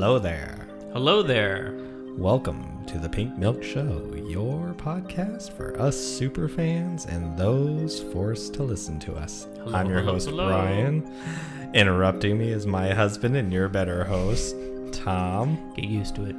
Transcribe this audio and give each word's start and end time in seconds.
Hello 0.00 0.18
there. 0.18 0.66
Hello 0.94 1.22
there. 1.22 1.74
Welcome 2.16 2.86
to 2.86 2.96
the 2.96 3.06
Pink 3.06 3.36
Milk 3.36 3.62
Show, 3.62 4.10
your 4.26 4.72
podcast 4.72 5.52
for 5.52 5.78
us 5.78 5.94
super 5.94 6.48
fans 6.48 7.04
and 7.04 7.36
those 7.36 8.00
forced 8.04 8.54
to 8.54 8.62
listen 8.62 8.98
to 9.00 9.14
us. 9.14 9.46
Hello, 9.56 9.76
I'm 9.76 9.90
your 9.90 9.98
hello, 9.98 10.14
host, 10.14 10.30
hello. 10.30 10.48
Brian. 10.48 11.70
Interrupting 11.74 12.38
me 12.38 12.50
is 12.50 12.66
my 12.66 12.94
husband 12.94 13.36
and 13.36 13.52
your 13.52 13.68
better 13.68 14.04
host, 14.04 14.56
Tom. 14.90 15.70
Get 15.76 15.84
used 15.84 16.14
to 16.14 16.24
it. 16.24 16.36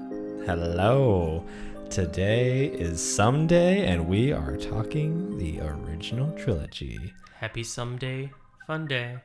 Hello. 0.48 1.46
Today 1.92 2.66
is 2.66 3.00
Someday, 3.00 3.86
and 3.86 4.08
we 4.08 4.34
are 4.34 4.58
talking 4.58 5.38
the 5.38 5.62
original 5.62 6.32
trilogy. 6.32 7.14
Happy 7.36 7.64
someday, 7.64 8.32
fun 8.66 8.88
day. 8.88 9.20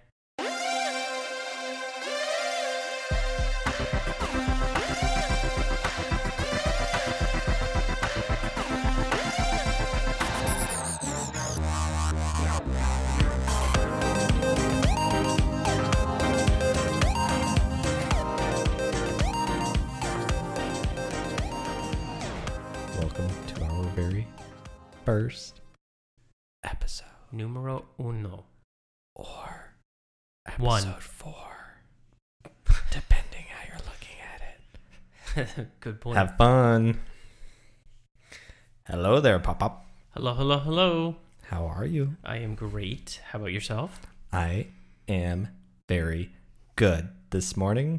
There, 39.26 39.40
Pop 39.40 39.58
Pop. 39.58 39.84
hello, 40.10 40.34
hello, 40.34 40.60
hello. 40.60 41.16
How 41.48 41.66
are 41.66 41.84
you? 41.84 42.14
I 42.22 42.36
am 42.36 42.54
great. 42.54 43.20
How 43.32 43.40
about 43.40 43.50
yourself? 43.50 43.98
I 44.32 44.68
am 45.08 45.48
very 45.88 46.30
good. 46.76 47.08
This 47.30 47.56
morning 47.56 47.98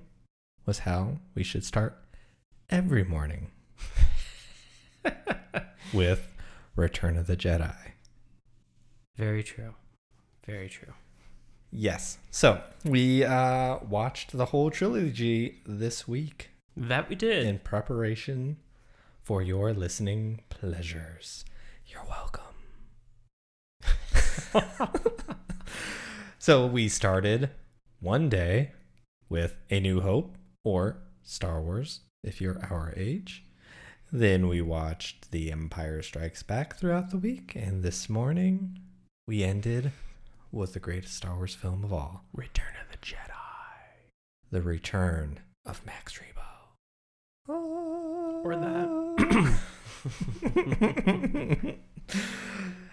was 0.66 0.80
how 0.80 1.18
we 1.36 1.44
should 1.44 1.66
start 1.66 1.98
every 2.70 3.04
morning 3.04 3.52
with 5.94 6.30
Return 6.78 7.18
of 7.18 7.28
the 7.28 7.36
Jedi. 7.36 7.76
Very 9.18 9.44
true. 9.44 9.74
Very 10.46 10.70
true. 10.70 10.94
Yes. 11.72 12.20
So 12.32 12.62
we 12.86 13.26
uh, 13.26 13.80
watched 13.80 14.38
the 14.38 14.46
whole 14.46 14.72
trilogy 14.72 15.60
this 15.66 16.08
week. 16.08 16.52
That 16.78 17.10
we 17.10 17.16
did. 17.16 17.46
in 17.46 17.60
preparation 17.60 18.60
for 19.28 19.42
your 19.42 19.74
listening 19.74 20.40
pleasures. 20.48 21.44
You're 21.86 22.06
welcome. 22.08 22.44
so 26.40 26.66
we 26.66 26.88
started 26.88 27.50
one 28.00 28.30
day 28.30 28.72
with 29.28 29.56
A 29.70 29.82
New 29.82 30.00
Hope 30.00 30.38
or 30.64 31.00
Star 31.24 31.62
Wars, 31.62 32.00
if 32.24 32.40
you're 32.40 32.66
our 32.70 32.94
age. 32.96 33.44
Then 34.14 34.48
we 34.48 34.62
watched 34.62 35.32
The 35.32 35.52
Empire 35.52 36.02
Strikes 36.02 36.42
Back 36.42 36.78
throughout 36.78 37.10
the 37.10 37.18
week, 37.18 37.52
and 37.54 37.84
this 37.84 38.08
morning 38.08 38.80
we 39.28 39.44
ended 39.44 39.92
with 40.54 40.72
the 40.72 40.80
greatest 40.80 41.16
Star 41.16 41.36
Wars 41.36 41.54
film 41.54 41.84
of 41.84 41.92
all, 41.92 42.24
Return 42.32 42.76
of 42.82 42.90
the 42.94 43.06
Jedi. 43.06 43.34
The 44.52 44.62
Return 44.62 45.42
of 45.66 45.86
Max 45.86 46.18
Rebo. 46.18 46.46
Or 47.50 48.56
that. 48.56 49.07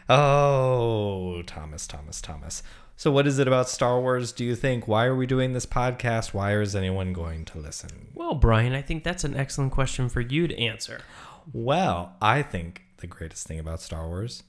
Oh, 0.08 1.42
Thomas, 1.46 1.86
Thomas, 1.86 2.20
Thomas. 2.20 2.62
So, 2.96 3.10
what 3.10 3.26
is 3.26 3.38
it 3.38 3.48
about 3.48 3.68
Star 3.68 4.00
Wars, 4.00 4.32
do 4.32 4.44
you 4.44 4.54
think? 4.54 4.86
Why 4.86 5.06
are 5.06 5.16
we 5.16 5.26
doing 5.26 5.52
this 5.52 5.66
podcast? 5.66 6.32
Why 6.32 6.56
is 6.56 6.76
anyone 6.76 7.12
going 7.12 7.44
to 7.46 7.58
listen? 7.58 8.08
Well, 8.14 8.34
Brian, 8.34 8.72
I 8.72 8.82
think 8.82 9.02
that's 9.02 9.24
an 9.24 9.36
excellent 9.36 9.72
question 9.72 10.08
for 10.08 10.20
you 10.20 10.46
to 10.46 10.58
answer. 10.58 11.00
Well, 11.52 12.16
I 12.22 12.42
think 12.42 12.82
the 12.98 13.06
greatest 13.06 13.46
thing 13.46 13.58
about 13.58 13.82
Star 13.82 14.06
Wars 14.08 14.44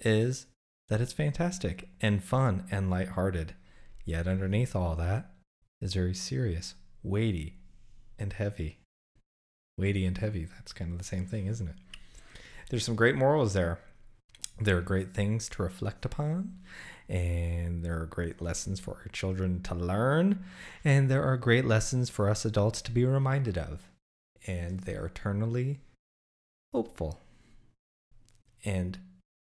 is 0.00 0.46
that 0.88 1.00
it's 1.00 1.12
fantastic 1.12 1.88
and 2.00 2.24
fun 2.24 2.66
and 2.70 2.90
lighthearted. 2.90 3.54
Yet, 4.04 4.26
underneath 4.26 4.74
all 4.74 4.96
that 4.96 5.30
is 5.80 5.94
very 5.94 6.14
serious, 6.14 6.74
weighty, 7.02 7.58
and 8.18 8.32
heavy. 8.32 8.79
Weighty 9.80 10.04
and 10.04 10.18
heavy, 10.18 10.44
that's 10.44 10.74
kind 10.74 10.92
of 10.92 10.98
the 10.98 11.04
same 11.04 11.24
thing, 11.24 11.46
isn't 11.46 11.66
it? 11.66 11.74
There's 12.68 12.84
some 12.84 12.96
great 12.96 13.16
morals 13.16 13.54
there. 13.54 13.78
There 14.60 14.76
are 14.76 14.82
great 14.82 15.14
things 15.14 15.48
to 15.48 15.62
reflect 15.62 16.04
upon, 16.04 16.58
and 17.08 17.82
there 17.82 17.98
are 17.98 18.04
great 18.04 18.42
lessons 18.42 18.78
for 18.78 18.96
our 18.96 19.08
children 19.10 19.62
to 19.62 19.74
learn, 19.74 20.44
and 20.84 21.10
there 21.10 21.24
are 21.24 21.38
great 21.38 21.64
lessons 21.64 22.10
for 22.10 22.28
us 22.28 22.44
adults 22.44 22.82
to 22.82 22.90
be 22.90 23.06
reminded 23.06 23.56
of. 23.56 23.88
And 24.46 24.80
they 24.80 24.96
are 24.96 25.06
eternally 25.06 25.80
hopeful. 26.74 27.18
And 28.66 28.98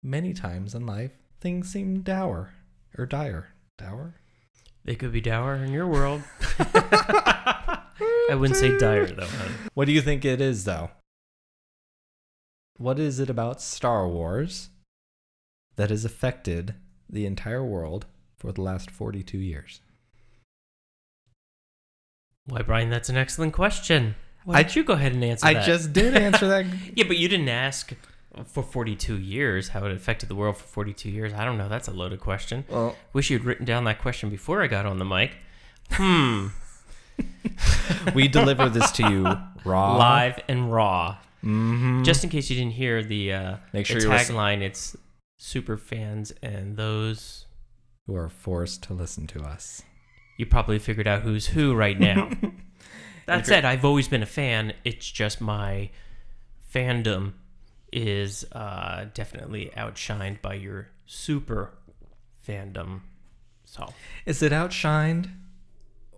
many 0.02 0.32
times 0.32 0.74
in 0.74 0.84
life, 0.84 1.12
things 1.40 1.70
seem 1.70 2.00
dour 2.00 2.54
or 2.98 3.06
dire. 3.06 3.50
Dour? 3.78 4.16
They 4.84 4.96
could 4.96 5.12
be 5.12 5.20
dour 5.20 5.54
in 5.54 5.72
your 5.72 5.86
world. 5.86 6.22
I 8.30 8.34
wouldn't 8.34 8.56
say 8.58 8.76
dire, 8.78 9.06
though. 9.06 9.26
hon. 9.26 9.52
What 9.74 9.84
do 9.86 9.92
you 9.92 10.00
think 10.00 10.24
it 10.24 10.40
is, 10.40 10.64
though? 10.64 10.90
What 12.78 12.98
is 12.98 13.20
it 13.20 13.30
about 13.30 13.60
Star 13.60 14.08
Wars 14.08 14.70
that 15.76 15.90
has 15.90 16.04
affected 16.04 16.74
the 17.08 17.26
entire 17.26 17.62
world 17.64 18.06
for 18.36 18.50
the 18.52 18.62
last 18.62 18.90
42 18.90 19.38
years? 19.38 19.80
Why, 22.46 22.62
Brian, 22.62 22.90
that's 22.90 23.08
an 23.08 23.16
excellent 23.16 23.52
question. 23.52 24.16
Why 24.44 24.56
I- 24.56 24.62
don't 24.62 24.76
you 24.76 24.84
go 24.84 24.94
ahead 24.94 25.12
and 25.12 25.24
answer 25.24 25.44
that? 25.46 25.50
I 25.50 25.54
that? 25.60 25.66
just 25.66 25.92
did 25.92 26.16
answer 26.16 26.48
that. 26.48 26.66
Yeah, 26.94 27.04
but 27.06 27.16
you 27.16 27.28
didn't 27.28 27.48
ask 27.48 27.92
for 28.46 28.62
42 28.62 29.16
years 29.18 29.68
how 29.68 29.84
it 29.86 29.92
affected 29.92 30.28
the 30.28 30.34
world 30.34 30.56
for 30.56 30.66
42 30.66 31.08
years. 31.08 31.32
I 31.32 31.44
don't 31.44 31.56
know. 31.56 31.68
That's 31.68 31.88
a 31.88 31.92
loaded 31.92 32.20
question. 32.20 32.64
Well, 32.68 32.96
Wish 33.12 33.30
you'd 33.30 33.44
written 33.44 33.64
down 33.64 33.84
that 33.84 34.00
question 34.00 34.28
before 34.30 34.62
I 34.62 34.66
got 34.66 34.86
on 34.86 34.98
the 34.98 35.04
mic. 35.04 35.36
Hmm. 35.92 36.48
We 38.14 38.28
deliver 38.28 38.68
this 38.68 38.90
to 38.92 39.08
you 39.10 39.24
raw. 39.64 39.96
Live 39.96 40.40
and 40.48 40.72
raw. 40.72 41.16
hmm 41.40 42.02
Just 42.02 42.24
in 42.24 42.30
case 42.30 42.50
you 42.50 42.56
didn't 42.56 42.72
hear 42.72 43.02
the, 43.02 43.32
uh, 43.32 43.56
Make 43.72 43.86
sure 43.86 44.00
the 44.00 44.06
tagline, 44.08 44.60
it's 44.62 44.96
super 45.36 45.76
fans 45.76 46.32
and 46.42 46.76
those. 46.76 47.46
who 48.06 48.14
are 48.16 48.28
forced 48.28 48.82
to 48.84 48.94
listen 48.94 49.26
to 49.28 49.40
us. 49.42 49.82
You 50.38 50.46
probably 50.46 50.78
figured 50.78 51.06
out 51.06 51.22
who's 51.22 51.46
who 51.48 51.74
right 51.74 51.98
now. 51.98 52.30
that 53.26 53.46
said, 53.46 53.64
I've 53.64 53.84
always 53.84 54.08
been 54.08 54.22
a 54.22 54.26
fan. 54.26 54.72
It's 54.84 55.08
just 55.10 55.40
my 55.40 55.90
fandom 56.74 57.34
is 57.92 58.44
uh, 58.52 59.06
definitely 59.14 59.70
outshined 59.76 60.42
by 60.42 60.54
your 60.54 60.88
super 61.06 61.72
fandom. 62.46 63.00
So. 63.64 63.92
Is 64.26 64.42
it 64.42 64.50
outshined, 64.52 65.30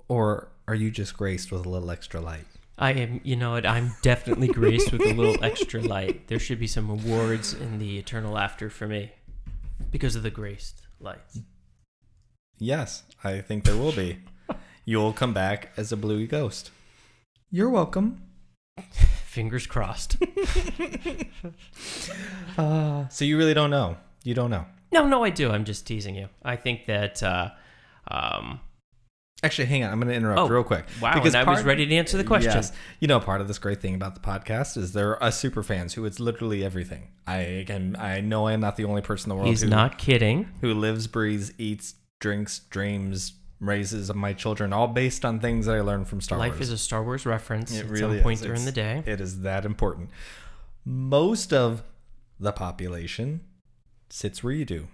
or 0.08 0.48
are 0.68 0.74
you 0.74 0.90
just 0.90 1.16
graced 1.16 1.52
with 1.52 1.64
a 1.64 1.68
little 1.68 1.90
extra 1.90 2.20
light? 2.20 2.44
I 2.78 2.92
am, 2.92 3.20
you 3.24 3.36
know 3.36 3.52
what? 3.52 3.64
I'm 3.64 3.92
definitely 4.02 4.48
graced 4.48 4.92
with 4.92 5.00
a 5.00 5.14
little 5.14 5.36
extra 5.44 5.80
light. 5.80 6.28
There 6.28 6.38
should 6.38 6.58
be 6.58 6.66
some 6.66 6.90
awards 6.90 7.54
in 7.54 7.78
the 7.78 7.98
eternal 7.98 8.36
after 8.36 8.68
for 8.68 8.86
me 8.86 9.12
because 9.90 10.16
of 10.16 10.22
the 10.22 10.30
graced 10.30 10.82
lights. 11.00 11.40
Yes, 12.58 13.04
I 13.22 13.40
think 13.40 13.64
there 13.64 13.76
will 13.76 13.92
be. 13.92 14.18
You'll 14.84 15.12
come 15.12 15.32
back 15.32 15.70
as 15.76 15.92
a 15.92 15.96
bluey 15.96 16.26
ghost. 16.26 16.70
You're 17.50 17.70
welcome. 17.70 18.22
Fingers 19.24 19.66
crossed. 19.66 20.16
Uh, 22.58 23.06
so 23.08 23.24
you 23.24 23.36
really 23.36 23.54
don't 23.54 23.70
know. 23.70 23.96
You 24.24 24.34
don't 24.34 24.50
know. 24.50 24.64
no, 24.92 25.06
no, 25.06 25.22
I 25.22 25.30
do. 25.30 25.50
I'm 25.50 25.64
just 25.64 25.86
teasing 25.86 26.14
you. 26.14 26.28
I 26.42 26.56
think 26.56 26.86
that. 26.86 27.22
Uh, 27.22 27.50
um, 28.08 28.60
Actually, 29.46 29.66
hang 29.66 29.84
on. 29.84 29.92
I'm 29.92 29.98
going 30.00 30.08
to 30.10 30.14
interrupt 30.14 30.40
Oh, 30.40 30.48
real 30.48 30.62
quick. 30.64 30.84
wow, 31.00 31.14
Because 31.14 31.34
I 31.34 31.44
was 31.44 31.62
ready 31.62 31.86
to 31.86 31.94
answer 31.96 32.16
the 32.16 32.24
question. 32.24 32.52
Yes. 32.52 32.72
You 33.00 33.08
know, 33.08 33.20
part 33.20 33.40
of 33.40 33.48
this 33.48 33.58
great 33.58 33.80
thing 33.80 33.94
about 33.94 34.14
the 34.14 34.20
podcast 34.20 34.76
is 34.76 34.92
there 34.92 35.22
are 35.22 35.30
super 35.30 35.62
fans 35.62 35.94
who 35.94 36.04
it's 36.04 36.20
literally 36.20 36.64
everything. 36.64 37.08
I 37.26 37.64
can, 37.66 37.96
I 37.96 38.20
know 38.20 38.46
I 38.46 38.52
am 38.52 38.60
not 38.60 38.76
the 38.76 38.84
only 38.84 39.02
person 39.02 39.30
in 39.30 39.36
the 39.36 39.40
world 39.40 39.48
he's 39.48 39.62
who, 39.62 39.68
not 39.68 39.98
kidding. 39.98 40.48
who 40.60 40.74
lives, 40.74 41.06
breathes, 41.06 41.52
eats, 41.58 41.94
drinks, 42.20 42.58
dreams, 42.70 43.34
raises 43.58 44.12
my 44.14 44.32
children, 44.34 44.72
all 44.72 44.86
based 44.88 45.24
on 45.24 45.40
things 45.40 45.64
that 45.66 45.76
I 45.76 45.80
learned 45.80 46.08
from 46.08 46.20
Star 46.20 46.38
Life 46.38 46.50
Wars. 46.50 46.60
Life 46.60 46.62
is 46.64 46.70
a 46.72 46.78
Star 46.78 47.02
Wars 47.02 47.24
reference 47.24 47.72
It 47.74 47.84
at 47.84 47.90
really 47.90 48.16
some 48.18 48.22
point 48.22 48.40
is. 48.40 48.46
during 48.46 48.60
It's- 48.62 48.66
the 48.66 48.72
day. 48.72 49.02
It 49.10 49.20
is 49.20 49.40
that 49.40 49.64
important. 49.64 50.10
Most 50.84 51.52
of 51.52 51.82
the 52.38 52.52
population 52.52 53.40
sits 54.10 54.42
where 54.44 54.52
you 54.52 54.64
do, 54.64 54.88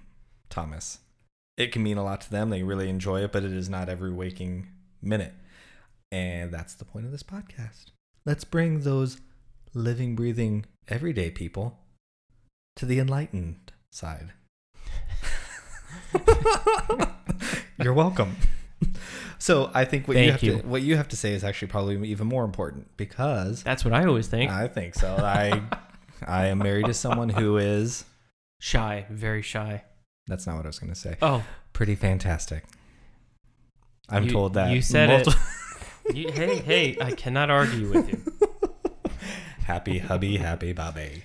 Thomas. 0.48 0.98
It 1.62 1.70
can 1.70 1.84
mean 1.84 1.96
a 1.96 2.02
lot 2.02 2.20
to 2.22 2.30
them. 2.30 2.50
They 2.50 2.64
really 2.64 2.88
enjoy 2.88 3.22
it, 3.22 3.30
but 3.30 3.44
it 3.44 3.52
is 3.52 3.68
not 3.68 3.88
every 3.88 4.12
waking 4.12 4.66
minute. 5.00 5.32
And 6.10 6.50
that's 6.50 6.74
the 6.74 6.84
point 6.84 7.06
of 7.06 7.12
this 7.12 7.22
podcast. 7.22 7.92
Let's 8.26 8.42
bring 8.42 8.80
those 8.80 9.20
living, 9.72 10.16
breathing, 10.16 10.64
everyday 10.88 11.30
people 11.30 11.78
to 12.74 12.84
the 12.84 12.98
enlightened 12.98 13.70
side. 13.92 14.32
You're 17.80 17.94
welcome. 17.94 18.34
So 19.38 19.70
I 19.72 19.84
think 19.84 20.08
what 20.08 20.16
you 20.16 20.32
have 20.32 20.42
you. 20.42 20.58
to 20.58 20.66
what 20.66 20.82
you 20.82 20.96
have 20.96 21.08
to 21.08 21.16
say 21.16 21.32
is 21.32 21.44
actually 21.44 21.68
probably 21.68 22.08
even 22.08 22.26
more 22.26 22.44
important 22.44 22.96
because 22.96 23.62
That's 23.62 23.84
what 23.84 23.94
I 23.94 24.04
always 24.04 24.26
think. 24.26 24.50
I 24.50 24.66
think 24.66 24.96
so. 24.96 25.14
I 25.16 25.62
I 26.26 26.46
am 26.46 26.58
married 26.58 26.86
to 26.86 26.94
someone 26.94 27.28
who 27.28 27.56
is 27.56 28.04
shy, 28.60 29.06
very 29.10 29.42
shy. 29.42 29.84
That's 30.26 30.46
not 30.46 30.56
what 30.56 30.64
I 30.66 30.68
was 30.68 30.78
going 30.78 30.92
to 30.92 30.98
say. 30.98 31.16
Oh, 31.22 31.44
Pretty 31.72 31.94
fantastic. 31.94 32.64
I'm 34.08 34.24
You- 34.24 34.30
told 34.30 34.54
that 34.54 34.70
you 34.72 34.82
said 34.82 35.10
it. 35.26 35.28
you, 36.14 36.30
hey, 36.30 36.56
hey, 36.56 36.96
I 37.00 37.12
cannot 37.12 37.50
argue 37.50 37.88
with 37.90 38.08
you. 38.08 38.50
happy 39.64 39.98
hubby, 39.98 40.36
happy 40.36 40.72
bobby. 40.72 41.24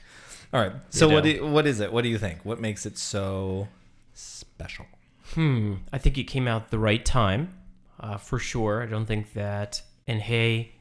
All 0.53 0.61
right. 0.61 0.71
So 0.89 1.07
what 1.09 1.25
know. 1.25 1.33
do, 1.33 1.47
what 1.47 1.67
is 1.67 1.79
it? 1.79 1.91
What 1.91 2.03
do 2.03 2.09
you 2.09 2.17
think? 2.17 2.39
What 2.45 2.59
makes 2.61 2.85
it 2.85 2.97
so 2.97 3.67
special? 4.13 4.85
Hmm. 5.33 5.75
I 5.91 5.97
think 5.97 6.17
it 6.17 6.23
came 6.23 6.47
out 6.47 6.71
the 6.71 6.79
right 6.79 7.03
time, 7.03 7.53
uh, 7.99 8.17
for 8.17 8.39
sure. 8.39 8.81
I 8.81 8.85
don't 8.85 9.05
think 9.05 9.33
that. 9.33 9.81
And 10.07 10.21
hey, 10.21 10.71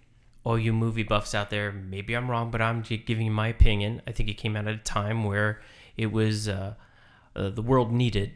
all 0.45 0.57
you 0.57 0.73
movie 0.73 1.03
buffs 1.03 1.35
out 1.35 1.51
there, 1.51 1.73
maybe 1.73 2.15
I'm 2.15 2.31
wrong, 2.31 2.53
but 2.53 2.63
I'm 2.63 2.83
giving 2.83 3.27
you 3.27 3.33
my 3.33 3.49
opinion. 3.49 4.03
I 4.07 4.13
think 4.13 4.29
it 4.29 4.35
came 4.35 4.55
out 4.57 4.69
at 4.69 4.75
a 4.75 4.79
time 4.79 5.25
where 5.25 5.61
it 5.97 6.13
was 6.13 6.47
uh, 6.49 6.75
uh, 7.37 7.51
the 7.51 7.63
world 7.63 7.93
needed 7.93 8.33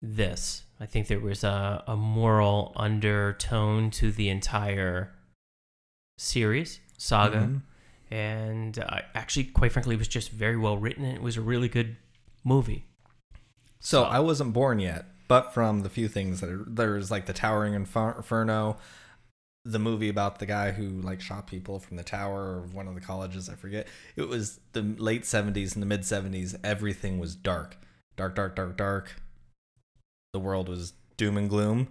this. 0.00 0.64
I 0.80 0.86
think 0.86 1.06
there 1.06 1.20
was 1.20 1.44
a, 1.44 1.84
a 1.86 1.96
moral 1.96 2.72
undertone 2.74 3.90
to 3.92 4.10
the 4.10 4.28
entire 4.28 5.12
series 6.18 6.80
saga, 6.98 7.38
Mhm. 7.38 7.62
and 8.10 8.78
uh, 8.78 9.00
actually, 9.14 9.44
quite 9.44 9.72
frankly, 9.72 9.94
it 9.94 9.98
was 9.98 10.08
just 10.08 10.30
very 10.30 10.56
well 10.56 10.76
written. 10.78 11.04
And 11.04 11.16
it 11.16 11.22
was 11.22 11.36
a 11.36 11.40
really 11.42 11.68
good 11.68 11.96
movie. 12.44 12.86
So 13.80 14.04
I 14.04 14.20
wasn't 14.20 14.52
born 14.52 14.78
yet, 14.78 15.06
but 15.28 15.52
from 15.52 15.80
the 15.80 15.88
few 15.90 16.08
things 16.08 16.40
that 16.40 16.50
are, 16.50 16.64
there's 16.66 17.10
like 17.10 17.26
the 17.26 17.32
Towering 17.32 17.74
Inferno, 17.74 18.76
the 19.64 19.78
movie 19.78 20.08
about 20.08 20.38
the 20.38 20.46
guy 20.46 20.72
who 20.72 20.88
like 20.88 21.20
shot 21.20 21.46
people 21.46 21.78
from 21.80 21.96
the 21.96 22.04
tower 22.04 22.58
of 22.58 22.74
one 22.74 22.86
of 22.88 22.94
the 22.94 23.00
colleges, 23.00 23.48
I 23.48 23.54
forget. 23.54 23.86
It 24.16 24.28
was 24.28 24.60
the 24.72 24.82
late 24.82 25.22
70s 25.22 25.74
and 25.74 25.82
the 25.82 25.86
mid 25.86 26.02
70s. 26.02 26.56
Everything 26.64 27.18
was 27.18 27.34
dark, 27.34 27.76
dark, 28.16 28.34
dark, 28.34 28.56
dark, 28.56 28.76
dark. 28.76 29.16
The 30.32 30.38
world 30.38 30.68
was 30.68 30.94
doom 31.16 31.36
and 31.36 31.48
gloom. 31.48 31.88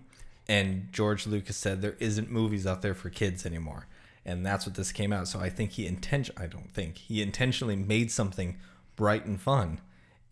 And 0.47 0.91
George 0.91 1.27
Lucas 1.27 1.55
said 1.55 1.81
there 1.81 1.95
isn't 1.99 2.29
movies 2.31 2.65
out 2.67 2.81
there 2.81 2.95
for 2.95 3.09
kids 3.09 3.45
anymore. 3.45 3.87
And 4.25 4.45
that's 4.45 4.65
what 4.65 4.75
this 4.75 4.91
came 4.91 5.13
out. 5.13 5.27
So 5.27 5.39
I 5.39 5.49
think 5.49 5.71
he 5.71 5.87
intention 5.87 6.35
I 6.37 6.47
don't 6.47 6.71
think 6.73 6.97
he 6.97 7.21
intentionally 7.21 7.75
made 7.75 8.11
something 8.11 8.57
bright 8.95 9.25
and 9.25 9.39
fun. 9.39 9.79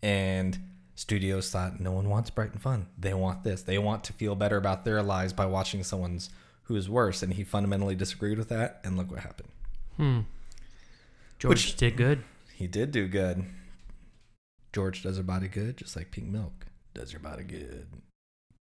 And 0.02 0.58
studios 0.94 1.50
thought 1.50 1.80
no 1.80 1.92
one 1.92 2.08
wants 2.08 2.30
bright 2.30 2.52
and 2.52 2.60
fun. 2.60 2.86
They 2.98 3.14
want 3.14 3.42
this. 3.44 3.62
They 3.62 3.78
want 3.78 4.04
to 4.04 4.12
feel 4.12 4.34
better 4.34 4.56
about 4.56 4.84
their 4.84 5.02
lives 5.02 5.32
by 5.32 5.46
watching 5.46 5.82
someone's 5.82 6.30
who 6.64 6.76
is 6.76 6.88
worse. 6.88 7.22
And 7.22 7.34
he 7.34 7.42
fundamentally 7.44 7.94
disagreed 7.94 8.38
with 8.38 8.48
that. 8.50 8.80
And 8.84 8.96
look 8.96 9.10
what 9.10 9.20
happened. 9.20 9.48
Hmm. 9.96 10.20
George 11.38 11.66
Which- 11.66 11.76
did 11.76 11.96
good. 11.96 12.22
He 12.54 12.66
did 12.66 12.92
do 12.92 13.08
good. 13.08 13.44
George 14.72 15.02
does 15.02 15.16
her 15.16 15.22
body 15.22 15.48
good, 15.48 15.76
just 15.76 15.96
like 15.96 16.10
pink 16.10 16.28
milk 16.28 16.66
does 16.94 17.12
your 17.12 17.20
body 17.20 17.44
good. 17.44 17.86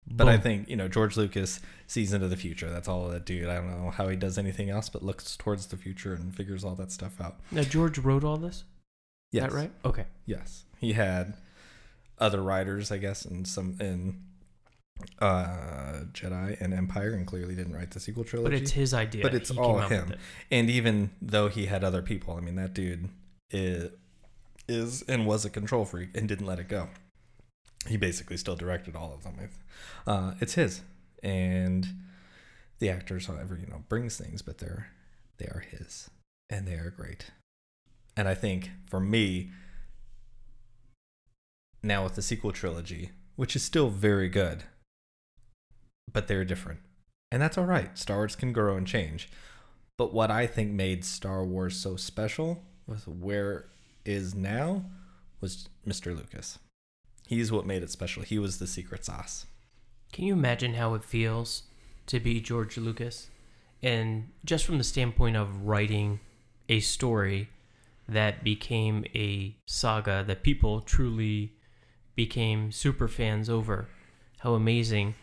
But 0.07 0.29
I 0.29 0.37
think, 0.37 0.69
you 0.69 0.75
know, 0.77 0.89
George 0.89 1.17
Lucas 1.17 1.61
sees 1.87 2.13
into 2.13 2.27
the 2.27 2.37
future. 2.37 2.69
That's 2.71 2.89
all 2.89 3.07
that 3.09 3.25
dude. 3.25 3.49
I 3.49 3.55
don't 3.55 3.71
know 3.71 3.91
how 3.91 4.09
he 4.09 4.17
does 4.17 4.37
anything 4.37 4.69
else, 4.69 4.89
but 4.89 5.03
looks 5.03 5.37
towards 5.37 5.67
the 5.67 5.77
future 5.77 6.13
and 6.13 6.35
figures 6.35 6.65
all 6.65 6.75
that 6.75 6.91
stuff 6.91 7.21
out. 7.21 7.37
Now 7.53 7.63
George 7.63 7.99
wrote 7.99 8.25
all 8.25 8.37
this. 8.37 8.65
Is 9.33 9.41
that 9.41 9.53
right? 9.53 9.71
Okay. 9.85 10.05
Yes. 10.27 10.65
He 10.79 10.93
had 10.95 11.35
other 12.19 12.43
writers, 12.43 12.91
I 12.91 12.99
guess, 12.99 13.25
and 13.25 13.47
some 13.47 13.77
in 13.81 14.23
uh 15.21 16.03
Jedi 16.13 16.61
and 16.61 16.75
Empire 16.75 17.15
and 17.15 17.27
clearly 17.27 17.55
didn't 17.55 17.73
write 17.75 17.93
the 17.93 18.01
sequel 18.01 18.25
trilogy. 18.25 18.51
But 18.51 18.61
it's 18.61 18.73
his 18.73 18.93
idea. 18.93 19.23
But 19.23 19.35
it's 19.35 19.51
He 19.51 19.59
all 19.59 19.75
came 19.75 19.83
up 19.85 19.91
with 19.91 19.99
him. 20.01 20.13
it. 20.13 20.19
and 20.51 20.69
even 20.69 21.11
though 21.23 21.49
he 21.49 21.67
had 21.67 21.83
other 21.85 22.03
people, 22.03 22.35
I 22.37 22.41
mean 22.41 22.57
that 22.57 22.75
dude 22.75 23.09
is, 23.51 23.91
is 24.69 25.03
and 25.03 25.27
was 25.27 25.45
a 25.45 25.51
control 25.51 25.85
freak 25.85 26.17
and 26.17 26.29
didn't 26.29 26.47
let 26.47 26.59
it 26.59 26.69
go. 26.69 26.89
He 27.89 27.97
basically 27.97 28.37
still 28.37 28.57
directed 28.57 28.95
all 28.95 29.13
of 29.13 29.25
them. 29.25 29.51
Uh, 30.07 30.35
it's 30.41 30.55
his, 30.55 30.83
and 31.23 31.89
the 32.79 32.91
actors, 32.91 33.27
however, 33.27 33.59
you 33.61 33.67
know, 33.67 33.85
brings 33.89 34.17
things, 34.17 34.43
but 34.43 34.59
they're 34.59 34.89
they 35.39 35.47
are 35.47 35.65
his, 35.71 36.11
and 36.49 36.67
they 36.67 36.75
are 36.75 36.91
great. 36.91 37.31
And 38.17 38.29
I 38.29 38.35
think 38.35 38.71
for 38.89 39.01
me, 39.01 39.51
now 41.83 42.05
with 42.05 42.15
the 42.15 42.23
sequel 42.23 42.53
trilogy, 42.53 43.11
which 43.35 43.57
is 43.57 43.65
still 43.65 43.89
very 43.89 44.29
good, 44.29 44.65
but 46.13 46.29
they're 46.29 46.45
different, 46.45 46.81
and 47.33 47.43
that's 47.43 47.59
all 47.59 47.65
right. 47.65 47.99
Star 47.99 48.19
Wars 48.19 48.37
can 48.37 48.53
grow 48.53 48.77
and 48.77 48.87
change. 48.87 49.29
But 49.99 50.13
what 50.13 50.31
I 50.31 50.47
think 50.47 50.71
made 50.71 51.05
Star 51.05 51.45
Wars 51.45 51.77
so 51.77 51.97
special 51.97 52.63
was 52.87 53.07
where 53.07 53.67
is 54.05 54.35
now 54.35 54.85
was 55.41 55.69
Mr. 55.87 56.17
Lucas. 56.17 56.59
He's 57.27 57.53
what 57.53 57.67
made 57.67 57.83
it 57.83 57.91
special. 57.91 58.23
He 58.23 58.39
was 58.39 58.59
the 58.59 58.67
secret 58.67 59.05
sauce. 59.05 59.47
Can 60.13 60.25
you 60.25 60.35
imagine 60.35 60.75
how 60.75 60.95
it 60.95 61.05
feels 61.05 61.65
to 62.07 62.21
be 62.21 62.41
George 62.41 62.77
Lucas? 62.77 63.29
And 63.83 64.29
just 64.45 64.65
from 64.65 64.79
the 64.79 64.85
standpoint 64.85 65.37
of 65.37 65.67
writing 65.67 66.21
a 66.69 66.81
story 66.81 67.49
that 68.09 68.45
became 68.45 69.05
a 69.15 69.57
saga 69.67 70.25
that 70.27 70.43
people 70.43 70.81
truly 70.81 71.55
became 72.15 72.71
super 72.71 73.09
fans 73.09 73.49
over, 73.49 73.89
how 74.41 74.55
amazing 74.55 75.15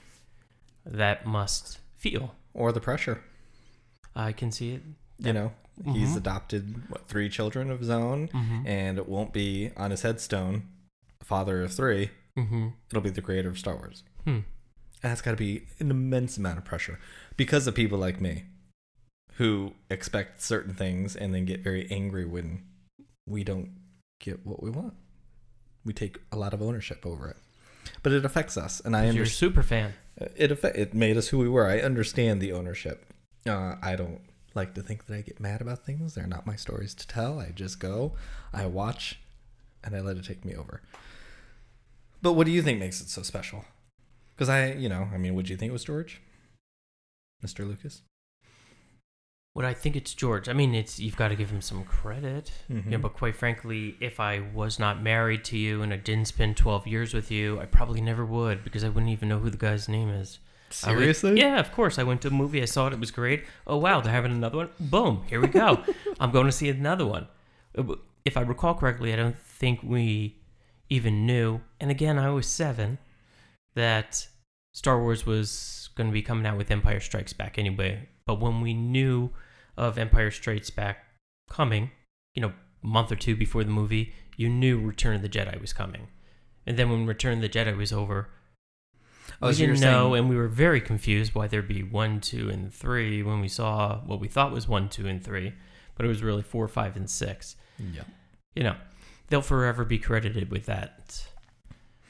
that 0.85 1.25
must 1.25 1.79
feel. 1.95 2.35
Or 2.53 2.71
the 2.71 2.81
pressure. 2.81 3.23
I 4.15 4.31
can 4.31 4.51
see 4.51 4.71
it. 4.71 4.81
You 5.19 5.33
know, 5.33 5.51
he's 5.85 6.09
Mhm. 6.13 6.17
adopted 6.17 6.89
what, 6.89 7.07
three 7.07 7.29
children 7.29 7.69
of 7.71 7.79
his 7.79 7.89
own, 7.89 8.27
Mm-hmm. 8.29 8.67
and 8.67 8.97
it 8.97 9.07
won't 9.07 9.33
be 9.33 9.71
on 9.77 9.91
his 9.91 10.01
headstone, 10.01 10.63
father 11.21 11.63
of 11.63 11.73
three. 11.73 12.11
Mm-hmm. 12.37 12.69
It'll 12.89 13.01
be 13.01 13.09
the 13.09 13.21
creator 13.21 13.49
of 13.49 13.57
Star 13.59 13.75
Wars. 13.75 14.03
Hmm. 14.23 14.29
And 15.01 15.11
that's 15.11 15.21
got 15.21 15.31
to 15.31 15.37
be 15.37 15.63
an 15.79 15.91
immense 15.91 16.37
amount 16.37 16.57
of 16.57 16.65
pressure 16.65 16.99
because 17.37 17.67
of 17.67 17.75
people 17.75 17.97
like 17.97 18.19
me 18.19 18.43
who 19.35 19.73
expect 19.89 20.41
certain 20.41 20.73
things 20.73 21.15
and 21.15 21.33
then 21.33 21.45
get 21.45 21.61
very 21.61 21.89
angry 21.89 22.25
when 22.25 22.63
we 23.25 23.43
don't 23.43 23.71
get 24.19 24.45
what 24.45 24.61
we 24.61 24.69
want. 24.69 24.93
We 25.85 25.93
take 25.93 26.19
a 26.31 26.35
lot 26.35 26.53
of 26.53 26.61
ownership 26.61 27.05
over 27.05 27.29
it. 27.29 27.37
But 28.03 28.11
it 28.11 28.25
affects 28.25 28.57
us, 28.57 28.79
and 28.81 28.95
I 28.95 29.09
You're 29.09 29.23
a 29.23 29.27
super 29.27 29.63
fan. 29.63 29.93
It 30.17 30.51
affe- 30.51 30.75
it 30.75 30.93
made 30.93 31.15
us 31.17 31.29
who 31.29 31.37
we 31.37 31.47
were. 31.49 31.65
I 31.67 31.79
understand 31.79 32.41
the 32.41 32.51
ownership. 32.51 33.05
Uh, 33.47 33.75
I 33.81 33.95
don't 33.95 34.21
like 34.59 34.73
to 34.75 34.81
think 34.81 35.05
that 35.05 35.15
I 35.15 35.21
get 35.21 35.39
mad 35.39 35.61
about 35.61 35.85
things. 35.85 36.13
They're 36.13 36.27
not 36.27 36.45
my 36.45 36.55
stories 36.55 36.93
to 36.95 37.07
tell. 37.07 37.39
I 37.39 37.51
just 37.55 37.79
go, 37.79 38.13
I 38.53 38.65
watch, 38.65 39.19
and 39.83 39.95
I 39.95 40.01
let 40.01 40.17
it 40.17 40.25
take 40.25 40.45
me 40.45 40.55
over. 40.55 40.81
But 42.21 42.33
what 42.33 42.45
do 42.45 42.51
you 42.51 42.61
think 42.61 42.79
makes 42.79 43.01
it 43.01 43.09
so 43.09 43.21
special? 43.21 43.65
Because 44.35 44.49
I, 44.49 44.73
you 44.73 44.89
know, 44.89 45.07
I 45.13 45.17
mean, 45.17 45.35
would 45.35 45.49
you 45.49 45.57
think 45.57 45.69
it 45.69 45.73
was 45.73 45.83
George, 45.83 46.21
Mr. 47.45 47.67
Lucas? 47.67 48.01
What 49.53 49.65
I 49.65 49.73
think 49.73 49.95
it's 49.95 50.13
George. 50.13 50.47
I 50.47 50.53
mean, 50.53 50.75
it's 50.75 50.99
you've 50.99 51.17
got 51.17 51.29
to 51.29 51.35
give 51.35 51.49
him 51.49 51.61
some 51.61 51.83
credit. 51.83 52.51
Mhm. 52.69 52.91
Yeah, 52.91 52.97
but 52.97 53.13
quite 53.13 53.35
frankly, 53.35 53.95
if 53.99 54.19
I 54.19 54.39
was 54.53 54.79
not 54.79 55.01
married 55.01 55.43
to 55.45 55.57
you 55.57 55.81
and 55.81 55.91
I 55.93 55.97
didn't 55.97 56.27
spend 56.27 56.55
12 56.55 56.87
years 56.87 57.13
with 57.13 57.31
you, 57.31 57.59
I 57.59 57.65
probably 57.65 57.99
never 57.99 58.25
would 58.25 58.63
because 58.63 58.83
I 58.83 58.89
wouldn't 58.89 59.11
even 59.11 59.27
know 59.27 59.39
who 59.39 59.49
the 59.49 59.57
guy's 59.57 59.89
name 59.89 60.09
is. 60.09 60.39
Seriously? 60.73 61.39
yeah, 61.39 61.59
of 61.59 61.71
course. 61.71 61.97
I 61.99 62.03
went 62.03 62.21
to 62.21 62.27
a 62.27 62.31
movie. 62.31 62.61
I 62.61 62.65
saw 62.65 62.87
it. 62.87 62.93
It 62.93 62.99
was 62.99 63.11
great. 63.11 63.43
Oh, 63.67 63.77
wow. 63.77 64.01
They're 64.01 64.13
having 64.13 64.31
another 64.31 64.57
one. 64.57 64.69
Boom. 64.79 65.23
Here 65.27 65.41
we 65.41 65.47
go. 65.47 65.83
I'm 66.19 66.31
going 66.31 66.45
to 66.45 66.51
see 66.51 66.69
another 66.69 67.05
one. 67.05 67.27
Uh, 67.77 67.95
If 68.25 68.37
I 68.37 68.41
recall 68.41 68.73
correctly, 68.75 69.13
I 69.13 69.15
don't 69.15 69.37
think 69.37 69.79
we 69.83 70.37
even 70.89 71.25
knew. 71.25 71.61
And 71.79 71.89
again, 71.91 72.17
I 72.19 72.29
was 72.29 72.47
seven 72.47 72.97
that 73.75 74.27
Star 74.73 75.01
Wars 75.01 75.25
was 75.25 75.89
going 75.95 76.07
to 76.09 76.13
be 76.13 76.21
coming 76.21 76.45
out 76.45 76.57
with 76.57 76.71
Empire 76.71 76.99
Strikes 76.99 77.33
Back 77.33 77.57
anyway. 77.57 78.07
But 78.25 78.39
when 78.39 78.61
we 78.61 78.73
knew 78.73 79.31
of 79.77 79.97
Empire 79.97 80.31
Strikes 80.31 80.69
Back 80.69 81.05
coming, 81.49 81.91
you 82.35 82.41
know, 82.41 82.53
a 82.83 82.87
month 82.87 83.11
or 83.11 83.15
two 83.15 83.35
before 83.35 83.63
the 83.63 83.71
movie, 83.71 84.13
you 84.37 84.49
knew 84.49 84.79
Return 84.79 85.15
of 85.15 85.21
the 85.21 85.29
Jedi 85.29 85.59
was 85.59 85.73
coming. 85.73 86.07
And 86.65 86.77
then 86.77 86.89
when 86.89 87.05
Return 87.05 87.35
of 87.37 87.41
the 87.41 87.49
Jedi 87.49 87.75
was 87.75 87.91
over, 87.91 88.29
Oh, 89.41 89.47
we 89.47 89.53
so 89.53 89.59
didn't 89.59 89.79
know, 89.79 90.09
saying- 90.11 90.15
and 90.19 90.29
we 90.29 90.35
were 90.35 90.47
very 90.47 90.81
confused 90.81 91.33
why 91.35 91.47
there'd 91.47 91.67
be 91.67 91.83
one, 91.83 92.19
two, 92.19 92.49
and 92.49 92.73
three 92.73 93.23
when 93.23 93.39
we 93.39 93.47
saw 93.47 93.99
what 94.01 94.19
we 94.19 94.27
thought 94.27 94.51
was 94.51 94.67
one, 94.67 94.89
two, 94.89 95.07
and 95.07 95.23
three, 95.23 95.53
but 95.95 96.05
it 96.05 96.09
was 96.09 96.21
really 96.23 96.41
four, 96.41 96.67
five, 96.67 96.95
and 96.97 97.09
six. 97.09 97.55
Yeah. 97.77 98.03
You 98.55 98.63
know, 98.63 98.75
they'll 99.29 99.41
forever 99.41 99.85
be 99.85 99.97
credited 99.97 100.51
with 100.51 100.65
that 100.65 101.25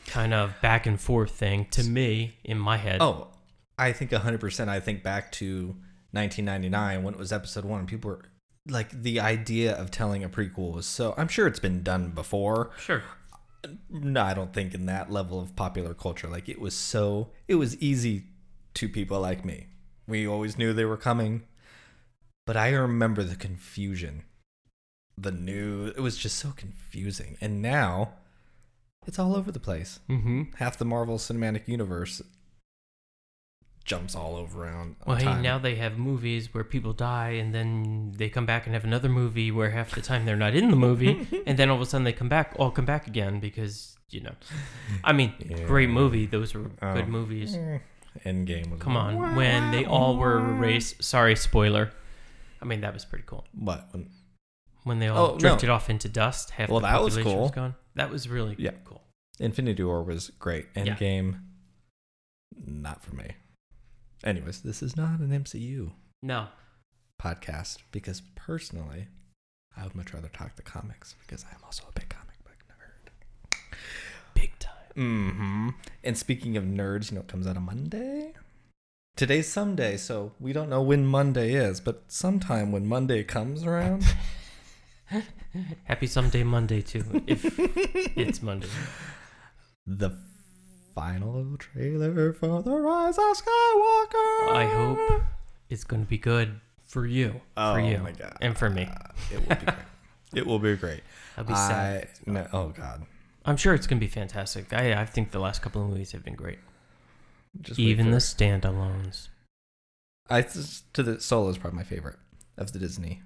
kind 0.07 0.33
of 0.33 0.55
back 0.61 0.87
and 0.87 0.99
forth 0.99 1.31
thing 1.31 1.65
to 1.71 1.83
me 1.83 2.37
in 2.43 2.57
my 2.57 2.77
head. 2.77 2.99
Oh, 3.01 3.27
I 3.77 3.91
think 3.91 4.11
100%. 4.11 4.67
I 4.67 4.79
think 4.79 5.03
back 5.03 5.31
to 5.33 5.75
1999 6.11 7.03
when 7.03 7.13
it 7.13 7.19
was 7.19 7.31
episode 7.31 7.65
one. 7.65 7.79
and 7.81 7.87
People 7.87 8.11
were 8.11 8.25
like, 8.67 8.89
the 8.91 9.19
idea 9.19 9.75
of 9.75 9.91
telling 9.91 10.23
a 10.23 10.29
prequel 10.29 10.73
was 10.73 10.85
so. 10.87 11.13
I'm 11.17 11.27
sure 11.27 11.45
it's 11.47 11.59
been 11.59 11.83
done 11.83 12.09
before. 12.09 12.71
Sure. 12.79 13.03
No, 13.89 14.23
I 14.23 14.33
don't 14.33 14.53
think 14.53 14.73
in 14.73 14.85
that 14.85 15.11
level 15.11 15.39
of 15.39 15.55
popular 15.55 15.93
culture. 15.93 16.27
Like 16.27 16.47
it 16.47 16.61
was 16.61 16.73
so, 16.73 17.31
it 17.47 17.55
was 17.55 17.77
easy 17.81 18.25
to 18.75 18.87
people 18.87 19.19
like 19.19 19.43
me. 19.43 19.67
We 20.07 20.27
always 20.27 20.57
knew 20.57 20.73
they 20.73 20.85
were 20.85 20.97
coming, 20.97 21.43
but 22.45 22.57
I 22.57 22.71
remember 22.71 23.23
the 23.23 23.35
confusion. 23.35 24.23
The 25.17 25.31
new, 25.31 25.87
it 25.87 25.99
was 25.99 26.17
just 26.17 26.37
so 26.37 26.53
confusing. 26.55 27.37
And 27.41 27.61
now 27.61 28.13
it's 29.05 29.19
all 29.19 29.35
over 29.35 29.51
the 29.51 29.59
place. 29.59 29.99
Mm-hmm. 30.09 30.43
Half 30.57 30.77
the 30.77 30.85
Marvel 30.85 31.17
Cinematic 31.17 31.67
Universe 31.67 32.21
jumps 33.89 34.15
all 34.15 34.35
over 34.35 34.63
around. 34.63 34.95
Well, 35.05 35.17
hey, 35.17 35.25
time. 35.25 35.41
now 35.41 35.57
they 35.57 35.75
have 35.75 35.97
movies 35.97 36.53
where 36.53 36.63
people 36.63 36.93
die, 36.93 37.31
and 37.31 37.53
then 37.53 38.13
they 38.15 38.29
come 38.29 38.45
back 38.45 38.65
and 38.67 38.73
have 38.75 38.83
another 38.85 39.09
movie 39.09 39.51
where 39.51 39.71
half 39.71 39.95
the 39.95 40.01
time 40.01 40.25
they're 40.25 40.35
not 40.45 40.53
in 40.55 40.69
the 40.69 40.75
movie, 40.77 41.27
and 41.47 41.57
then 41.57 41.69
all 41.69 41.75
of 41.75 41.81
a 41.81 41.85
sudden 41.85 42.05
they 42.05 42.13
come 42.13 42.29
back, 42.29 42.53
all 42.59 42.69
come 42.71 42.85
back 42.85 43.07
again 43.07 43.39
because 43.39 43.97
you 44.11 44.21
know, 44.21 44.33
I 45.03 45.11
mean, 45.13 45.33
great 45.65 45.89
movie. 45.89 46.25
Those 46.27 46.53
were 46.53 46.69
good 46.93 47.03
Um, 47.05 47.11
movies. 47.11 47.55
Eh, 47.55 47.79
Endgame 48.25 48.71
was 48.71 48.79
Come 48.79 48.95
on, 48.97 49.35
when 49.35 49.71
they 49.71 49.85
all 49.85 50.17
were 50.17 50.39
erased. 50.39 51.03
Sorry, 51.03 51.35
spoiler. 51.35 51.91
I 52.61 52.65
mean, 52.65 52.81
that 52.81 52.93
was 52.93 53.05
pretty 53.05 53.23
cool. 53.27 53.45
What? 53.53 53.87
When- 53.91 54.09
When 54.83 54.99
they 54.99 55.07
all 55.09 55.17
Oh, 55.27 55.31
no. 55.33 55.37
drifted 55.37 55.69
off 55.69 55.89
into 55.89 56.09
dust, 56.09 56.51
half 56.51 56.69
Well, 56.69 56.79
the 56.79 56.87
that 56.87 57.01
was 57.03 57.15
population 57.15 57.41
was 57.41 57.51
gone. 57.51 57.75
That 57.95 58.09
was 58.09 58.27
really 58.29 58.55
Yeah. 58.57 58.71
cool. 58.85 59.01
Infinity 59.39 59.83
War 59.83 60.03
was 60.03 60.29
great. 60.39 60.67
Yeah. 60.75 60.85
Endgame, 60.95 61.41
not 62.65 63.03
for 63.03 63.13
me. 63.15 63.35
Anyways, 64.23 64.61
this 64.61 64.81
is 64.83 64.97
not 64.97 65.19
an 65.19 65.29
MCU 65.29 65.91
No, 66.21 66.47
podcast 67.21 67.77
because 67.91 68.21
personally, 68.35 69.07
I 69.77 69.83
would 69.83 69.95
much 69.95 70.13
rather 70.13 70.27
talk 70.29 70.55
the 70.55 70.61
comics 70.61 71.15
because 71.25 71.45
I 71.49 71.55
am 71.55 71.61
also 71.63 71.83
a 71.87 71.91
big 71.97 72.09
comic 72.09 72.35
book 72.43 72.57
nerd. 72.69 73.61
big 74.33 74.57
time. 74.59 74.73
Mm-hmm. 74.95 75.69
And 76.03 76.17
speaking 76.17 76.57
of 76.57 76.63
nerds, 76.65 77.11
you 77.11 77.15
know 77.15 77.21
it 77.21 77.27
comes 77.27 77.47
out 77.47 77.55
on 77.55 77.63
Monday? 77.63 78.33
Today's 79.15 79.47
Sunday, 79.47 79.97
so 79.97 80.33
we 80.39 80.53
don't 80.53 80.69
know 80.69 80.81
when 80.81 81.05
Monday 81.05 81.53
is, 81.53 81.79
but 81.81 82.03
sometime 82.07 82.71
when 82.71 82.85
Monday 82.87 83.23
comes 83.23 83.63
around, 83.63 84.05
Happy 85.85 86.05
someday 86.07 86.43
Monday 86.43 86.81
too, 86.81 87.03
if 87.25 87.43
it's 88.17 88.41
Monday. 88.43 88.67
the 89.87 90.11
final 90.99 91.55
trailer 91.57 92.33
for 92.33 92.61
The 92.61 92.71
Rise 92.75 93.17
of 93.17 93.23
Skywalker. 93.23 94.49
I 94.51 94.65
hope 94.69 95.21
it's 95.69 95.83
going 95.85 96.03
to 96.03 96.09
be 96.09 96.17
good 96.17 96.59
for 96.85 97.05
you, 97.05 97.39
Oh 97.55 97.75
for 97.75 97.79
you, 97.79 97.99
my 97.99 98.11
god. 98.11 98.37
and 98.41 98.57
for 98.57 98.69
me. 98.69 98.83
Uh, 98.91 99.07
it 99.31 99.39
will 99.47 99.55
be 99.55 99.65
great. 99.65 99.75
it 100.35 100.45
will 100.47 100.59
be 100.59 100.75
great. 100.75 101.01
I'll 101.37 101.43
be 101.45 101.55
sad. 101.55 102.09
I, 102.27 102.29
no, 102.31 102.47
oh 102.51 102.67
god. 102.69 103.05
I'm 103.45 103.55
sure 103.55 103.73
it's 103.73 103.87
going 103.87 103.99
to 103.99 104.05
be 104.05 104.09
fantastic. 104.11 104.73
I, 104.73 105.01
I 105.01 105.05
think 105.05 105.31
the 105.31 105.39
last 105.39 105.61
couple 105.61 105.81
of 105.81 105.89
movies 105.89 106.11
have 106.11 106.23
been 106.25 106.35
great. 106.35 106.59
Just 107.61 107.79
Even 107.79 108.11
the 108.11 108.17
it. 108.17 108.19
standalones. 108.19 109.29
I 110.29 110.41
just- 110.41 110.93
to 110.95 111.01
the 111.03 111.21
Solo 111.21 111.49
is 111.49 111.57
probably 111.57 111.77
my 111.77 111.83
favorite 111.83 112.17
of 112.57 112.73
the 112.73 112.79
Disney. 112.79 113.21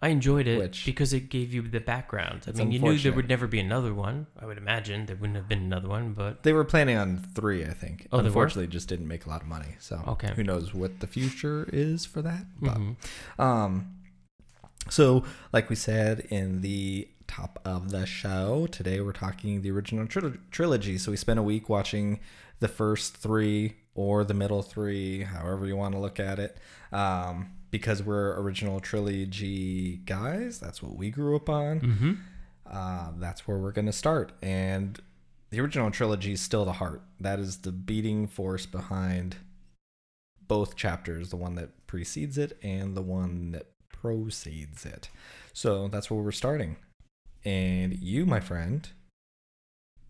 I 0.00 0.08
enjoyed 0.08 0.46
it 0.46 0.58
Which- 0.58 0.84
because 0.86 1.12
it 1.12 1.28
gave 1.28 1.52
you 1.52 1.62
the 1.62 1.80
background. 1.80 2.44
I 2.46 2.50
It's 2.50 2.58
mean, 2.58 2.70
you 2.70 2.78
knew 2.78 2.82
there 2.84 2.90
unfortunate. 2.92 3.16
would 3.16 3.28
never 3.28 3.46
be 3.48 3.58
another 3.58 3.92
one. 3.92 4.28
I 4.38 4.46
would 4.46 4.56
imagine 4.58 5.06
there 5.06 5.16
wouldn't 5.16 5.36
have 5.36 5.48
been 5.48 5.58
another 5.62 5.88
one, 5.88 6.12
but 6.12 6.44
They 6.44 6.52
were 6.52 6.64
planning 6.64 6.96
on 6.96 7.18
three, 7.34 7.64
I 7.64 7.70
think. 7.72 8.06
Oh, 8.12 8.18
they 8.18 8.22
were? 8.22 8.26
Unfortunately, 8.28 8.64
it 8.64 8.70
just 8.70 8.88
didn't 8.88 9.08
make 9.08 9.26
a 9.26 9.28
lot 9.28 9.42
of 9.42 9.48
money. 9.48 9.74
So 9.80 10.00
Okay. 10.06 10.32
who 10.36 10.44
knows 10.44 10.72
what 10.72 11.00
the 11.00 11.08
future 11.08 11.68
is 11.72 12.04
for 12.04 12.22
that? 12.22 12.46
But 12.60 12.76
mhm. 12.78 12.96
Um, 13.40 13.94
so, 14.88 15.24
like 15.52 15.68
we 15.68 15.74
said 15.76 16.20
in 16.30 16.60
the 16.60 17.08
top 17.26 17.58
of 17.64 17.90
the 17.90 18.06
show, 18.06 18.68
today 18.68 19.00
we're 19.00 19.12
talking 19.12 19.62
the 19.62 19.70
original 19.70 20.06
tril- 20.06 20.38
trilogy. 20.50 20.96
So, 20.96 21.10
we 21.10 21.16
spent 21.16 21.38
a 21.38 21.42
week 21.42 21.68
watching 21.68 22.20
the 22.60 22.68
first 22.68 23.16
three 23.16 23.74
or 23.94 24.22
the 24.24 24.32
middle 24.34 24.62
three, 24.62 25.22
however 25.22 25.66
you 25.66 25.76
want 25.76 25.92
to 25.94 26.00
look 26.00 26.20
at 26.20 26.38
it. 26.38 26.56
Um, 26.92 27.50
because 27.70 28.02
we're 28.02 28.38
original 28.40 28.80
trilogy 28.80 29.96
guys, 30.04 30.58
that's 30.58 30.82
what 30.82 30.96
we 30.96 31.10
grew 31.10 31.36
up 31.36 31.48
on. 31.48 31.80
Mhm. 31.80 32.18
Uh, 32.66 33.12
that's 33.18 33.46
where 33.48 33.58
we're 33.58 33.72
going 33.72 33.86
to 33.86 33.92
start. 33.92 34.32
And 34.42 35.00
the 35.50 35.60
original 35.60 35.90
trilogy 35.90 36.32
is 36.32 36.40
still 36.40 36.64
the 36.64 36.74
heart. 36.74 37.02
That 37.20 37.38
is 37.38 37.58
the 37.58 37.72
beating 37.72 38.26
force 38.26 38.66
behind 38.66 39.36
both 40.46 40.76
chapters 40.76 41.28
the 41.30 41.36
one 41.36 41.54
that 41.56 41.86
precedes 41.86 42.38
it 42.38 42.58
and 42.62 42.96
the 42.96 43.02
one 43.02 43.52
that 43.52 43.66
proceeds 43.90 44.86
it. 44.86 45.10
So 45.52 45.88
that's 45.88 46.10
where 46.10 46.22
we're 46.22 46.32
starting. 46.32 46.76
And 47.44 47.94
you, 47.98 48.24
my 48.26 48.40
friend, 48.40 48.88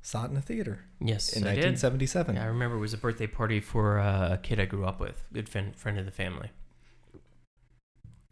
saw 0.02 0.24
it 0.24 0.30
in 0.30 0.36
a 0.36 0.40
theater 0.40 0.84
Yes, 1.00 1.32
in 1.32 1.42
I 1.42 1.54
did. 1.54 1.64
1977. 1.74 2.36
Yeah, 2.36 2.44
I 2.44 2.46
remember 2.46 2.76
it 2.76 2.80
was 2.80 2.94
a 2.94 2.98
birthday 2.98 3.26
party 3.26 3.60
for 3.60 3.98
uh, 3.98 4.34
a 4.34 4.38
kid 4.38 4.60
I 4.60 4.64
grew 4.66 4.84
up 4.84 5.00
with, 5.00 5.24
good 5.32 5.48
friend, 5.48 5.74
friend 5.76 5.98
of 5.98 6.04
the 6.06 6.10
family. 6.12 6.50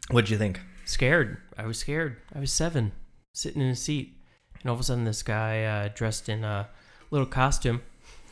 What'd 0.09 0.29
you 0.29 0.37
think? 0.37 0.61
Scared. 0.85 1.37
I 1.57 1.65
was 1.65 1.79
scared. 1.79 2.17
I 2.33 2.39
was 2.39 2.51
seven, 2.51 2.93
sitting 3.33 3.61
in 3.61 3.67
a 3.67 3.75
seat, 3.75 4.15
and 4.61 4.69
all 4.69 4.73
of 4.75 4.79
a 4.79 4.83
sudden, 4.83 5.03
this 5.03 5.21
guy 5.21 5.63
uh, 5.63 5.89
dressed 5.93 6.29
in 6.29 6.43
a 6.43 6.69
little 7.11 7.27
costume, 7.27 7.81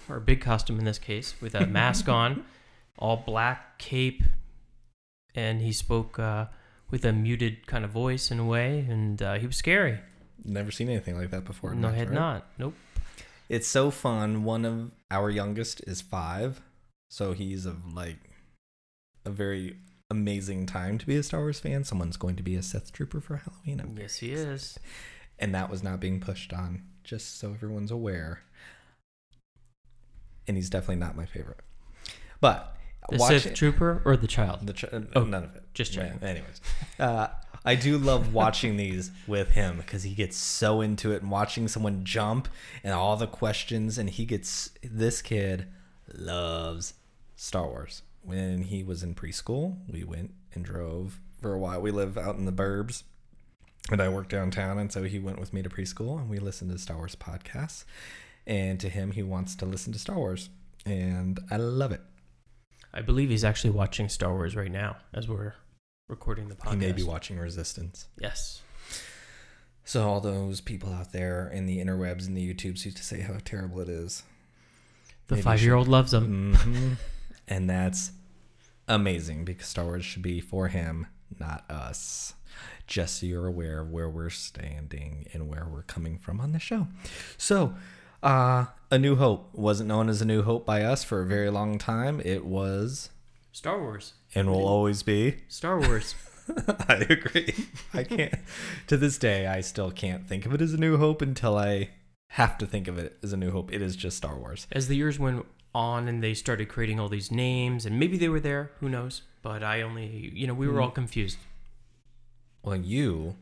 or 0.07 0.17
a 0.17 0.21
big 0.21 0.39
costume 0.41 0.79
in 0.79 0.85
this 0.85 0.99
case, 0.99 1.35
with 1.41 1.53
a 1.53 1.65
mask 1.67 2.07
on, 2.07 2.45
all 2.97 3.17
black 3.17 3.77
cape, 3.77 4.23
and 5.33 5.61
he 5.61 5.73
spoke 5.73 6.17
uh, 6.17 6.45
with 6.91 7.03
a 7.03 7.11
muted 7.11 7.67
kind 7.67 7.83
of 7.83 7.91
voice 7.91 8.31
in 8.31 8.39
a 8.39 8.45
way, 8.45 8.85
and 8.89 9.21
uh, 9.21 9.33
he 9.35 9.45
was 9.45 9.57
scary. 9.57 9.99
Never 10.45 10.71
seen 10.71 10.89
anything 10.89 11.17
like 11.17 11.31
that 11.31 11.43
before. 11.43 11.75
no, 11.75 11.89
I 11.89 11.91
had 11.91 12.09
right? 12.09 12.15
not. 12.15 12.47
Nope. 12.57 12.75
It's 13.49 13.67
so 13.67 13.91
fun. 13.91 14.43
One 14.43 14.63
of 14.63 14.91
our 15.11 15.29
youngest 15.29 15.81
is 15.85 16.01
five, 16.01 16.61
so 17.09 17.33
he's 17.33 17.65
of 17.65 17.93
like 17.93 18.17
a 19.25 19.29
very 19.29 19.77
amazing 20.09 20.65
time 20.65 20.97
to 20.97 21.05
be 21.05 21.15
a 21.15 21.23
Star 21.23 21.41
Wars 21.41 21.59
fan. 21.59 21.83
Someone's 21.83 22.17
going 22.17 22.35
to 22.35 22.43
be 22.43 22.55
a 22.55 22.61
Sith 22.61 22.91
Trooper 22.93 23.19
for 23.21 23.37
Halloween. 23.37 23.79
I'm 23.81 23.97
Yes, 23.97 24.17
he 24.17 24.31
is. 24.31 24.79
and 25.39 25.53
that 25.55 25.69
was 25.69 25.83
not 25.83 25.99
being 25.99 26.19
pushed 26.19 26.53
on. 26.53 26.83
Just 27.03 27.39
so 27.39 27.51
everyone's 27.51 27.91
aware. 27.91 28.41
And 30.47 30.57
he's 30.57 30.69
definitely 30.69 30.97
not 30.97 31.15
my 31.15 31.25
favorite. 31.25 31.59
But 32.39 32.75
The 33.09 33.19
Sith 33.19 33.53
Trooper 33.55 34.01
or 34.05 34.15
the 34.17 34.27
child? 34.27 34.65
the 34.67 34.73
ch- 34.73 34.85
Oh, 35.15 35.23
none 35.23 35.43
of 35.45 35.55
it. 35.55 35.63
just 35.73 35.93
checking. 35.93 36.21
anyways, 36.23 36.61
uh, 36.99 37.27
I 37.63 37.75
do 37.75 37.97
love 37.97 38.33
watching 38.33 38.77
these 38.77 39.11
with 39.27 39.51
him 39.51 39.77
because 39.77 40.03
he 40.03 40.13
gets 40.13 40.37
so 40.37 40.81
into 40.81 41.11
it 41.11 41.21
and 41.23 41.31
watching 41.31 41.67
someone 41.67 42.03
jump 42.03 42.47
and 42.83 42.93
all 42.93 43.17
the 43.17 43.27
questions. 43.27 43.97
And 43.97 44.09
he 44.09 44.25
gets 44.25 44.69
this 44.83 45.21
kid 45.21 45.67
loves 46.13 46.93
Star 47.35 47.65
Wars. 47.67 48.03
When 48.25 48.63
he 48.63 48.83
was 48.83 49.03
in 49.03 49.13
preschool, 49.13 49.77
we 49.87 50.03
went 50.03 50.31
and 50.53 50.65
drove 50.65 51.19
for 51.41 51.53
a 51.53 51.59
while. 51.59 51.79
We 51.79 51.91
live 51.91 52.17
out 52.17 52.37
in 52.37 52.45
the 52.45 52.51
burbs, 52.51 53.03
and 53.91 54.01
I 54.01 54.09
work 54.09 54.29
downtown, 54.29 54.79
and 54.79 54.91
so 54.91 55.03
he 55.03 55.19
went 55.19 55.39
with 55.39 55.53
me 55.53 55.61
to 55.61 55.69
preschool, 55.69 56.19
and 56.19 56.27
we 56.27 56.39
listened 56.39 56.71
to 56.71 56.77
Star 56.79 56.97
Wars 56.97 57.15
podcasts. 57.15 57.85
And 58.47 58.79
to 58.79 58.89
him, 58.89 59.11
he 59.11 59.21
wants 59.21 59.55
to 59.57 59.65
listen 59.65 59.93
to 59.93 59.99
Star 59.99 60.17
Wars, 60.17 60.49
and 60.85 61.39
I 61.51 61.57
love 61.57 61.91
it. 61.91 62.01
I 62.93 63.01
believe 63.01 63.29
he's 63.29 63.43
actually 63.43 63.71
watching 63.71 64.09
Star 64.09 64.33
Wars 64.33 64.55
right 64.55 64.71
now 64.71 64.97
as 65.13 65.27
we're 65.27 65.53
recording 66.07 66.47
the 66.49 66.55
podcast. 66.55 66.71
He 66.71 66.77
may 66.77 66.91
be 66.93 67.03
watching 67.03 67.37
Resistance. 67.37 68.07
Yes. 68.19 68.63
So 69.83 70.07
all 70.09 70.19
those 70.19 70.61
people 70.61 70.91
out 70.91 71.11
there 71.11 71.47
in 71.47 71.67
the 71.67 71.77
interwebs 71.77 72.25
and 72.25 72.35
the 72.35 72.53
YouTubes 72.53 72.85
used 72.85 72.97
to 72.97 73.03
say 73.03 73.21
how 73.21 73.37
terrible 73.45 73.81
it 73.81 73.89
is. 73.89 74.23
The 75.27 75.37
five 75.37 75.61
year 75.61 75.75
old 75.75 75.87
loves 75.87 76.13
him. 76.13 76.55
hmm 76.55 76.93
and 77.47 77.69
that's 77.69 78.11
amazing 78.87 79.45
because 79.45 79.67
Star 79.67 79.85
Wars 79.85 80.05
should 80.05 80.21
be 80.21 80.39
for 80.41 80.67
him, 80.67 81.07
not 81.39 81.69
us. 81.69 82.33
Just 82.87 83.19
so 83.19 83.25
you're 83.25 83.47
aware 83.47 83.81
of 83.81 83.89
where 83.91 84.09
we're 84.09 84.29
standing 84.29 85.27
and 85.33 85.49
where 85.49 85.67
we're 85.69 85.83
coming 85.83 86.17
from 86.19 86.39
on 86.39 86.51
the 86.51 86.59
show. 86.59 86.87
So, 87.37 87.75
uh, 88.21 88.65
A 88.91 88.99
New 88.99 89.15
Hope 89.15 89.49
wasn't 89.53 89.89
known 89.89 90.07
as 90.07 90.21
A 90.21 90.25
New 90.25 90.43
Hope 90.43 90.65
by 90.65 90.83
us 90.83 91.03
for 91.03 91.21
a 91.21 91.25
very 91.25 91.49
long 91.49 91.77
time. 91.79 92.21
It 92.23 92.45
was 92.45 93.09
Star 93.51 93.79
Wars. 93.79 94.13
and 94.35 94.49
will 94.49 94.65
always 94.67 95.01
be. 95.03 95.37
Star 95.47 95.79
Wars. 95.79 96.13
I 96.87 97.05
agree. 97.09 97.55
I 97.93 98.03
can't. 98.03 98.35
to 98.87 98.97
this 98.97 99.17
day, 99.17 99.47
I 99.47 99.61
still 99.61 99.89
can't 99.89 100.27
think 100.27 100.45
of 100.45 100.53
it 100.53 100.61
as 100.61 100.73
a 100.73 100.77
New 100.77 100.97
Hope 100.97 101.21
until 101.23 101.57
I 101.57 101.89
have 102.29 102.57
to 102.59 102.67
think 102.67 102.87
of 102.87 102.99
it 102.99 103.17
as 103.23 103.33
a 103.33 103.37
New 103.37 103.49
Hope. 103.49 103.73
It 103.73 103.81
is 103.81 103.95
just 103.95 104.17
Star 104.17 104.37
Wars. 104.37 104.67
As 104.71 104.87
the 104.87 104.95
years 104.95 105.17
went 105.17 105.45
on 105.75 106.07
and 106.07 106.23
they 106.23 106.33
started 106.33 106.69
creating 106.69 106.99
all 106.99 107.09
these 107.09 107.29
names, 107.31 107.85
and 107.85 107.99
maybe 107.99 108.17
they 108.17 108.29
were 108.29 108.39
there, 108.39 108.71
who 108.79 108.89
knows? 108.89 109.21
But 109.43 109.61
I 109.61 109.81
only, 109.81 110.31
you 110.33 110.47
know, 110.47 110.53
we 110.55 110.67
were 110.67 110.81
all 110.81 110.89
confused. 110.89 111.37
Well, 112.63 112.77
you 112.77 113.35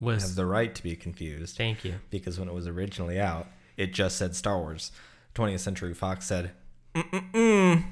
Was 0.00 0.22
have 0.22 0.34
the 0.34 0.46
right 0.46 0.74
to 0.74 0.82
be 0.82 0.96
confused 0.96 1.56
thank 1.56 1.84
you. 1.84 1.94
because 2.10 2.40
when 2.40 2.48
it 2.48 2.54
was 2.54 2.66
originally 2.66 3.20
out, 3.20 3.46
it 3.76 3.92
just 3.94 4.16
said 4.16 4.34
Star 4.34 4.58
Wars. 4.58 4.90
20th 5.36 5.60
Century 5.60 5.94
Fox 5.94 6.26
said, 6.26 6.50
Mm-mm-mm. 6.94 7.84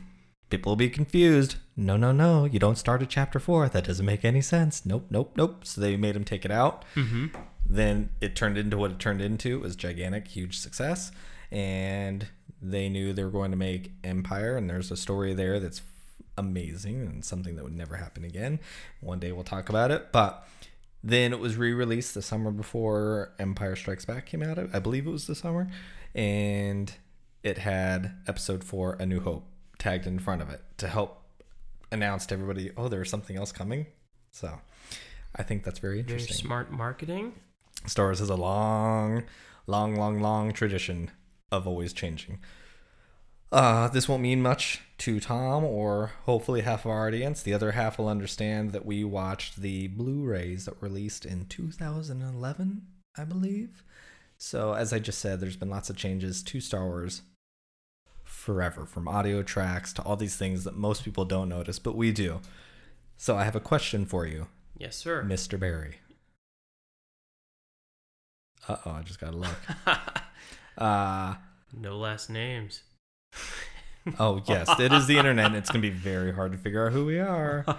people 0.50 0.70
will 0.70 0.76
be 0.76 0.90
confused. 0.90 1.56
No, 1.76 1.96
no, 1.96 2.12
no. 2.12 2.44
You 2.44 2.58
don't 2.58 2.78
start 2.78 3.02
at 3.02 3.08
chapter 3.11 3.38
four. 3.38 3.68
That 3.68 3.84
doesn't 3.84 4.04
make 4.06 4.25
any 4.25 4.40
sense. 4.40 4.84
Nope, 4.87 5.06
nope, 5.11 5.32
nope. 5.37 5.64
So 5.64 5.80
they 5.80 5.96
made 5.96 6.16
him 6.16 6.25
take 6.25 6.44
it 6.44 6.50
out. 6.50 6.84
Mm-hmm. 6.94 7.26
Then 7.64 8.11
it 8.20 8.34
turned 8.37 8.58
into 8.58 8.76
what 8.76 8.90
it 8.92 8.99
turned 8.99 9.20
into. 9.22 9.56
It 9.56 9.61
was 9.61 9.76
gigantic, 9.76 10.28
huge 10.28 10.58
success. 10.58 11.11
And 11.50 12.26
they 12.62 12.88
knew 12.88 13.12
they 13.12 13.25
were 13.25 13.31
going 13.31 13.50
to 13.50 13.57
make 13.57 13.92
Empire. 14.04 14.57
And 14.57 14.71
there's 14.71 14.90
a 14.90 14.97
story 14.97 15.35
there 15.35 15.59
that's 15.61 15.83
amazing 16.38 17.00
and 17.02 17.25
something 17.25 17.57
that 17.57 17.64
would 17.64 17.76
never 17.76 17.97
happen 17.97 18.25
again. 18.25 18.61
One 19.00 19.19
day 19.19 19.33
we'll 19.33 19.45
talk 19.45 19.69
about 19.69 19.90
it. 19.90 20.12
But 20.12 20.47
then 21.02 21.33
it 21.33 21.40
was 21.40 21.57
re-released 21.57 22.14
the 22.14 22.23
summer 22.23 22.50
before 22.50 23.33
Empire 23.38 23.76
Strikes 23.76 24.04
Back 24.04 24.26
came 24.26 24.42
out. 24.42 24.59
I 24.73 24.78
believe 24.78 25.07
it 25.07 25.11
was 25.11 25.26
the 25.26 25.35
summer, 25.35 25.69
and 26.14 26.92
it 27.42 27.59
had 27.59 28.14
Episode 28.28 28.62
Four: 28.62 28.95
A 29.00 29.07
New 29.07 29.21
Hope 29.21 29.45
tagged 29.78 30.07
in 30.07 30.21
front 30.21 30.42
of 30.42 30.49
it 30.49 30.62
to 30.78 30.87
help 30.87 31.25
announce 31.90 32.25
to 32.26 32.35
everybody, 32.35 32.71
oh, 32.76 32.88
there's 32.88 33.11
something 33.11 33.37
else 33.37 33.50
coming. 33.50 33.87
So, 34.31 34.61
I 35.35 35.42
think 35.42 35.64
that's 35.64 35.81
very 35.81 35.99
interesting. 35.99 36.35
Very 36.35 36.38
smart 36.38 36.71
marketing. 36.71 37.35
Star 37.87 38.07
Wars 38.07 38.21
has 38.21 38.31
a 38.31 38.37
long, 38.37 39.25
long, 39.66 39.97
long, 39.97 40.21
long 40.21 40.52
tradition 40.52 41.11
of 41.52 41.68
always 41.68 41.92
changing. 41.92 42.40
Uh, 43.52 43.87
this 43.88 44.09
won't 44.09 44.23
mean 44.23 44.40
much 44.40 44.80
to 44.97 45.21
Tom 45.21 45.62
or 45.62 46.12
hopefully 46.25 46.62
half 46.62 46.87
of 46.87 46.90
our 46.90 47.06
audience. 47.06 47.42
The 47.42 47.52
other 47.52 47.73
half 47.73 47.99
will 47.99 48.09
understand 48.09 48.73
that 48.73 48.87
we 48.87 49.04
watched 49.04 49.61
the 49.61 49.88
Blu-rays 49.88 50.64
that 50.64 50.80
were 50.80 50.88
released 50.88 51.26
in 51.26 51.44
2011, 51.44 52.82
I 53.18 53.25
believe. 53.25 53.85
So, 54.38 54.73
as 54.73 54.92
I 54.92 54.99
just 54.99 55.18
said, 55.21 55.38
there's 55.38 55.56
been 55.56 55.68
lots 55.71 55.90
of 55.90 55.97
changes 55.97 56.42
to 56.44 56.61
Star 56.61 56.87
Wars 56.87 57.23
forever, 58.25 58.87
from 58.87 59.06
audio 59.06 59.42
tracks 59.42 59.92
to 59.92 60.02
all 60.02 60.16
these 60.16 60.37
things 60.37 60.64
that 60.64 60.75
most 60.75 61.04
people 61.04 61.25
don't 61.26 61.49
notice, 61.50 61.78
but 61.78 61.94
we 61.94 62.11
do. 62.11 62.40
So, 63.18 63.37
I 63.37 63.44
have 63.44 63.54
a 63.54 63.61
question 63.61 64.06
for 64.06 64.26
you, 64.26 64.47
Yes, 64.78 64.97
sir. 64.97 65.23
Mr. 65.23 65.61
Barry. 65.61 65.97
Uh 68.66 68.76
oh, 68.87 68.90
I 68.92 69.02
just 69.02 69.21
got 69.21 69.35
a 69.35 69.37
look. 69.37 69.59
Uh, 70.76 71.34
no 71.72 71.96
last 71.98 72.30
names. 72.30 72.82
oh, 74.18 74.42
yes, 74.46 74.68
it 74.78 74.92
is 74.92 75.06
the 75.06 75.18
internet. 75.18 75.46
and 75.46 75.56
It's 75.56 75.70
to 75.70 75.78
be 75.78 75.90
very 75.90 76.32
hard 76.32 76.52
to 76.52 76.58
figure 76.58 76.86
out 76.86 76.92
who 76.92 77.06
we 77.06 77.18
are. 77.18 77.64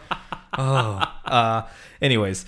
Oh, 0.56 1.02
uh, 1.26 1.64
anyways, 2.00 2.46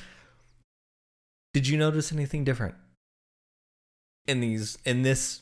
did 1.56 1.68
you 1.68 1.76
notice 1.76 2.12
anything 2.14 2.44
different 2.44 2.76
in 4.28 4.42
these 4.42 4.78
in 4.86 5.02
this 5.02 5.42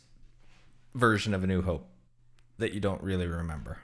version 0.95 1.33
of 1.33 1.43
A 1.43 1.47
New 1.47 1.61
Hope 1.61 1.89
that 2.59 2.71
you 2.71 2.79
don't 2.79 3.03
really 3.03 3.27
remember 3.27 3.79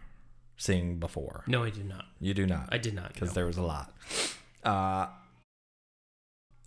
seeing 0.55 0.97
before? 0.97 1.43
No, 1.45 1.65
I 1.65 1.71
did 1.71 1.89
not. 1.89 2.05
You 2.21 2.33
do 2.33 2.45
not, 2.47 2.69
I 2.71 2.77
did 2.77 2.93
not. 2.93 3.13
because 3.13 3.31
no. 3.31 3.33
there 3.33 3.45
was 3.45 3.57
a 3.57 3.63
lot. 3.63 3.93
Uh, 4.63 5.07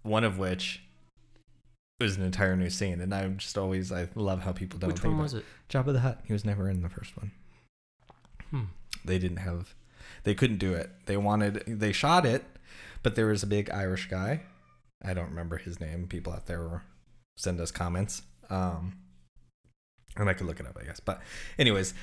one 0.02 0.25
of 0.25 0.37
which 0.37 0.82
was 2.02 2.16
an 2.16 2.25
entire 2.25 2.56
new 2.56 2.71
scene, 2.71 3.00
and 3.00 3.14
I'm 3.14 3.38
just 3.38 3.56
always 3.56 3.90
I 3.90 4.09
love 4.14 4.42
how 4.42 4.52
people 4.52 4.78
don't. 4.78 4.88
Which 4.88 5.00
think 5.00 5.14
one 5.14 5.23
was 5.23 5.35
it? 5.35 5.44
Jabba 5.71 5.92
the 5.92 6.00
Hutt. 6.00 6.21
He 6.25 6.32
was 6.32 6.44
never 6.44 6.68
in 6.68 6.82
the 6.82 6.88
first 6.88 7.16
one. 7.16 7.32
Hmm. 8.50 8.64
They 9.04 9.18
didn't 9.18 9.38
have, 9.38 9.75
they 10.25 10.35
couldn't 10.35 10.59
do 10.59 10.75
it. 10.75 10.90
They 11.06 11.16
wanted, 11.16 11.64
they 11.66 11.92
shot 11.92 12.26
it, 12.26 12.44
but 13.02 13.16
there 13.16 13.26
was 13.26 13.42
a 13.42 13.47
big 13.47 13.71
Irish 13.71 14.09
guy. 14.09 14.42
I 15.04 15.14
don't 15.14 15.30
remember 15.30 15.56
his 15.56 15.80
name. 15.80 16.06
People 16.06 16.32
out 16.32 16.47
there 16.47 16.82
send 17.37 17.61
us 17.61 17.71
comments. 17.71 18.23
Um, 18.50 18.99
and 20.16 20.28
I 20.28 20.35
could 20.35 20.47
look 20.47 20.61
it 20.61 20.66
up, 20.66 20.76
I 20.80 20.85
guess. 20.85 21.00
But, 21.00 21.21
anyways, 21.58 21.95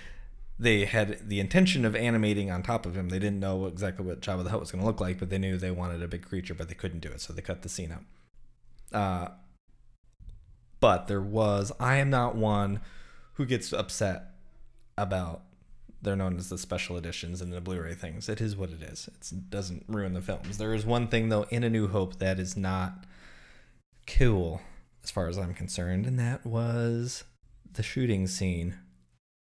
they 0.58 0.86
had 0.86 1.30
the 1.30 1.40
intention 1.40 1.86
of 1.86 1.96
animating 1.96 2.52
on 2.52 2.64
top 2.64 2.86
of 2.86 2.98
him. 2.98 3.10
They 3.10 3.20
didn't 3.20 3.40
know 3.40 3.68
exactly 3.68 4.06
what 4.06 4.22
Jabba 4.22 4.44
the 4.44 4.50
Hutt 4.50 4.60
was 4.60 4.72
going 4.72 4.82
to 4.82 4.88
look 4.88 5.00
like, 5.00 5.20
but 5.20 5.30
they 5.30 5.38
knew 5.38 5.58
they 5.58 5.72
wanted 5.72 6.04
a 6.04 6.08
big 6.08 6.26
creature, 6.26 6.54
but 6.56 6.68
they 6.68 6.76
couldn't 6.76 7.00
do 7.00 7.10
it, 7.10 7.22
so 7.22 7.32
they 7.32 7.42
cut 7.42 7.62
the 7.62 7.70
scene 7.70 7.94
out. 7.94 8.04
Uh, 8.92 9.32
but 10.80 11.08
there 11.08 11.22
was, 11.22 11.72
I 11.80 11.98
am 11.98 12.10
not 12.10 12.36
one 12.36 12.82
who 13.34 13.46
gets 13.46 13.74
upset 13.74 14.32
about 14.98 15.44
they're 16.02 16.16
known 16.16 16.38
as 16.38 16.50
the 16.50 16.58
special 16.58 16.98
editions 16.98 17.42
and 17.42 17.52
the 17.52 17.60
Blu-ray 17.60 17.94
things. 17.94 18.30
It 18.30 18.40
is 18.40 18.56
what 18.56 18.70
it 18.70 18.82
is. 18.82 19.10
It 19.10 19.50
doesn't 19.50 19.84
ruin 19.88 20.14
the 20.14 20.22
films. 20.22 20.58
There 20.58 20.74
is 20.74 20.86
one 20.86 21.08
thing 21.08 21.28
though 21.28 21.44
in 21.50 21.64
A 21.64 21.70
New 21.70 21.90
Hope 21.90 22.20
that 22.20 22.40
is 22.40 22.56
not 22.56 23.06
cool 24.08 24.62
as 25.04 25.12
far 25.12 25.28
as 25.28 25.38
I'm 25.38 25.54
concerned, 25.54 26.06
and 26.06 26.18
that 26.18 26.46
was 26.46 27.24
the 27.72 27.84
shooting 27.84 28.28
scene 28.28 28.78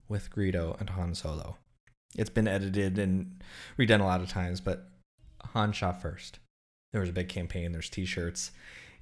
with 0.08 0.30
Greedo 0.30 0.78
and 0.80 0.90
Han 0.90 1.14
Solo. 1.14 1.56
It's 2.16 2.30
been 2.30 2.48
edited 2.48 2.98
and 2.98 3.42
redone 3.78 4.00
a 4.00 4.04
lot 4.04 4.20
of 4.20 4.28
times, 4.28 4.60
but 4.60 4.88
Han 5.52 5.72
shot 5.72 6.00
first. 6.00 6.38
There 6.92 7.00
was 7.00 7.10
a 7.10 7.14
big 7.14 7.28
campaign. 7.28 7.72
There's 7.72 7.90
T-shirts, 7.90 8.52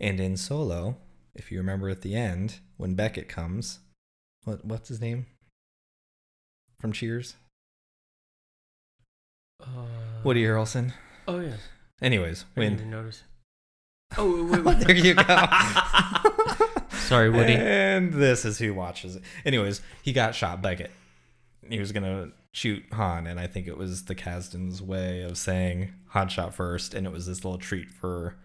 and 0.01 0.19
in 0.19 0.37
Solo, 0.37 0.97
if 1.35 1.51
you 1.51 1.59
remember 1.59 1.89
at 1.89 2.03
the 2.03 2.15
end 2.15 2.61
when 2.77 2.95
Beckett 2.95 3.29
comes, 3.29 3.81
what 4.45 4.65
what's 4.65 4.89
his 4.89 5.01
name 5.01 5.27
from 6.81 6.93
Cheers? 6.93 7.37
Uh, 9.61 9.87
Woody 10.23 10.45
Harrelson. 10.45 10.93
Oh 11.27 11.41
yeah. 11.41 11.57
Anyways, 12.03 12.45
I 12.57 12.61
didn't 12.61 12.81
when 12.81 12.91
notice. 12.91 13.23
Oh, 14.17 14.45
wait, 14.45 14.63
wait, 14.63 14.79
there 14.79 14.95
you 14.95 15.15
go. 15.15 15.25
Sorry, 16.99 17.31
Woody. 17.31 17.55
And 17.55 18.13
this 18.13 18.45
is 18.45 18.59
who 18.59 18.73
watches 18.73 19.17
it. 19.17 19.23
Anyways, 19.45 19.81
he 20.03 20.13
got 20.13 20.37
shot. 20.37 20.63
Beckett. 20.63 20.93
He 21.69 21.81
was 21.81 21.91
gonna 21.91 22.31
shoot 22.53 22.85
Han, 22.93 23.27
and 23.27 23.41
I 23.41 23.49
think 23.49 23.67
it 23.67 23.77
was 23.77 24.05
the 24.05 24.15
Kasdan's 24.15 24.81
way 24.81 25.23
of 25.23 25.37
saying 25.37 25.95
Han 26.11 26.29
shot 26.29 26.55
first, 26.55 26.95
and 26.95 27.07
it 27.07 27.13
was 27.13 27.27
this 27.27 27.45
little 27.45 27.59
treat 27.59 27.91
for 27.91 28.37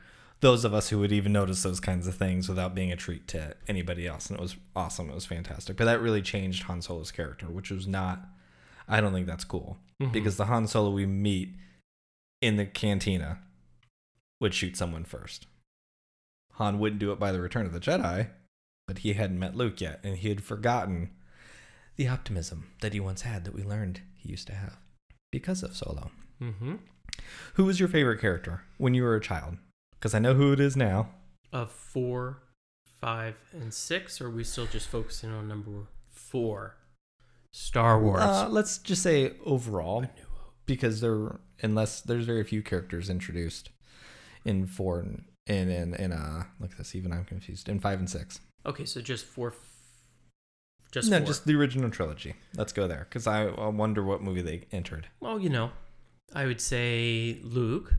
those 0.42 0.64
of 0.64 0.74
us 0.74 0.90
who 0.90 1.00
would 1.00 1.12
even 1.12 1.34
notice 1.34 1.64
those 1.64 1.80
kinds 1.80 2.08
of 2.08 2.16
things 2.16 2.48
without 2.48 2.74
being 2.74 2.92
a 2.92 2.96
treat 2.96 3.28
to 3.28 3.56
anybody 3.68 4.08
else. 4.08 4.30
And 4.30 4.40
it 4.40 4.42
was 4.42 4.56
awesome. 4.76 5.10
It 5.10 5.16
was 5.16 5.26
fantastic. 5.26 5.76
But 5.78 5.86
that 5.86 6.02
really 6.02 6.22
changed 6.22 6.64
Han 6.64 6.82
Solo's 6.82 7.12
character, 7.12 7.48
which 7.48 7.72
was 7.72 7.88
not. 7.88 8.26
I 8.88 9.02
don't 9.02 9.14
think 9.14 9.28
that's 9.28 9.44
cool 9.44 9.78
Mhm. 10.02 10.12
because 10.14 10.38
the 10.38 10.46
Han 10.46 10.66
Solo 10.68 10.92
we 10.92 11.06
meet 11.06 11.56
in 12.42 12.56
the 12.56 12.66
cantina 12.66 13.40
would 14.40 14.54
shoot 14.54 14.78
someone 14.78 15.04
first. 15.04 15.46
Han 16.54 16.80
wouldn't 16.80 17.00
do 17.00 17.12
it 17.12 17.20
by 17.20 17.32
the 17.32 17.42
Return 17.42 17.66
of 17.66 17.74
the 17.74 17.80
Jedi, 17.80 18.30
but 18.88 19.00
he 19.00 19.14
hadn't 19.14 19.40
met 19.40 19.56
Luke 19.56 19.82
yet, 19.82 20.00
and 20.04 20.18
he 20.18 20.30
had 20.30 20.42
forgotten 20.44 21.12
the 21.98 22.08
optimism 22.08 22.72
that 22.80 22.94
he 22.94 23.00
once 23.02 23.24
had 23.24 23.44
that 23.44 23.54
we 23.54 23.62
learned 23.64 24.02
he 24.16 24.30
used 24.30 24.48
to 24.48 24.54
have 24.56 24.78
because 25.32 25.64
of 25.64 25.76
Solo. 25.76 26.12
Mm-hmm. 26.42 26.76
Who 27.56 27.66
was 27.66 27.80
your 27.80 27.90
favorite 27.90 28.22
character 28.22 28.64
when 28.78 28.94
you 28.94 29.04
were 29.04 29.16
a 29.16 29.22
child? 29.22 29.58
Because 30.00 30.14
I 30.14 30.20
know 30.20 30.34
who 30.34 30.54
it 30.54 30.60
is 30.60 30.78
now. 30.78 31.10
Of 31.52 31.72
four, 31.72 32.42
five, 33.02 33.36
and 33.52 33.74
six, 33.74 34.22
or 34.22 34.28
are 34.28 34.32
we 34.32 34.44
still 34.44 34.66
just 34.66 34.88
focusing 34.88 35.32
on 35.32 35.48
number 35.48 35.88
four? 36.10 36.76
Star 37.52 38.00
Wars. 38.02 38.22
Uh, 38.22 38.48
let's 38.50 38.78
just 38.78 39.02
say 39.04 39.34
overall, 39.46 40.00
A 40.00 40.02
New 40.02 40.08
Hope. 40.32 40.54
because 40.66 41.02
there, 41.02 41.40
unless 41.62 42.02
there's 42.02 42.26
very 42.26 42.44
few 42.44 42.62
characters 42.62 43.10
introduced 43.10 43.70
in 44.46 44.68
four 44.68 45.00
and 45.00 45.24
in 45.48 45.70
in, 45.70 45.94
in 45.96 46.12
uh 46.14 46.44
look 46.60 46.72
at 46.72 46.78
this 46.78 46.96
even 46.96 47.12
I'm 47.12 47.26
confused 47.26 47.68
in 47.68 47.80
five 47.80 48.00
and 48.00 48.10
six. 48.10 48.40
Okay, 48.66 48.86
so 48.86 49.02
just 49.02 49.26
four. 49.26 49.54
Just 50.92 51.10
no, 51.10 51.18
four. 51.18 51.26
just 51.28 51.46
the 51.46 51.56
original 51.56 51.90
trilogy. 51.90 52.36
Let's 52.56 52.72
go 52.72 52.88
there 52.88 53.08
because 53.10 53.26
I, 53.28 53.48
I 53.48 53.68
wonder 53.68 54.04
what 54.04 54.22
movie 54.22 54.42
they 54.44 54.66
entered. 54.72 55.08
Well, 55.20 55.40
you 55.40 55.50
know, 55.50 55.72
I 56.36 56.46
would 56.46 56.62
say 56.62 57.40
Luke 57.44 57.96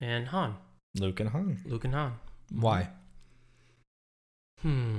and 0.00 0.28
Han. 0.28 0.56
Luke 0.98 1.20
and 1.20 1.30
Han. 1.30 1.58
Luke 1.66 1.84
and 1.84 1.94
Han. 1.94 2.12
Why? 2.54 2.88
Hmm. 4.62 4.98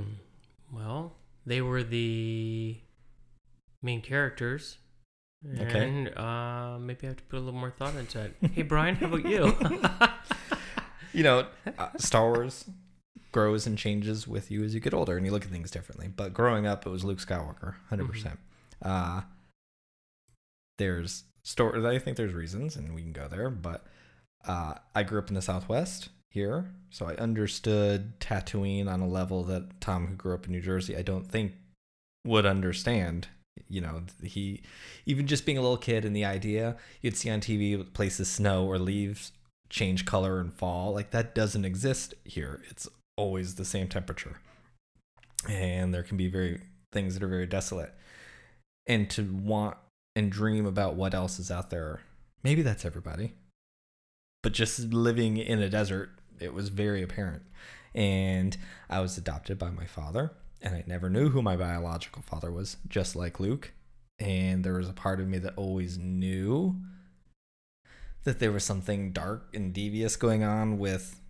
Well, 0.72 1.14
they 1.46 1.60
were 1.60 1.82
the 1.82 2.76
main 3.82 4.00
characters. 4.02 4.78
Okay. 5.60 5.84
And 5.88 6.18
uh, 6.18 6.78
maybe 6.80 7.06
I 7.06 7.10
have 7.10 7.16
to 7.18 7.22
put 7.24 7.36
a 7.36 7.40
little 7.40 7.58
more 7.58 7.70
thought 7.70 7.94
into 7.94 8.20
it. 8.20 8.34
Hey, 8.52 8.62
Brian, 8.62 8.96
how 8.96 9.06
about 9.06 9.24
you? 9.26 9.56
You 11.14 11.22
know, 11.24 11.46
uh, 11.78 11.88
Star 11.96 12.30
Wars 12.32 12.66
grows 13.32 13.66
and 13.66 13.78
changes 13.78 14.28
with 14.28 14.50
you 14.50 14.62
as 14.62 14.74
you 14.74 14.78
get 14.78 14.92
older 14.92 15.16
and 15.16 15.24
you 15.24 15.32
look 15.32 15.44
at 15.44 15.50
things 15.50 15.70
differently. 15.70 16.06
But 16.06 16.34
growing 16.34 16.66
up, 16.66 16.86
it 16.86 16.90
was 16.90 17.02
Luke 17.02 17.18
Skywalker, 17.18 17.76
100%. 17.90 18.06
percent 18.08 18.38
Uh, 18.82 19.22
there's 20.76 21.24
story. 21.42 21.84
I 21.86 21.98
think 21.98 22.18
there's 22.18 22.34
reasons, 22.34 22.76
and 22.76 22.94
we 22.94 23.00
can 23.02 23.12
go 23.12 23.26
there. 23.26 23.48
But 23.48 23.86
uh, 24.46 24.74
I 24.94 25.02
grew 25.02 25.18
up 25.18 25.28
in 25.28 25.34
the 25.34 25.42
Southwest 25.42 26.10
here, 26.30 26.70
so 26.90 27.06
I 27.06 27.14
understood 27.14 28.18
Tatooine 28.20 28.88
on 28.88 29.00
a 29.00 29.08
level 29.08 29.44
that 29.44 29.80
Tom, 29.80 30.06
who 30.06 30.14
grew 30.14 30.34
up 30.34 30.46
in 30.46 30.52
New 30.52 30.60
Jersey, 30.60 30.96
I 30.96 31.02
don't 31.02 31.26
think 31.26 31.52
would 32.24 32.46
understand. 32.46 33.28
You 33.68 33.80
know, 33.80 34.02
he 34.22 34.62
even 35.04 35.26
just 35.26 35.44
being 35.44 35.58
a 35.58 35.62
little 35.62 35.76
kid 35.76 36.04
and 36.04 36.14
the 36.14 36.24
idea 36.24 36.76
you'd 37.02 37.16
see 37.16 37.28
on 37.28 37.40
TV 37.40 37.92
places 37.92 38.28
snow 38.28 38.66
or 38.66 38.78
leaves 38.78 39.32
change 39.68 40.04
color 40.06 40.40
and 40.40 40.54
fall 40.54 40.94
like 40.94 41.10
that 41.10 41.34
doesn't 41.34 41.64
exist 41.64 42.14
here. 42.24 42.62
It's 42.70 42.88
always 43.16 43.56
the 43.56 43.64
same 43.64 43.88
temperature, 43.88 44.40
and 45.48 45.92
there 45.92 46.04
can 46.04 46.16
be 46.16 46.28
very 46.28 46.60
things 46.92 47.14
that 47.14 47.22
are 47.22 47.28
very 47.28 47.46
desolate. 47.46 47.92
And 48.86 49.10
to 49.10 49.24
want 49.24 49.76
and 50.18 50.32
dream 50.32 50.66
about 50.66 50.96
what 50.96 51.14
else 51.14 51.38
is 51.38 51.50
out 51.50 51.70
there. 51.70 52.00
Maybe 52.42 52.62
that's 52.62 52.84
everybody. 52.84 53.34
But 54.48 54.54
just 54.54 54.94
living 54.94 55.36
in 55.36 55.60
a 55.60 55.68
desert, 55.68 56.08
it 56.40 56.54
was 56.54 56.70
very 56.70 57.02
apparent. 57.02 57.42
And 57.94 58.56
I 58.88 59.00
was 59.00 59.18
adopted 59.18 59.58
by 59.58 59.68
my 59.68 59.84
father, 59.84 60.32
and 60.62 60.74
I 60.74 60.84
never 60.86 61.10
knew 61.10 61.28
who 61.28 61.42
my 61.42 61.54
biological 61.54 62.22
father 62.22 62.50
was, 62.50 62.78
just 62.88 63.14
like 63.14 63.40
Luke. 63.40 63.72
And 64.18 64.64
there 64.64 64.72
was 64.72 64.88
a 64.88 64.94
part 64.94 65.20
of 65.20 65.28
me 65.28 65.36
that 65.36 65.52
always 65.58 65.98
knew 65.98 66.76
that 68.24 68.38
there 68.38 68.50
was 68.50 68.64
something 68.64 69.12
dark 69.12 69.50
and 69.52 69.74
devious 69.74 70.16
going 70.16 70.42
on 70.42 70.78
with 70.78 71.20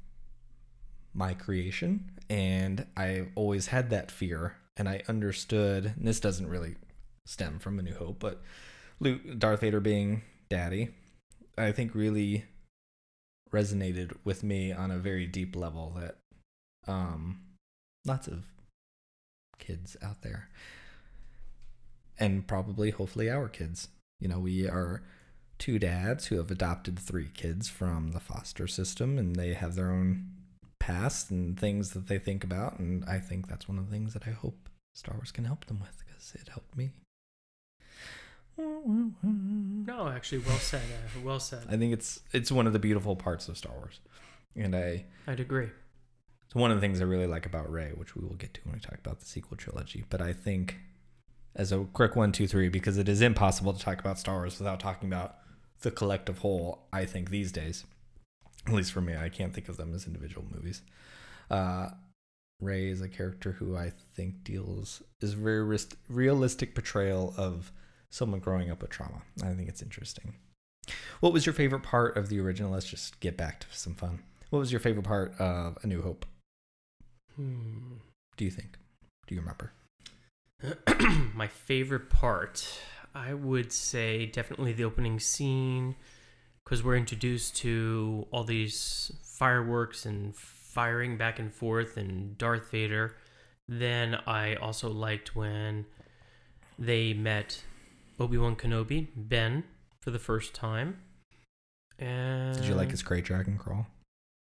my 1.12 1.35
creation. 1.35 2.12
And 2.31 2.87
I 2.96 3.31
always 3.35 3.66
had 3.66 3.90
that 3.90 4.12
fear. 4.12 4.54
And 4.76 4.88
I 4.88 5.02
understood, 5.09 5.87
and 5.96 6.07
this 6.07 6.20
doesn't 6.20 6.48
really 6.48 6.76
stem 7.26 7.59
from 7.59 7.81
A 7.81 7.83
New 7.83 7.96
Hope, 7.96 8.20
but 8.20 8.40
Luke, 9.00 9.40
Darth 9.40 9.62
Vader 9.62 9.81
being 9.81 10.22
daddy, 10.48 10.90
I 11.57 11.72
think 11.72 11.96
really 11.96 12.44
resonated 13.50 14.16
with 14.24 14.42
me 14.42 14.72
on 14.72 14.90
a 14.90 14.98
very 14.98 15.26
deep 15.26 15.56
level 15.56 15.94
that 15.98 16.16
um, 16.87 17.40
lots 18.04 18.26
of 18.26 18.44
kids 19.58 19.96
out 20.02 20.22
there, 20.22 20.48
and 22.18 22.46
probably, 22.46 22.90
hopefully, 22.90 23.30
our 23.30 23.48
kids. 23.48 23.88
You 24.20 24.28
know, 24.28 24.38
we 24.40 24.68
are 24.68 25.02
two 25.58 25.78
dads 25.78 26.26
who 26.26 26.37
have 26.37 26.50
adopted 26.50 26.98
three 26.98 27.30
kids 27.34 27.68
from 27.68 28.12
the 28.12 28.20
foster 28.20 28.66
system, 28.66 29.18
and 29.18 29.37
they 29.37 29.54
have 29.54 29.74
their 29.74 29.90
own 29.90 30.30
past 30.78 31.30
and 31.30 31.58
things 31.58 31.90
that 31.90 32.08
they 32.08 32.18
think 32.18 32.42
about. 32.44 32.78
And 32.78 33.04
I 33.04 33.18
think 33.18 33.48
that's 33.48 33.68
one 33.68 33.78
of 33.78 33.87
the 33.87 33.92
things 33.92 34.14
that 34.14 34.26
I 34.26 34.30
hope 34.30 34.68
Star 34.94 35.14
Wars 35.16 35.30
can 35.32 35.44
help 35.44 35.66
them 35.66 35.80
with 35.80 36.02
because 36.06 36.34
it 36.34 36.48
helped 36.48 36.76
me. 36.76 36.90
No, 38.59 40.09
actually, 40.09 40.38
well 40.38 40.59
said. 40.59 40.83
Uh, 40.83 41.21
well 41.25 41.40
said. 41.40 41.64
I 41.68 41.77
think 41.77 41.92
it's 41.92 42.21
it's 42.33 42.51
one 42.51 42.66
of 42.66 42.73
the 42.73 42.79
beautiful 42.79 43.16
parts 43.16 43.49
of 43.49 43.57
Star 43.57 43.73
Wars, 43.73 44.01
and 44.57 44.75
I 44.75 45.05
I'd 45.27 45.40
agree. 45.40 45.68
it's 46.44 46.55
one 46.55 46.71
of 46.71 46.77
the 46.77 46.81
things 46.81 47.01
I 47.01 47.05
really 47.05 47.27
like 47.27 47.47
about 47.47 47.71
Rey, 47.71 47.92
which 47.94 48.16
we 48.16 48.27
will 48.27 48.35
get 48.37 48.55
to 48.55 48.61
when 48.64 48.75
we 48.75 48.81
talk 48.81 48.99
about 48.99 49.21
the 49.21 49.27
sequel 49.27 49.57
trilogy. 49.57 50.05
But 50.11 50.21
I 50.21 50.33
think 50.33 50.77
as 51.55 51.73
a 51.73 51.85
quick 51.92 52.16
one, 52.16 52.33
two, 52.33 52.47
three, 52.49 52.68
because 52.68 52.99
it 52.99 53.09
is 53.09 53.21
impossible 53.21 53.73
to 53.73 53.81
talk 53.81 54.01
about 54.01 54.18
Star 54.18 54.37
Wars 54.37 54.59
without 54.59 54.81
talking 54.81 55.09
about 55.09 55.37
the 55.83 55.90
collective 55.90 56.38
whole. 56.38 56.87
I 56.92 57.05
think 57.05 57.31
these 57.31 57.53
days, 57.53 57.85
at 58.66 58.73
least 58.73 58.92
for 58.92 59.01
me, 59.01 59.16
I 59.16 59.29
can't 59.29 59.55
think 59.55 59.68
of 59.68 59.77
them 59.77 59.94
as 59.94 60.07
individual 60.07 60.44
movies. 60.53 60.83
Uh, 61.51 61.90
Rey 62.61 62.88
is 62.88 63.01
a 63.01 63.09
character 63.09 63.53
who 63.53 63.77
I 63.77 63.92
think 64.14 64.42
deals 64.42 65.01
is 65.21 65.35
a 65.35 65.37
very 65.37 65.62
ris- 65.62 65.88
realistic 66.09 66.75
portrayal 66.75 67.33
of 67.37 67.71
someone 68.11 68.40
growing 68.40 68.71
up 68.71 68.83
with 68.83 68.90
trauma. 68.90 69.23
I 69.42 69.53
think 69.55 69.68
it's 69.68 69.83
interesting. 69.83 70.35
What 71.21 71.33
was 71.33 71.47
your 71.47 71.53
favorite 71.53 71.83
part 71.83 72.16
of 72.16 72.29
the 72.29 72.40
original? 72.40 72.73
Let's 72.73 72.88
just 72.88 73.21
get 73.21 73.37
back 73.37 73.61
to 73.61 73.66
some 73.71 73.94
fun. 73.94 74.21
What 74.51 74.61
was 74.61 74.73
your 74.73 74.81
favorite 74.81 75.05
part 75.05 75.38
of 75.38 75.77
A 75.83 75.87
New 75.87 76.03
Hope? 76.03 76.25
Hmm. 77.37 77.94
Do 78.37 78.44
you 78.44 78.51
think? 78.51 78.79
Do 79.27 79.35
you 79.35 79.40
remember? 79.40 79.73
My 81.35 81.47
favorite 81.47 82.09
part, 82.09 82.81
I 83.14 83.35
would 83.35 83.73
say, 83.73 84.27
definitely 84.27 84.73
the 84.73 84.85
opening 84.85 85.21
scene, 85.21 85.97
because 86.64 86.83
we're 86.83 86.97
introduced 86.97 87.57
to 87.59 88.27
all 88.31 88.44
these 88.44 89.12
fireworks 89.23 90.07
and 90.07 90.35
firing 90.35 91.16
back 91.16 91.38
and 91.38 91.53
forth, 91.53 91.97
and 91.97 92.38
Darth 92.38 92.71
Vader. 92.71 93.16
Then 93.68 94.14
I 94.27 94.55
also 94.55 94.88
liked 94.88 95.37
when 95.37 95.85
they 96.79 97.12
met 97.12 97.62
Obi 98.20 98.37
Wan 98.38 98.57
Kenobi, 98.57 99.09
Ben, 99.14 99.64
for 100.00 100.11
the 100.11 100.18
first 100.18 100.54
time. 100.54 100.98
And 101.98 102.57
Did 102.57 102.64
you 102.66 102.74
like 102.74 102.90
his 102.90 103.02
krayt 103.02 103.24
dragon 103.24 103.59
crawl? 103.59 103.87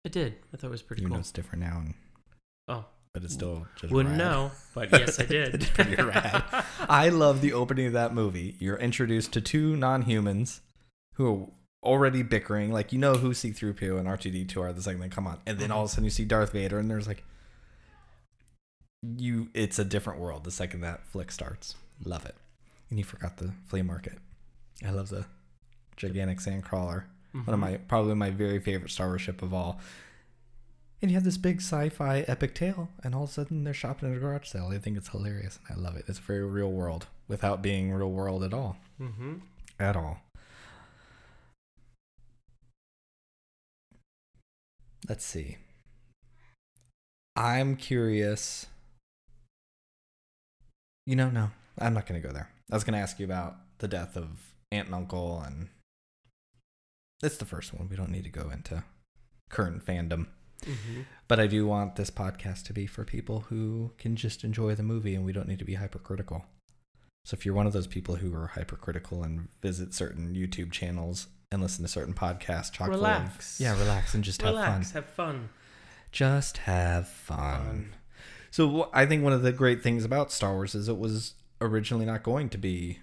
I 0.04 0.08
did. 0.08 0.36
I 0.52 0.56
thought 0.56 0.68
it 0.68 0.70
was 0.70 0.82
pretty 0.82 1.02
you 1.02 1.08
cool. 1.08 1.16
know 1.16 1.20
it's 1.20 1.32
different 1.32 1.64
now, 1.64 1.78
and, 1.78 1.94
Oh, 2.68 2.84
but 3.12 3.24
it's 3.24 3.32
still 3.34 3.66
just 3.76 3.92
wouldn't 3.92 4.18
rad. 4.18 4.24
know, 4.24 4.50
but 4.74 4.90
yes, 4.92 5.18
I 5.18 5.24
did. 5.24 5.54
it's 5.54 5.68
pretty 5.68 5.94
rad. 6.02 6.44
I 6.88 7.08
love 7.08 7.40
the 7.40 7.52
opening 7.52 7.86
of 7.86 7.92
that 7.94 8.12
movie. 8.12 8.56
You're 8.58 8.76
introduced 8.76 9.32
to 9.32 9.40
two 9.40 9.76
non-humans 9.76 10.60
who 11.14 11.32
are 11.32 11.46
already 11.88 12.22
bickering. 12.22 12.72
Like 12.72 12.92
you 12.92 12.98
know 12.98 13.14
who 13.14 13.32
C-3PO 13.34 13.98
and 13.98 14.06
R2D2 14.06 14.60
are 14.60 14.72
the 14.72 14.82
second 14.82 15.00
they 15.00 15.08
come 15.08 15.26
on, 15.26 15.38
and 15.46 15.58
then 15.58 15.70
all 15.70 15.84
of 15.84 15.84
a 15.84 15.86
mm-hmm. 15.86 15.94
sudden 15.94 16.04
you 16.04 16.10
see 16.10 16.24
Darth 16.24 16.52
Vader, 16.52 16.78
and 16.78 16.90
there's 16.90 17.08
like 17.08 17.24
you. 19.02 19.48
It's 19.54 19.78
a 19.78 19.84
different 19.84 20.20
world 20.20 20.44
the 20.44 20.50
second 20.50 20.82
that 20.82 21.06
flick 21.06 21.32
starts. 21.32 21.74
Love 22.04 22.26
it. 22.26 22.34
And 22.90 22.98
you 22.98 23.04
forgot 23.04 23.36
the 23.38 23.52
flea 23.66 23.82
market. 23.82 24.18
I 24.84 24.90
love 24.90 25.08
the 25.08 25.26
gigantic 25.96 26.40
sand 26.40 26.64
crawler. 26.64 27.06
One 27.32 27.48
of 27.48 27.54
Mhm. 27.54 27.60
my 27.60 27.76
probably 27.78 28.14
my 28.14 28.30
very 28.30 28.60
favorite 28.60 28.90
Star 28.90 29.08
Wars 29.08 29.22
ship 29.22 29.42
of 29.42 29.52
all. 29.52 29.80
And 31.02 31.10
you 31.10 31.14
have 31.16 31.24
this 31.24 31.36
big 31.36 31.60
sci-fi 31.60 32.20
epic 32.20 32.54
tale, 32.54 32.90
and 33.04 33.14
all 33.14 33.24
of 33.24 33.30
a 33.30 33.32
sudden 33.32 33.64
they're 33.64 33.74
shopping 33.74 34.10
at 34.10 34.16
a 34.16 34.20
garage 34.20 34.48
sale. 34.48 34.68
I 34.68 34.78
think 34.78 34.96
it's 34.96 35.08
hilarious, 35.10 35.58
and 35.68 35.76
I 35.76 35.80
love 35.80 35.96
it. 35.96 36.06
It's 36.08 36.18
very 36.18 36.44
real 36.46 36.72
world 36.72 37.06
without 37.28 37.60
being 37.60 37.92
real 37.92 38.10
world 38.10 38.42
at 38.42 38.54
all. 38.54 38.78
Mm-hmm. 38.98 39.34
At 39.78 39.94
all. 39.96 40.20
Let's 45.08 45.24
see. 45.24 45.58
I'm 47.36 47.76
curious. 47.76 48.66
You 51.04 51.14
know, 51.16 51.28
no, 51.30 51.50
I'm 51.78 51.94
not 51.94 52.06
going 52.06 52.20
to 52.20 52.26
go 52.26 52.32
there. 52.32 52.48
I 52.70 52.74
was 52.74 52.84
going 52.84 52.94
to 52.94 53.00
ask 53.00 53.18
you 53.18 53.24
about 53.24 53.56
the 53.78 53.88
death 53.88 54.16
of 54.16 54.52
aunt 54.72 54.86
and 54.86 54.94
uncle, 54.94 55.40
and 55.40 55.68
it's 57.22 57.36
the 57.36 57.44
first 57.44 57.72
one. 57.72 57.88
We 57.88 57.96
don't 57.96 58.10
need 58.10 58.24
to 58.24 58.30
go 58.30 58.50
into 58.50 58.84
current 59.50 59.84
fandom. 59.84 60.26
Mhm. 60.62 61.04
But 61.28 61.38
I 61.38 61.46
do 61.46 61.66
want 61.66 61.96
this 61.96 62.10
podcast 62.10 62.64
to 62.64 62.72
be 62.72 62.86
for 62.86 63.04
people 63.04 63.40
who 63.48 63.92
can 63.98 64.16
just 64.16 64.42
enjoy 64.42 64.74
the 64.74 64.82
movie 64.82 65.14
and 65.14 65.24
we 65.24 65.32
don't 65.32 65.46
need 65.48 65.58
to 65.58 65.64
be 65.64 65.74
hypercritical. 65.74 66.46
So 67.24 67.34
if 67.36 67.44
you're 67.44 67.54
one 67.54 67.66
of 67.66 67.72
those 67.72 67.86
people 67.86 68.16
who 68.16 68.34
are 68.34 68.48
hypercritical 68.48 69.22
and 69.22 69.48
visit 69.60 69.92
certain 69.94 70.34
YouTube 70.34 70.72
channels 70.72 71.26
and 71.52 71.60
listen 71.62 71.82
to 71.84 71.88
certain 71.88 72.14
podcasts, 72.14 72.72
chock 72.72 72.88
full 72.88 72.96
of- 72.96 73.60
yeah, 73.60 73.78
relax 73.78 74.14
and 74.14 74.24
just 74.24 74.42
have 74.42 74.54
fun. 74.54 74.82
have 74.94 75.10
fun. 75.10 75.48
Just 76.10 76.58
have 76.58 77.08
fun. 77.08 77.64
Fun. 77.66 77.94
So 78.50 78.90
I 78.92 79.06
think 79.06 79.22
one 79.22 79.32
of 79.34 79.42
the 79.42 79.52
great 79.52 79.82
things 79.82 80.04
about 80.04 80.32
Star 80.32 80.54
Wars 80.54 80.74
is 80.74 80.88
it 80.88 80.96
was 80.98 81.34
originally 81.60 82.06
not 82.06 82.22
going 82.22 82.48
to 82.50 82.58
be 82.58 82.98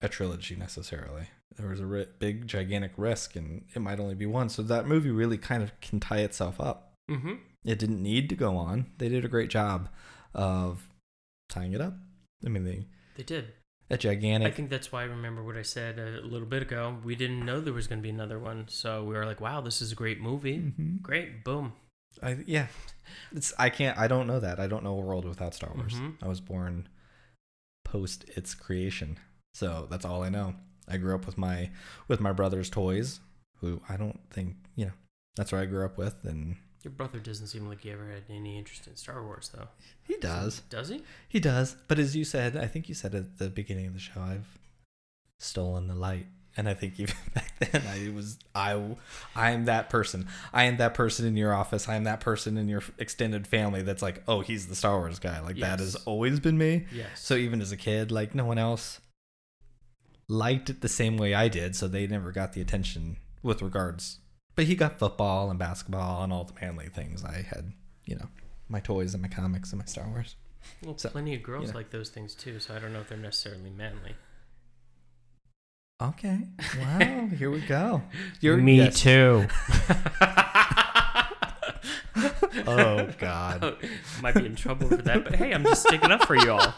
a 0.00 0.08
trilogy 0.08 0.56
necessarily. 0.56 1.28
There 1.56 1.68
was 1.68 1.80
a 1.80 1.86
ri- 1.86 2.06
big, 2.18 2.46
gigantic 2.46 2.92
risk, 2.96 3.36
and 3.36 3.64
it 3.74 3.80
might 3.80 4.00
only 4.00 4.14
be 4.14 4.26
one. 4.26 4.48
So 4.48 4.62
that 4.62 4.86
movie 4.86 5.10
really 5.10 5.38
kind 5.38 5.62
of 5.62 5.78
can 5.80 6.00
tie 6.00 6.20
itself 6.20 6.60
up. 6.60 6.94
Mm-hmm. 7.10 7.34
It 7.64 7.78
didn't 7.78 8.02
need 8.02 8.28
to 8.30 8.34
go 8.34 8.56
on. 8.56 8.86
They 8.98 9.08
did 9.08 9.24
a 9.24 9.28
great 9.28 9.50
job 9.50 9.88
of 10.34 10.88
tying 11.48 11.72
it 11.74 11.80
up. 11.80 11.94
I 12.44 12.48
mean, 12.48 12.64
they 12.64 12.86
They 13.16 13.22
did. 13.22 13.52
a 13.90 13.98
gigantic. 13.98 14.48
I 14.52 14.56
think 14.56 14.70
that's 14.70 14.90
why 14.90 15.02
I 15.02 15.04
remember 15.04 15.44
what 15.44 15.56
I 15.56 15.62
said 15.62 15.98
a 15.98 16.22
little 16.26 16.48
bit 16.48 16.62
ago. 16.62 16.96
We 17.04 17.14
didn't 17.14 17.44
know 17.44 17.60
there 17.60 17.74
was 17.74 17.86
going 17.86 17.98
to 18.00 18.02
be 18.02 18.08
another 18.10 18.38
one, 18.38 18.66
so 18.68 19.04
we 19.04 19.14
were 19.14 19.26
like, 19.26 19.40
"Wow, 19.40 19.60
this 19.60 19.82
is 19.82 19.92
a 19.92 19.94
great 19.94 20.20
movie. 20.20 20.58
Mhm. 20.58 21.02
Great, 21.02 21.44
boom." 21.44 21.74
I 22.22 22.38
yeah, 22.46 22.66
it's 23.32 23.52
I 23.58 23.68
can't. 23.68 23.96
I 23.98 24.08
don't 24.08 24.26
know 24.26 24.40
that. 24.40 24.58
I 24.58 24.66
don't 24.66 24.82
know 24.84 24.94
a 24.94 25.00
world 25.00 25.24
without 25.26 25.54
Star 25.54 25.70
Wars. 25.74 25.94
Mhm. 25.94 26.16
I 26.22 26.28
was 26.28 26.40
born 26.40 26.88
post 27.92 28.24
its 28.36 28.54
creation, 28.54 29.18
so 29.54 29.86
that's 29.90 30.04
all 30.04 30.22
I 30.22 30.30
know. 30.30 30.54
I 30.88 30.96
grew 30.96 31.14
up 31.14 31.26
with 31.26 31.36
my 31.38 31.70
with 32.08 32.20
my 32.20 32.32
brother's 32.32 32.70
toys, 32.70 33.20
who 33.60 33.80
I 33.88 33.96
don't 33.96 34.20
think 34.30 34.56
you 34.76 34.86
know. 34.86 34.92
That's 35.36 35.52
what 35.52 35.60
I 35.60 35.66
grew 35.66 35.84
up 35.84 35.96
with, 35.98 36.16
and 36.24 36.56
Your 36.82 36.92
brother 36.92 37.18
doesn't 37.18 37.46
seem 37.46 37.66
like 37.68 37.80
he 37.82 37.90
ever 37.90 38.06
had 38.08 38.24
any 38.28 38.58
interest 38.58 38.86
in 38.86 38.96
Star 38.96 39.22
Wars, 39.24 39.50
though. 39.54 39.68
he 40.06 40.16
does. 40.16 40.60
Does 40.68 40.88
he? 40.88 41.02
He 41.28 41.40
does. 41.40 41.76
But 41.88 41.98
as 41.98 42.14
you 42.16 42.24
said, 42.24 42.56
I 42.56 42.66
think 42.66 42.88
you 42.88 42.94
said 42.94 43.14
at 43.14 43.38
the 43.38 43.48
beginning 43.48 43.86
of 43.86 43.94
the 43.94 44.00
show, 44.00 44.20
I've 44.20 44.58
stolen 45.38 45.86
the 45.88 45.94
light. 45.94 46.26
And 46.56 46.68
I 46.68 46.74
think 46.74 47.00
even 47.00 47.14
back 47.34 47.52
then, 47.58 47.82
I 47.86 48.10
was 48.14 48.38
I 48.54 48.80
I 49.34 49.50
am 49.52 49.64
that 49.66 49.90
person. 49.90 50.28
I 50.52 50.64
am 50.64 50.76
that 50.76 50.94
person 50.94 51.26
in 51.26 51.36
your 51.36 51.54
office. 51.54 51.88
I 51.88 51.96
am 51.96 52.04
that 52.04 52.20
person 52.20 52.58
in 52.58 52.68
your 52.68 52.82
extended 52.98 53.46
family 53.46 53.82
that's 53.82 54.02
like, 54.02 54.22
oh, 54.28 54.40
he's 54.40 54.66
the 54.66 54.74
Star 54.74 54.98
Wars 54.98 55.18
guy. 55.18 55.40
Like 55.40 55.56
that 55.58 55.78
has 55.78 55.96
always 55.96 56.40
been 56.40 56.58
me. 56.58 56.86
Yes. 56.92 57.20
So 57.20 57.34
even 57.34 57.60
as 57.60 57.72
a 57.72 57.76
kid, 57.76 58.10
like 58.10 58.34
no 58.34 58.44
one 58.44 58.58
else 58.58 59.00
liked 60.28 60.70
it 60.70 60.80
the 60.80 60.88
same 60.88 61.16
way 61.16 61.34
I 61.34 61.48
did, 61.48 61.76
so 61.76 61.88
they 61.88 62.06
never 62.06 62.32
got 62.32 62.52
the 62.52 62.60
attention 62.60 63.16
with 63.42 63.62
regards. 63.62 64.18
But 64.54 64.66
he 64.66 64.74
got 64.74 64.98
football 64.98 65.50
and 65.50 65.58
basketball 65.58 66.22
and 66.22 66.32
all 66.32 66.44
the 66.44 66.54
manly 66.60 66.88
things. 66.88 67.24
I 67.24 67.42
had, 67.48 67.72
you 68.04 68.16
know, 68.16 68.28
my 68.68 68.80
toys 68.80 69.14
and 69.14 69.22
my 69.22 69.28
comics 69.28 69.72
and 69.72 69.78
my 69.78 69.86
Star 69.86 70.08
Wars. 70.08 70.36
well, 70.84 70.98
so, 70.98 71.08
plenty 71.08 71.34
of 71.34 71.42
girls 71.42 71.68
know. 71.68 71.78
like 71.78 71.90
those 71.90 72.10
things 72.10 72.34
too, 72.34 72.58
so 72.60 72.74
I 72.74 72.78
don't 72.78 72.92
know 72.92 73.00
if 73.00 73.08
they're 73.08 73.18
necessarily 73.18 73.70
manly. 73.70 74.14
Okay. 76.10 76.38
Wow. 76.78 77.28
here 77.36 77.50
we 77.50 77.60
go. 77.60 78.02
You're, 78.40 78.56
Me 78.56 78.76
yes. 78.76 79.00
too. 79.00 79.46
Oh 82.66 83.08
God. 83.18 83.76
Might 84.22 84.34
be 84.34 84.44
in 84.46 84.54
trouble 84.54 84.86
for 84.88 84.96
that, 84.96 85.24
but 85.24 85.34
hey, 85.34 85.52
I'm 85.52 85.64
just 85.64 85.82
sticking 85.82 86.10
up 86.12 86.26
for 86.26 86.36
y'all. 86.36 86.74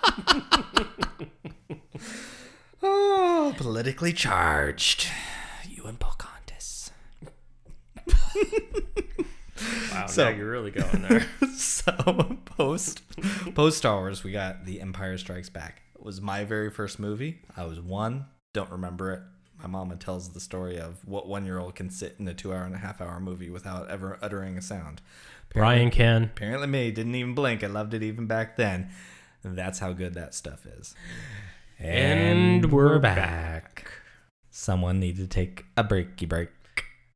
Oh, 2.82 3.52
politically 3.56 4.12
charged. 4.12 5.08
You 5.68 5.84
and 5.84 5.98
Pocahontas. 5.98 6.90
Wow, 9.92 10.06
So- 10.06 10.24
now 10.30 10.37
you're 10.37 10.50
really 10.50 10.70
going 10.70 11.02
there. 11.02 11.26
so 11.56 11.92
post 12.44 13.02
post 13.54 13.78
Star 13.78 13.96
Wars, 13.98 14.22
we 14.24 14.32
got 14.32 14.64
The 14.64 14.80
Empire 14.80 15.18
Strikes 15.18 15.50
Back. 15.50 15.82
It 15.96 16.02
was 16.02 16.20
my 16.20 16.44
very 16.44 16.70
first 16.70 16.98
movie. 16.98 17.40
I 17.56 17.64
was 17.64 17.80
one, 17.80 18.26
don't 18.54 18.70
remember 18.70 19.12
it. 19.12 19.20
My 19.60 19.68
mama 19.68 19.96
tells 19.96 20.30
the 20.30 20.40
story 20.40 20.78
of 20.78 21.06
what 21.06 21.28
one 21.28 21.44
year 21.44 21.58
old 21.58 21.74
can 21.74 21.90
sit 21.90 22.16
in 22.18 22.26
a 22.26 22.32
two 22.34 22.52
hour 22.54 22.64
and 22.64 22.74
a 22.74 22.78
half 22.78 23.00
hour 23.02 23.20
movie 23.20 23.50
without 23.50 23.90
ever 23.90 24.18
uttering 24.22 24.56
a 24.56 24.62
sound. 24.62 25.02
Brian 25.52 25.90
can. 25.90 26.24
Apparently 26.24 26.66
me, 26.66 26.90
didn't 26.90 27.14
even 27.14 27.34
blink. 27.34 27.62
I 27.62 27.66
loved 27.66 27.92
it 27.92 28.02
even 28.02 28.26
back 28.26 28.56
then. 28.56 28.88
That's 29.42 29.78
how 29.78 29.92
good 29.92 30.14
that 30.14 30.34
stuff 30.34 30.64
is. 30.66 30.94
And 31.78 32.72
we're 32.72 32.98
back. 32.98 33.90
Someone 34.50 34.98
need 35.00 35.16
to 35.16 35.26
take 35.26 35.66
a 35.76 35.84
breaky 35.84 36.28
break. 36.28 36.48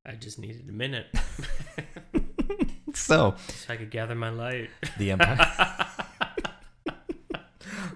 I 0.05 0.13
just 0.13 0.39
needed 0.39 0.69
a 0.69 0.73
minute 0.73 1.07
So, 2.95 3.35
so 3.49 3.73
I 3.73 3.77
could 3.77 3.91
gather 3.91 4.15
my 4.15 4.31
light. 4.31 4.71
the 4.99 5.13
Empire. 5.13 5.87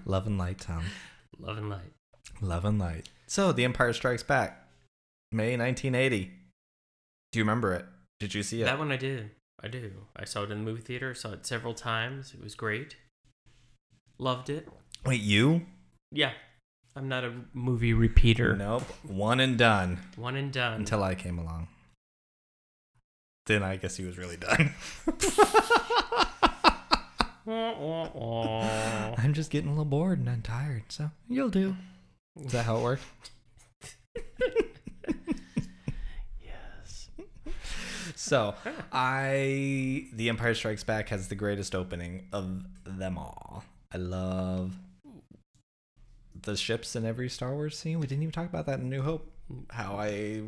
Love 0.04 0.26
and 0.26 0.38
light, 0.38 0.58
Tom. 0.58 0.84
Love 1.38 1.58
and 1.58 1.70
light. 1.70 1.92
Love 2.42 2.64
and 2.64 2.78
light. 2.78 3.08
So, 3.28 3.52
The 3.52 3.64
Empire 3.64 3.92
Strikes 3.92 4.24
Back, 4.24 4.66
May 5.30 5.56
1980. 5.56 6.32
Do 7.30 7.38
you 7.38 7.44
remember 7.44 7.72
it? 7.72 7.86
Did 8.18 8.34
you 8.34 8.42
see 8.42 8.60
it? 8.62 8.64
That 8.64 8.78
one 8.80 8.90
I 8.90 8.96
did. 8.96 9.30
I 9.62 9.68
do. 9.68 9.92
I 10.16 10.24
saw 10.24 10.42
it 10.42 10.50
in 10.50 10.58
the 10.58 10.64
movie 10.64 10.82
theater. 10.82 11.14
Saw 11.14 11.30
it 11.32 11.46
several 11.46 11.72
times. 11.72 12.34
It 12.34 12.42
was 12.42 12.56
great. 12.56 12.96
Loved 14.18 14.50
it. 14.50 14.68
Wait, 15.06 15.20
you? 15.20 15.66
Yeah. 16.10 16.32
I'm 16.96 17.08
not 17.08 17.22
a 17.24 17.32
movie 17.54 17.94
repeater. 17.94 18.56
Nope. 18.56 18.82
One 19.06 19.38
and 19.40 19.56
done 19.56 20.00
One 20.16 20.34
and 20.36 20.52
done. 20.52 20.80
until 20.80 21.02
I 21.04 21.14
came 21.14 21.38
along. 21.38 21.68
Then 23.46 23.62
I 23.62 23.76
guess 23.76 23.96
he 23.96 24.04
was 24.04 24.18
really 24.18 24.36
done. 24.36 24.74
I'm 27.46 29.32
just 29.32 29.50
getting 29.50 29.68
a 29.68 29.72
little 29.72 29.84
bored 29.84 30.18
and 30.18 30.28
I'm 30.28 30.42
tired, 30.42 30.84
so 30.88 31.10
you'll 31.28 31.48
do. 31.48 31.76
Is 32.40 32.52
that 32.52 32.64
how 32.64 32.78
it 32.78 32.82
worked? 32.82 33.02
yes. 36.42 37.08
So, 38.14 38.54
I 38.92 40.06
The 40.12 40.28
Empire 40.28 40.54
Strikes 40.54 40.84
Back 40.84 41.10
has 41.10 41.28
the 41.28 41.34
greatest 41.34 41.74
opening 41.74 42.28
of 42.32 42.64
them 42.84 43.18
all. 43.18 43.64
I 43.92 43.98
love 43.98 44.76
the 46.40 46.56
ships 46.56 46.96
in 46.96 47.04
every 47.04 47.28
Star 47.28 47.54
Wars 47.54 47.78
scene. 47.78 48.00
We 48.00 48.06
didn't 48.06 48.22
even 48.22 48.32
talk 48.32 48.48
about 48.48 48.66
that 48.66 48.78
in 48.80 48.88
New 48.88 49.02
Hope. 49.02 49.30
How 49.70 49.96
I 49.96 50.42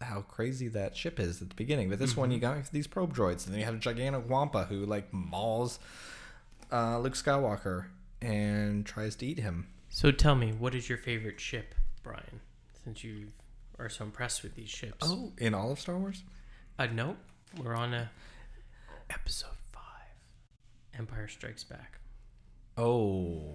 how 0.00 0.20
crazy 0.22 0.68
that 0.68 0.96
ship 0.96 1.18
is 1.18 1.40
at 1.40 1.48
the 1.48 1.54
beginning. 1.54 1.88
But 1.88 1.98
this 1.98 2.16
one 2.16 2.30
you 2.30 2.38
got 2.38 2.70
these 2.72 2.86
probe 2.86 3.14
droids, 3.14 3.46
and 3.46 3.54
then 3.54 3.60
you 3.60 3.64
have 3.64 3.76
a 3.76 3.78
gigantic 3.78 4.28
Wampa 4.28 4.64
who 4.64 4.84
like 4.84 5.12
mauls 5.12 5.78
uh, 6.70 6.98
Luke 6.98 7.14
Skywalker 7.14 7.86
and 8.20 8.84
tries 8.84 9.16
to 9.16 9.26
eat 9.26 9.38
him. 9.38 9.68
So 9.94 10.10
tell 10.10 10.34
me, 10.34 10.50
what 10.50 10.74
is 10.74 10.88
your 10.88 10.98
favorite 10.98 11.38
ship, 11.38 11.72
Brian? 12.02 12.40
Since 12.82 13.04
you 13.04 13.28
are 13.78 13.88
so 13.88 14.02
impressed 14.04 14.42
with 14.42 14.56
these 14.56 14.68
ships. 14.68 15.06
Oh, 15.08 15.32
in 15.38 15.54
all 15.54 15.70
of 15.70 15.78
Star 15.78 15.96
Wars? 15.96 16.24
Uh, 16.80 16.86
nope. 16.86 17.16
We're 17.62 17.76
on 17.76 17.94
a 17.94 18.10
episode 19.08 19.54
five. 19.70 20.98
Empire 20.98 21.28
Strikes 21.28 21.62
Back. 21.62 22.00
Oh, 22.76 23.54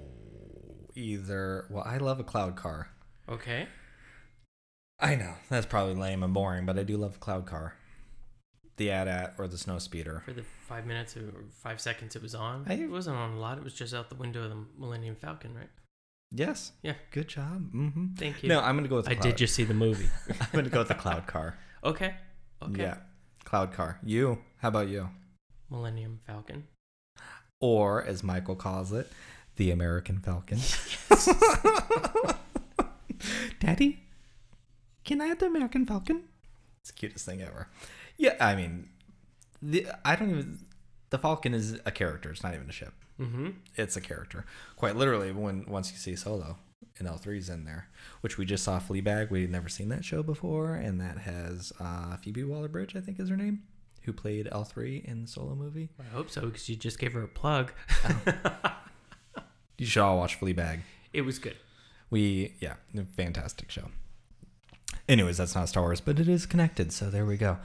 either. 0.96 1.66
Well, 1.70 1.84
I 1.86 1.98
love 1.98 2.22
a 2.22 2.24
cloud 2.24 2.56
car. 2.56 2.88
Okay. 3.28 3.68
I 4.98 5.16
know 5.16 5.34
that's 5.50 5.66
probably 5.66 5.96
lame 5.96 6.24
and 6.24 6.34
boring, 6.34 6.66
but 6.66 6.80
I 6.80 6.84
do 6.84 6.96
love 6.96 7.14
the 7.16 7.20
cloud 7.20 7.48
car, 7.48 7.76
the 8.78 8.92
AT-AT 8.92 9.34
or 9.38 9.50
the 9.50 9.58
snow 9.58 9.78
speeder. 9.78 10.22
For 10.24 10.32
the 10.32 10.44
five 10.70 10.86
minutes 10.86 11.18
or 11.18 11.34
five 11.52 11.82
seconds 11.82 12.16
it 12.16 12.22
was 12.22 12.34
on, 12.34 12.64
I- 12.66 12.76
it 12.76 12.90
wasn't 12.90 13.18
on 13.18 13.32
a 13.34 13.40
lot. 13.42 13.58
It 13.58 13.64
was 13.66 13.74
just 13.74 13.94
out 13.94 14.08
the 14.08 14.16
window 14.16 14.44
of 14.44 14.52
the 14.52 14.64
Millennium 14.78 15.18
Falcon, 15.18 15.54
right? 15.54 15.70
Yes. 16.32 16.74
Yeah. 16.84 16.94
Good 17.12 17.28
job. 17.28 17.72
Mm-hmm. 17.74 18.14
Thank 18.16 18.44
you. 18.44 18.50
No, 18.50 18.60
I'm 18.62 18.76
gonna 18.76 18.88
go 18.88 18.98
with. 18.98 19.06
The 19.06 19.12
I 19.12 19.16
cloud. 19.16 19.24
did 19.24 19.38
just 19.38 19.56
see 19.56 19.64
the 19.64 19.74
movie. 19.74 20.10
I'm 20.40 20.48
gonna 20.52 20.70
go 20.70 20.80
with 20.80 20.88
the 20.90 20.96
cloud 20.96 21.26
car. 21.28 21.58
Okay. 21.84 22.14
Okay. 22.62 22.82
Yeah, 22.82 22.98
cloud 23.46 23.74
car. 23.74 24.00
You? 24.04 24.40
How 24.58 24.68
about 24.68 24.90
you? 24.90 25.10
Millennium 25.70 26.20
Falcon. 26.28 26.68
Or 27.62 28.04
as 28.04 28.24
Michael 28.24 28.56
calls 28.56 28.92
it, 28.92 29.12
the 29.56 29.72
American 29.72 30.20
Falcon. 30.20 30.60
Daddy, 33.60 34.04
can 35.04 35.22
I 35.22 35.28
have 35.28 35.40
the 35.40 35.48
American 35.48 35.86
Falcon? 35.86 36.24
It's 36.82 36.92
the 36.92 36.98
cutest 36.98 37.26
thing 37.26 37.42
ever. 37.42 37.68
Yeah, 38.18 38.36
I 38.40 38.56
mean, 38.56 38.90
the 39.62 39.88
I 40.06 40.16
don't 40.16 40.30
even. 40.30 40.60
The 41.10 41.18
Falcon 41.18 41.54
is 41.56 41.80
a 41.86 41.92
character. 41.92 42.30
It's 42.30 42.44
not 42.44 42.54
even 42.54 42.70
a 42.70 42.74
ship. 42.74 42.94
Mm-hmm. 43.20 43.50
it's 43.76 43.98
a 43.98 44.02
character. 44.02 44.46
Quite 44.76 44.96
literally, 44.96 45.32
when 45.32 45.66
once 45.68 45.92
you 45.92 45.98
see 45.98 46.16
Solo 46.16 46.58
and 46.98 47.08
L3's 47.08 47.50
in 47.50 47.66
there, 47.66 47.88
which 48.22 48.38
we 48.38 48.46
just 48.46 48.64
saw 48.64 48.80
Fleabag. 48.80 49.30
We'd 49.30 49.52
never 49.52 49.70
seen 49.70 49.90
that 49.90 50.06
show 50.06 50.24
before, 50.24 50.76
and 50.76 51.00
that 51.02 51.18
has 51.20 51.72
uh, 51.80 52.18
Phoebe 52.18 52.44
Waller-Bridge, 52.44 52.96
I 52.96 53.02
think 53.02 53.20
is 53.20 53.30
her 53.30 53.38
name, 53.38 53.64
who 54.04 54.14
played 54.14 54.48
L3 54.48 55.04
in 55.06 55.22
the 55.24 55.28
Solo 55.28 55.56
movie. 55.56 55.90
I 56.00 56.14
hope 56.14 56.30
so 56.30 56.42
because 56.42 56.70
you 56.70 56.76
just 56.76 57.00
gave 57.00 57.14
her 57.14 57.24
a 57.24 57.28
plug. 57.28 57.74
You 59.80 59.86
should 59.86 60.02
all 60.02 60.18
watch 60.18 60.40
Fleabag. 60.40 60.82
It 61.14 61.22
was 61.22 61.40
good. 61.40 61.56
We 62.10 62.56
yeah, 62.60 62.76
fantastic 63.16 63.72
show. 63.72 63.90
Anyways, 65.08 65.38
that's 65.38 65.56
not 65.56 65.70
Star 65.70 65.84
Wars, 65.84 66.02
but 66.02 66.20
it 66.20 66.28
is 66.28 66.46
connected, 66.46 66.92
so 66.92 67.10
there 67.10 67.26
we 67.26 67.38
go. 67.38 67.58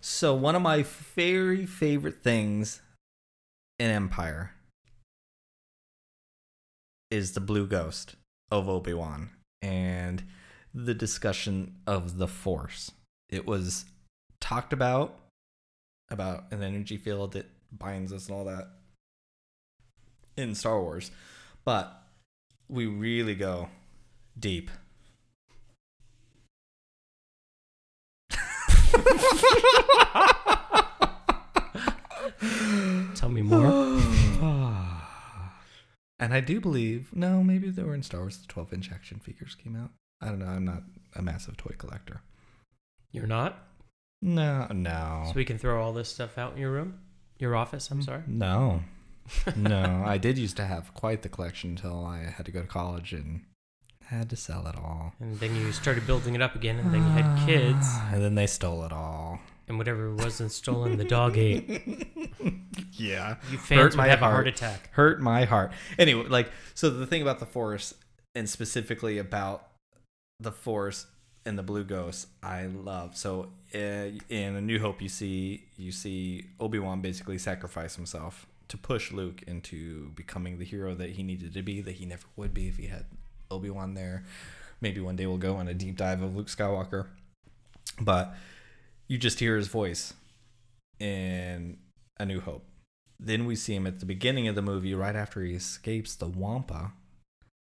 So 0.00 0.34
one 0.34 0.56
of 0.56 0.62
my 0.62 0.82
very 1.14 1.64
favorite 1.64 2.22
things 2.22 2.82
in 3.78 3.90
Empire 3.90 4.54
is 7.12 7.32
the 7.32 7.40
blue 7.40 7.66
ghost 7.66 8.16
of 8.50 8.70
Obi-Wan 8.70 9.28
and 9.60 10.24
the 10.72 10.94
discussion 10.94 11.74
of 11.86 12.16
the 12.16 12.26
Force. 12.26 12.90
It 13.28 13.46
was 13.46 13.84
talked 14.40 14.72
about 14.72 15.18
about 16.10 16.50
an 16.50 16.62
energy 16.62 16.96
field 16.96 17.32
that 17.32 17.50
binds 17.70 18.14
us 18.14 18.28
and 18.28 18.36
all 18.36 18.46
that 18.46 18.68
in 20.38 20.54
Star 20.54 20.80
Wars. 20.80 21.10
But 21.66 22.02
we 22.66 22.86
really 22.86 23.34
go 23.34 23.68
deep. 24.38 24.70
Tell 33.14 33.28
me 33.28 33.42
more. 33.42 33.90
and 36.22 36.32
I 36.32 36.38
do 36.38 36.60
believe, 36.60 37.10
no, 37.12 37.42
maybe 37.42 37.68
they 37.68 37.82
were 37.82 37.96
in 37.96 38.04
Star 38.04 38.20
Wars. 38.20 38.38
The 38.38 38.46
12 38.46 38.72
inch 38.74 38.92
action 38.92 39.18
figures 39.18 39.56
came 39.56 39.74
out. 39.74 39.90
I 40.20 40.26
don't 40.26 40.38
know. 40.38 40.46
I'm 40.46 40.64
not 40.64 40.84
a 41.16 41.20
massive 41.20 41.56
toy 41.56 41.74
collector. 41.76 42.22
You're 43.10 43.26
not? 43.26 43.58
No, 44.22 44.68
no. 44.70 45.24
So 45.26 45.32
we 45.34 45.44
can 45.44 45.58
throw 45.58 45.82
all 45.82 45.92
this 45.92 46.08
stuff 46.08 46.38
out 46.38 46.52
in 46.52 46.58
your 46.58 46.70
room? 46.70 47.00
Your 47.40 47.56
office, 47.56 47.90
I'm 47.90 48.02
sorry. 48.02 48.22
No. 48.28 48.84
no, 49.56 50.04
I 50.06 50.16
did 50.16 50.38
used 50.38 50.56
to 50.58 50.64
have 50.64 50.94
quite 50.94 51.22
the 51.22 51.28
collection 51.28 51.70
until 51.70 52.06
I 52.06 52.18
had 52.36 52.46
to 52.46 52.52
go 52.52 52.60
to 52.60 52.68
college 52.68 53.12
and 53.12 53.40
had 54.04 54.30
to 54.30 54.36
sell 54.36 54.68
it 54.68 54.76
all. 54.76 55.14
And 55.18 55.40
then 55.40 55.56
you 55.56 55.72
started 55.72 56.06
building 56.06 56.36
it 56.36 56.42
up 56.42 56.54
again, 56.54 56.78
and 56.78 56.94
then 56.94 57.02
you 57.02 57.10
had 57.10 57.46
kids, 57.46 57.88
And 58.12 58.22
then 58.22 58.36
they 58.36 58.46
stole 58.46 58.84
it 58.84 58.92
all. 58.92 59.40
And 59.68 59.78
whatever 59.78 60.14
wasn't 60.14 60.52
stolen, 60.52 60.96
the 60.98 61.04
dog 61.04 61.36
ate. 61.36 62.08
Yeah. 62.94 63.36
You 63.50 63.58
fans 63.58 63.96
my 63.96 64.04
would 64.04 64.10
have 64.10 64.18
a 64.20 64.24
heart. 64.24 64.34
heart 64.34 64.46
attack. 64.48 64.90
hurt 64.92 65.20
my 65.20 65.44
heart. 65.44 65.72
Anyway, 65.98 66.24
like 66.28 66.50
so 66.74 66.90
the 66.90 67.06
thing 67.06 67.22
about 67.22 67.38
the 67.40 67.46
Force 67.46 67.94
and 68.34 68.48
specifically 68.48 69.18
about 69.18 69.66
the 70.38 70.52
Force 70.52 71.06
and 71.44 71.58
the 71.58 71.62
Blue 71.62 71.84
Ghost, 71.84 72.28
I 72.42 72.66
love. 72.66 73.16
So 73.16 73.48
uh, 73.74 73.78
in 74.28 74.56
A 74.56 74.60
New 74.60 74.78
Hope, 74.78 75.00
you 75.02 75.08
see 75.08 75.64
you 75.76 75.90
see 75.90 76.46
Obi 76.60 76.78
Wan 76.78 77.00
basically 77.00 77.38
sacrifice 77.38 77.96
himself 77.96 78.46
to 78.68 78.76
push 78.76 79.10
Luke 79.10 79.42
into 79.46 80.10
becoming 80.10 80.58
the 80.58 80.64
hero 80.64 80.94
that 80.94 81.10
he 81.10 81.22
needed 81.22 81.54
to 81.54 81.62
be, 81.62 81.80
that 81.80 81.92
he 81.92 82.06
never 82.06 82.26
would 82.36 82.54
be 82.54 82.68
if 82.68 82.76
he 82.76 82.86
had 82.86 83.06
Obi 83.50 83.70
Wan 83.70 83.94
there. 83.94 84.24
Maybe 84.80 85.00
one 85.00 85.16
day 85.16 85.26
we'll 85.26 85.38
go 85.38 85.56
on 85.56 85.68
a 85.68 85.74
deep 85.74 85.96
dive 85.96 86.22
of 86.22 86.36
Luke 86.36 86.48
Skywalker, 86.48 87.06
but 88.00 88.34
you 89.08 89.18
just 89.18 89.40
hear 89.40 89.56
his 89.56 89.68
voice 89.68 90.14
in 90.98 91.78
A 92.18 92.24
New 92.24 92.40
Hope. 92.40 92.64
Then 93.18 93.46
we 93.46 93.54
see 93.54 93.74
him 93.74 93.86
at 93.86 94.00
the 94.00 94.06
beginning 94.06 94.48
of 94.48 94.54
the 94.54 94.62
movie, 94.62 94.94
right 94.94 95.14
after 95.14 95.42
he 95.42 95.54
escapes 95.54 96.14
the 96.14 96.28
Wampa, 96.28 96.92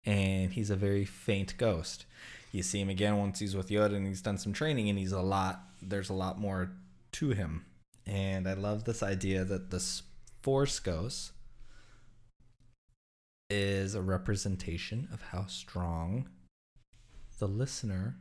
and 0.05 0.51
he's 0.51 0.69
a 0.69 0.75
very 0.75 1.05
faint 1.05 1.57
ghost. 1.57 2.05
You 2.51 2.63
see 2.63 2.81
him 2.81 2.89
again 2.89 3.17
once 3.17 3.39
he's 3.39 3.55
with 3.55 3.69
Yoda 3.69 3.95
and 3.95 4.07
he's 4.07 4.21
done 4.21 4.37
some 4.37 4.53
training, 4.53 4.89
and 4.89 4.97
he's 4.99 5.11
a 5.11 5.21
lot. 5.21 5.61
There's 5.81 6.09
a 6.09 6.13
lot 6.13 6.39
more 6.39 6.71
to 7.13 7.29
him, 7.29 7.65
and 8.05 8.47
I 8.47 8.53
love 8.53 8.83
this 8.83 9.01
idea 9.03 9.43
that 9.45 9.69
the 9.69 9.83
Force 10.41 10.79
Ghost 10.79 11.31
is 13.49 13.95
a 13.95 14.01
representation 14.01 15.07
of 15.13 15.21
how 15.21 15.45
strong 15.45 16.27
the 17.39 17.47
listener 17.47 18.17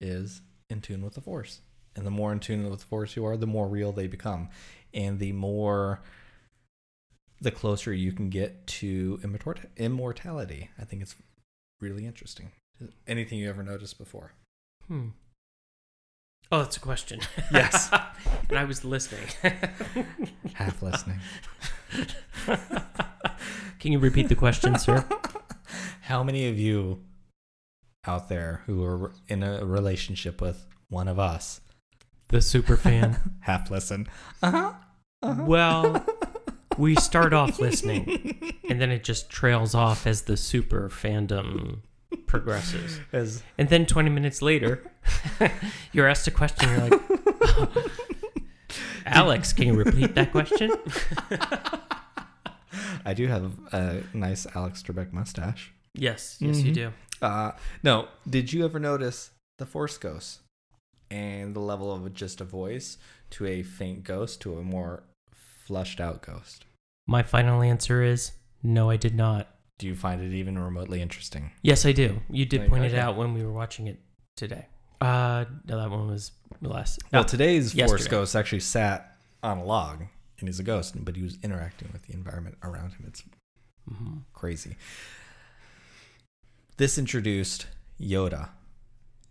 is 0.00 0.42
in 0.68 0.80
tune 0.80 1.02
with 1.02 1.14
the 1.14 1.20
force. 1.20 1.60
And 2.00 2.06
the 2.06 2.10
more 2.10 2.32
in 2.32 2.40
tune 2.40 2.70
with 2.70 2.80
the 2.80 2.86
force 2.86 3.14
you 3.14 3.26
are, 3.26 3.36
the 3.36 3.46
more 3.46 3.68
real 3.68 3.92
they 3.92 4.06
become. 4.06 4.48
And 4.94 5.18
the 5.18 5.32
more 5.32 6.00
the 7.42 7.50
closer 7.50 7.92
you 7.92 8.12
can 8.12 8.30
get 8.30 8.66
to 8.66 9.20
immortal- 9.22 9.68
immortality. 9.76 10.70
I 10.78 10.84
think 10.84 11.02
it's 11.02 11.14
really 11.78 12.06
interesting. 12.06 12.52
Anything 13.06 13.38
you 13.38 13.50
ever 13.50 13.62
noticed 13.62 13.98
before? 13.98 14.32
Hmm. 14.88 15.08
Oh, 16.50 16.62
that's 16.62 16.78
a 16.78 16.80
question. 16.80 17.20
Yes. 17.52 17.90
and 18.48 18.58
I 18.58 18.64
was 18.64 18.82
listening. 18.82 19.26
Half 20.54 20.80
listening. 20.80 21.20
Can 23.78 23.92
you 23.92 23.98
repeat 23.98 24.30
the 24.30 24.34
question, 24.34 24.78
sir? 24.78 25.04
How 26.00 26.22
many 26.22 26.48
of 26.48 26.58
you 26.58 27.02
out 28.06 28.30
there 28.30 28.62
who 28.64 28.82
are 28.84 29.12
in 29.28 29.42
a 29.42 29.66
relationship 29.66 30.40
with 30.40 30.66
one 30.88 31.06
of 31.06 31.18
us 31.18 31.60
The 32.30 32.40
super 32.40 32.76
fan. 32.76 33.16
half 33.40 33.70
listen? 33.70 34.06
Uh-huh. 34.42 34.72
uh-huh. 35.22 35.44
Well, 35.44 36.06
we 36.78 36.94
start 36.96 37.32
off 37.32 37.58
listening, 37.58 38.54
and 38.70 38.80
then 38.80 38.90
it 38.90 39.02
just 39.04 39.28
trails 39.30 39.74
off 39.74 40.06
as 40.06 40.22
the 40.22 40.36
super 40.36 40.88
fandom 40.88 41.80
progresses. 42.26 43.00
As 43.12 43.42
And 43.58 43.68
then 43.68 43.86
20 43.86 44.10
minutes 44.10 44.42
later, 44.42 44.90
you're 45.92 46.06
asked 46.08 46.26
a 46.28 46.30
question. 46.30 46.68
You're 46.70 46.88
like, 46.88 47.86
Alex, 49.06 49.52
can 49.52 49.66
you 49.66 49.74
repeat 49.74 50.14
that 50.14 50.30
question? 50.30 50.70
I 53.04 53.14
do 53.14 53.26
have 53.26 53.52
a 53.72 54.02
nice 54.14 54.46
Alex 54.54 54.82
Trebek 54.82 55.12
mustache. 55.12 55.72
Yes, 55.94 56.36
yes, 56.40 56.60
you 56.62 56.70
Mhm. 56.70 56.74
do. 56.74 56.92
Uh, 57.20 57.52
no, 57.82 58.08
did 58.28 58.52
you 58.52 58.64
ever 58.64 58.78
notice 58.78 59.30
the 59.58 59.66
Force 59.66 59.98
Ghost 59.98 60.40
and 61.10 61.54
the 61.54 61.60
level 61.60 61.92
of 61.92 62.12
just 62.14 62.40
a 62.40 62.44
voice 62.44 62.98
to 63.30 63.46
a 63.46 63.62
faint 63.62 64.04
ghost 64.04 64.40
to 64.42 64.58
a 64.58 64.62
more 64.62 65.04
flushed 65.32 66.00
out 66.00 66.22
ghost? 66.22 66.64
My 67.06 67.22
final 67.22 67.62
answer 67.62 68.02
is 68.02 68.32
no, 68.62 68.90
I 68.90 68.96
did 68.96 69.14
not. 69.14 69.48
Do 69.78 69.86
you 69.86 69.94
find 69.94 70.20
it 70.20 70.34
even 70.34 70.58
remotely 70.58 71.00
interesting? 71.00 71.52
Yes, 71.62 71.86
I 71.86 71.92
do. 71.92 72.20
You 72.28 72.44
did 72.44 72.68
point 72.68 72.84
it 72.84 72.94
out 72.94 73.16
when 73.16 73.32
we 73.32 73.42
were 73.42 73.52
watching 73.52 73.86
it 73.86 73.98
today. 74.36 74.66
Uh, 75.00 75.46
no, 75.66 75.78
that 75.78 75.90
one 75.90 76.06
was 76.08 76.32
last. 76.60 77.00
Well, 77.12 77.22
Ah, 77.22 77.24
today's 77.24 77.72
Force 77.72 77.90
yesterday. 77.90 78.10
Ghost 78.10 78.36
actually 78.36 78.60
sat 78.60 79.16
on 79.42 79.58
a 79.58 79.64
log 79.64 80.02
and 80.38 80.48
he's 80.48 80.60
a 80.60 80.62
ghost, 80.62 81.02
but 81.02 81.16
he 81.16 81.22
was 81.22 81.38
interacting 81.42 81.88
with 81.92 82.06
the 82.06 82.12
environment 82.12 82.56
around 82.62 82.92
him. 82.92 83.04
It's 83.06 83.22
mhm. 83.90 84.22
crazy. 84.34 84.76
This 86.76 86.98
introduced 86.98 87.66
Yoda, 88.00 88.50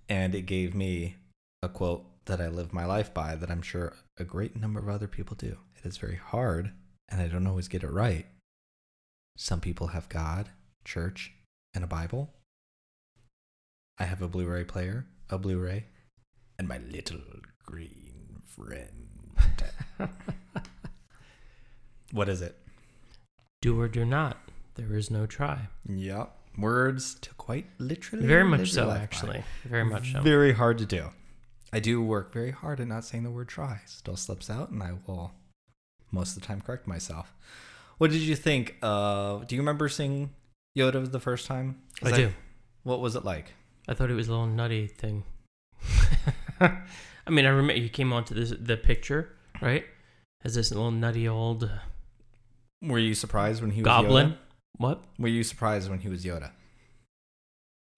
and 0.08 0.36
it 0.36 0.44
gave 0.44 0.74
me 0.76 1.16
a 1.62 1.70
quote 1.70 2.06
that 2.26 2.40
I 2.40 2.48
live 2.48 2.74
my 2.74 2.86
life 2.86 3.14
by 3.14 3.36
that 3.36 3.52
I'm 3.52 3.62
sure 3.62 3.94
a 4.18 4.24
great 4.24 4.56
number 4.56 4.80
of 4.80 4.88
other 4.88 5.08
people 5.08 5.36
do. 5.36 5.58
It 5.78 5.88
is 5.88 5.98
very 5.98 6.16
hard, 6.16 6.72
and 7.10 7.22
I 7.22 7.28
don't 7.28 7.48
always 7.48 7.68
get 7.68 7.84
it 7.84 7.92
right. 7.92 8.26
Some 9.38 9.60
people 9.60 9.88
have 9.88 10.10
God, 10.10 10.50
church, 10.86 11.34
and 11.74 11.84
a 11.84 11.88
Bible. 11.88 12.30
I 13.98 14.06
have 14.06 14.22
a 14.22 14.28
Blu 14.28 14.46
ray 14.46 14.64
player, 14.64 15.08
a 15.30 15.38
Blu 15.38 15.58
ray, 15.58 15.88
and 16.58 16.68
my 16.68 16.78
little 16.78 17.22
green 17.66 18.42
friend. 18.46 19.10
what 22.12 22.30
is 22.30 22.42
it? 22.42 22.56
Do 23.62 23.80
or 23.80 23.88
do 23.88 24.06
not. 24.06 24.38
There 24.76 24.96
is 24.96 25.12
no 25.12 25.26
try. 25.26 25.68
Yep. 25.88 26.36
Words 26.58 27.16
to 27.16 27.34
quite 27.36 27.66
literally. 27.78 28.26
Very 28.26 28.46
much 28.46 28.72
so, 28.72 28.88
life 28.88 28.98
by. 28.98 29.04
actually. 29.04 29.44
Very 29.66 29.86
much 29.86 30.14
so. 30.14 30.22
Very 30.22 30.54
hard 30.54 30.78
to 30.78 30.86
do. 30.86 31.10
I 31.72 31.80
do 31.80 32.02
work 32.02 32.34
very 32.34 32.52
hard 32.52 32.80
at 32.80 32.88
not 32.88 33.06
saying 33.06 33.24
the 33.24 33.32
word 33.32 33.48
try. 33.48 33.82
Still 33.86 34.16
slips 34.16 34.50
out, 34.50 34.70
and 34.70 34.82
I 34.82 34.94
will 35.06 35.32
most 36.12 36.36
of 36.36 36.42
the 36.42 36.48
time 36.48 36.62
correct 36.62 36.88
myself. 36.88 37.36
What 37.98 38.12
did 38.12 38.22
you 38.22 38.36
think? 38.36 38.78
Uh, 38.82 39.40
do 39.40 39.56
you 39.56 39.62
remember 39.62 39.90
seeing 39.90 40.32
Yoda 40.78 41.12
the 41.12 41.20
first 41.20 41.46
time? 41.46 41.82
I 42.02 42.12
do. 42.12 42.34
What 42.84 43.02
was 43.02 43.16
it 43.16 43.26
like? 43.26 43.54
I 43.88 43.94
thought 43.94 44.10
it 44.10 44.16
was 44.16 44.28
a 44.28 44.32
little 44.32 44.48
nutty 44.48 44.88
thing. 44.88 45.24
I 46.60 47.30
mean, 47.30 47.46
I 47.46 47.50
remember 47.50 47.74
he 47.74 47.90
came 47.90 48.14
onto 48.14 48.34
this 48.34 48.54
the 48.58 48.78
picture, 48.78 49.36
right? 49.62 49.86
As 50.44 50.56
this 50.56 50.72
little 50.72 50.92
nutty 50.92 51.28
old 51.28 51.70
Were 52.82 53.00
you 53.00 53.14
surprised 53.14 53.62
when 53.62 53.72
he 53.72 53.82
was 53.82 53.86
goblin. 53.86 54.30
Yoda? 54.32 54.38
What? 54.78 55.04
Were 55.18 55.28
you 55.28 55.44
surprised 55.44 55.90
when 55.90 56.00
he 56.00 56.08
was 56.08 56.24
Yoda? 56.24 56.52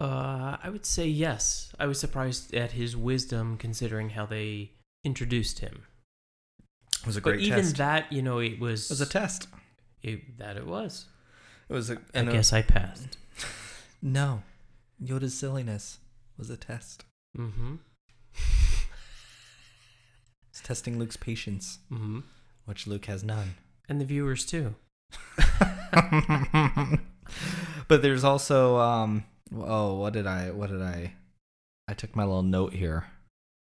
Uh, 0.02 0.58
I 0.64 0.70
would 0.70 0.86
say 0.86 1.06
yes. 1.08 1.72
I 1.80 1.86
was 1.86 2.00
surprised 2.00 2.54
at 2.56 2.72
his 2.72 2.98
wisdom 2.98 3.58
considering 3.58 4.10
how 4.12 4.26
they 4.26 4.72
introduced 5.04 5.60
him. 5.60 5.84
It 7.02 7.06
was 7.06 7.18
a 7.18 7.22
But 7.22 7.32
great 7.34 7.42
even 7.42 7.60
test. 7.64 7.78
that, 7.78 8.12
you 8.12 8.22
know, 8.24 8.40
it 8.40 8.60
was, 8.60 8.90
it 8.90 8.94
was 8.94 9.02
a 9.02 9.06
test. 9.06 9.48
it- 10.02 10.38
that 10.40 10.58
it 10.58 10.66
was. 10.66 11.06
It 11.70 11.74
was 11.74 11.90
a. 11.92 11.98
I 12.16 12.24
guess 12.24 12.52
I 12.52 12.62
passed. 12.64 13.18
no, 14.02 14.42
Yoda's 15.02 15.38
silliness 15.38 16.00
was 16.38 16.50
a 16.50 16.58
test. 16.58 17.06
Mm-hmm. 17.38 17.76
It's 20.50 20.62
testing 20.62 20.98
Luke's 21.00 21.16
patience, 21.18 21.80
Mm-hmm. 21.92 22.20
which 22.66 22.88
Luke 22.88 23.06
has 23.06 23.24
none. 23.24 23.56
And 23.88 24.02
the 24.02 24.06
viewers 24.06 24.46
too. 24.46 24.76
but 27.88 28.02
there's 28.02 28.24
also 28.24 28.78
um 28.78 29.24
oh 29.56 29.96
what 29.96 30.14
did 30.14 30.28
I 30.28 30.52
what 30.52 30.70
did 30.70 30.82
I 30.82 31.14
I 31.88 31.94
took 31.94 32.16
my 32.16 32.24
little 32.24 32.44
note 32.44 32.74
here. 32.74 33.08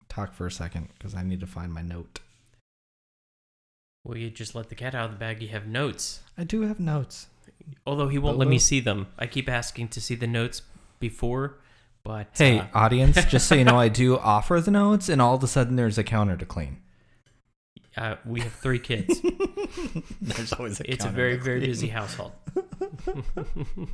Talk 0.07 0.33
for 0.33 0.45
a 0.45 0.51
second 0.51 0.89
because 0.97 1.13
I 1.13 1.23
need 1.23 1.41
to 1.41 1.47
find 1.47 1.73
my 1.73 1.81
note. 1.81 2.19
Well, 4.05 4.17
you 4.17 4.29
just 4.29 4.53
let 4.55 4.69
the 4.69 4.75
cat 4.75 4.93
out 4.95 5.05
of 5.05 5.11
the 5.11 5.17
bag. 5.17 5.41
You 5.41 5.49
have 5.49 5.67
notes. 5.67 6.21
I 6.37 6.43
do 6.43 6.61
have 6.61 6.79
notes. 6.79 7.27
Although 7.87 8.07
he 8.07 8.19
won't 8.19 8.37
let 8.37 8.47
me 8.47 8.59
see 8.59 8.79
them. 8.79 9.07
I 9.17 9.25
keep 9.27 9.49
asking 9.49 9.87
to 9.89 10.01
see 10.01 10.13
the 10.15 10.27
notes 10.27 10.61
before, 10.99 11.57
but 12.03 12.27
Hey, 12.33 12.59
uh, 12.59 12.65
audience, 12.73 13.25
just 13.25 13.47
so 13.47 13.55
you 13.55 13.63
know, 13.63 13.77
I 13.79 13.89
do 13.89 14.17
offer 14.17 14.61
the 14.61 14.71
notes, 14.71 15.09
and 15.09 15.21
all 15.21 15.35
of 15.35 15.43
a 15.43 15.47
sudden 15.47 15.75
there's 15.75 15.97
a 15.97 16.03
counter 16.03 16.37
to 16.37 16.45
clean. 16.45 16.77
uh, 17.97 18.15
we 18.25 18.41
have 18.41 18.53
three 18.53 18.79
kids. 18.79 19.19
there's 20.21 20.53
always 20.53 20.79
a 20.79 20.89
it's 20.91 21.05
a 21.05 21.09
very 21.09 21.37
to 21.37 21.43
very 21.43 21.59
busy 21.61 21.87
household. 21.87 22.33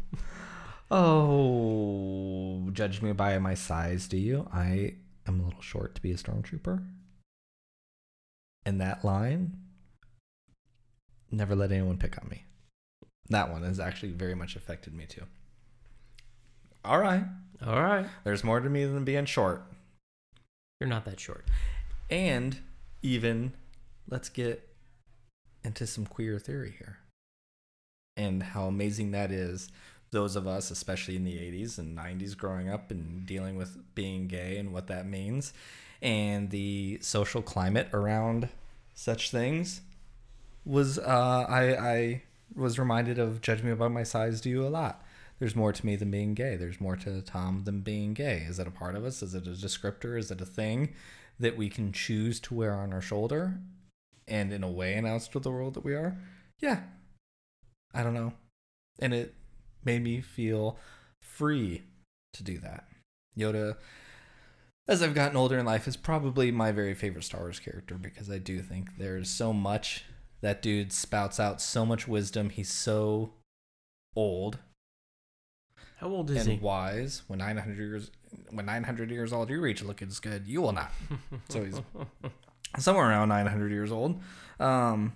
Oh, 0.92 2.70
judge 2.74 3.02
me 3.02 3.14
by 3.14 3.40
my 3.40 3.54
size, 3.54 4.08
do 4.10 4.18
you? 4.18 4.48
I 4.54 4.96
am 5.26 5.40
a 5.40 5.44
little 5.46 5.62
short 5.62 5.96
to 5.96 6.02
be 6.02 6.12
a 6.12 6.16
stormtrooper. 6.16 6.86
And 8.66 8.82
that 8.82 9.06
line, 9.06 9.58
never 11.32 11.56
let 11.56 11.72
anyone 11.72 11.98
pick 11.98 12.22
on 12.22 12.28
me. 12.30 12.44
That 13.30 13.50
one 13.52 13.64
has 13.64 13.80
actually 13.80 14.12
very 14.12 14.36
much 14.36 14.56
affected 14.58 14.94
me 14.94 15.06
too. 15.06 15.24
All 16.84 17.00
right. 17.00 17.24
All 17.66 17.82
right, 17.82 18.08
There's 18.24 18.44
more 18.44 18.60
to 18.60 18.70
me 18.70 18.86
than 18.86 19.04
being 19.06 19.26
short. 19.26 19.62
you're 20.80 20.90
not 20.90 21.06
that 21.06 21.20
short. 21.20 21.46
And 22.10 22.58
even, 23.04 23.54
let's 24.10 24.30
get 24.30 24.68
into 25.64 25.86
some 25.86 26.08
queer 26.08 26.40
theory 26.40 26.74
here. 26.78 26.98
And 28.18 28.42
how 28.42 28.66
amazing 28.66 29.12
that 29.12 29.32
is. 29.32 29.70
Those 30.12 30.36
of 30.36 30.46
us, 30.48 30.72
especially 30.72 31.16
in 31.16 31.24
the 31.24 31.36
80s 31.36 31.78
and 31.78 31.98
90s, 31.98 32.38
growing 32.38 32.70
up 32.70 32.92
and 32.92 33.26
dealing 33.26 33.56
with 33.56 33.78
being 33.96 34.28
gay 34.28 34.58
and 34.58 34.74
what 34.74 34.88
that 34.88 35.06
means, 35.06 35.54
and 36.02 36.50
the 36.50 37.00
social 37.02 37.42
climate 37.42 37.88
around 37.94 38.50
such 38.94 39.32
things, 39.32 39.82
was 40.66 41.00
uh, 41.00 41.46
I, 41.48 41.76
I 41.76 42.24
was 42.56 42.78
reminded 42.78 43.20
of 43.20 43.42
Judge 43.42 43.64
Me 43.64 43.74
By 43.74 43.88
My 43.88 44.04
Size 44.04 44.42
Do 44.42 44.50
You 44.50 44.68
a 44.68 44.70
lot. 44.70 45.04
There's 45.40 45.56
more 45.56 45.72
to 45.72 45.86
me 45.86 45.96
than 45.96 46.12
being 46.12 46.34
gay. 46.34 46.56
There's 46.56 46.82
more 46.82 46.96
to 46.98 47.22
Tom 47.22 47.64
than 47.64 47.80
being 47.80 48.14
gay. 48.14 48.46
Is 48.48 48.60
it 48.60 48.68
a 48.68 48.72
part 48.72 48.96
of 48.96 49.06
us? 49.06 49.24
Is 49.24 49.34
it 49.34 49.48
a 49.48 49.52
descriptor? 49.52 50.18
Is 50.20 50.30
it 50.30 50.42
a 50.42 50.46
thing? 50.46 50.94
that 51.42 51.58
we 51.58 51.70
can 51.70 51.92
choose 51.92 52.40
to 52.40 52.54
wear 52.54 52.74
on 52.74 52.94
our 52.94 53.02
shoulder 53.02 53.60
and 54.28 54.54
in 54.54 54.64
a 54.64 54.70
way 54.70 54.94
announce 54.94 55.28
to 55.28 55.40
the 55.40 55.52
world 55.52 55.74
that 55.74 55.84
we 55.84 55.94
are 55.94 56.16
yeah 56.60 56.82
i 57.94 58.04
don't 58.04 58.14
know 58.14 58.32
and 59.00 59.14
it 59.14 59.34
made 59.84 60.04
me 60.04 60.22
feel 60.22 60.78
free 61.22 61.84
to 62.34 62.44
do 62.44 62.58
that 62.60 62.86
yoda 63.38 63.76
as 64.88 65.02
i've 65.02 65.16
gotten 65.16 65.38
older 65.38 65.58
in 65.58 65.66
life 65.66 65.88
is 65.88 65.96
probably 65.98 66.52
my 66.52 66.72
very 66.72 66.94
favorite 66.94 67.24
star 67.24 67.42
wars 67.42 67.60
character 67.60 67.96
because 67.96 68.30
i 68.30 68.38
do 68.38 68.62
think 68.62 68.98
there's 68.98 69.30
so 69.30 69.54
much 69.54 70.06
that 70.42 70.62
dude 70.62 70.92
spouts 70.92 71.40
out 71.40 71.62
so 71.62 71.86
much 71.86 72.08
wisdom 72.08 72.50
he's 72.50 72.72
so 72.72 73.34
old 74.16 74.60
How 75.98 76.08
old 76.10 76.30
is 76.30 76.46
he? 76.46 76.52
and 76.52 76.60
he? 76.60 76.66
wise 76.66 77.24
when 77.28 77.40
900 77.40 77.78
years 77.78 78.12
when 78.50 78.66
900 78.66 79.10
years 79.12 79.32
old 79.34 79.50
you 79.50 79.62
reach 79.62 79.84
looking 79.84 80.08
as 80.08 80.20
good 80.20 80.48
you 80.48 80.62
will 80.62 80.74
not 80.74 80.92
so 81.50 81.64
he's 81.64 81.80
somewhere 82.78 83.10
around 83.10 83.30
900 83.30 83.72
years 83.72 83.92
old 83.92 84.22
um 84.60 85.14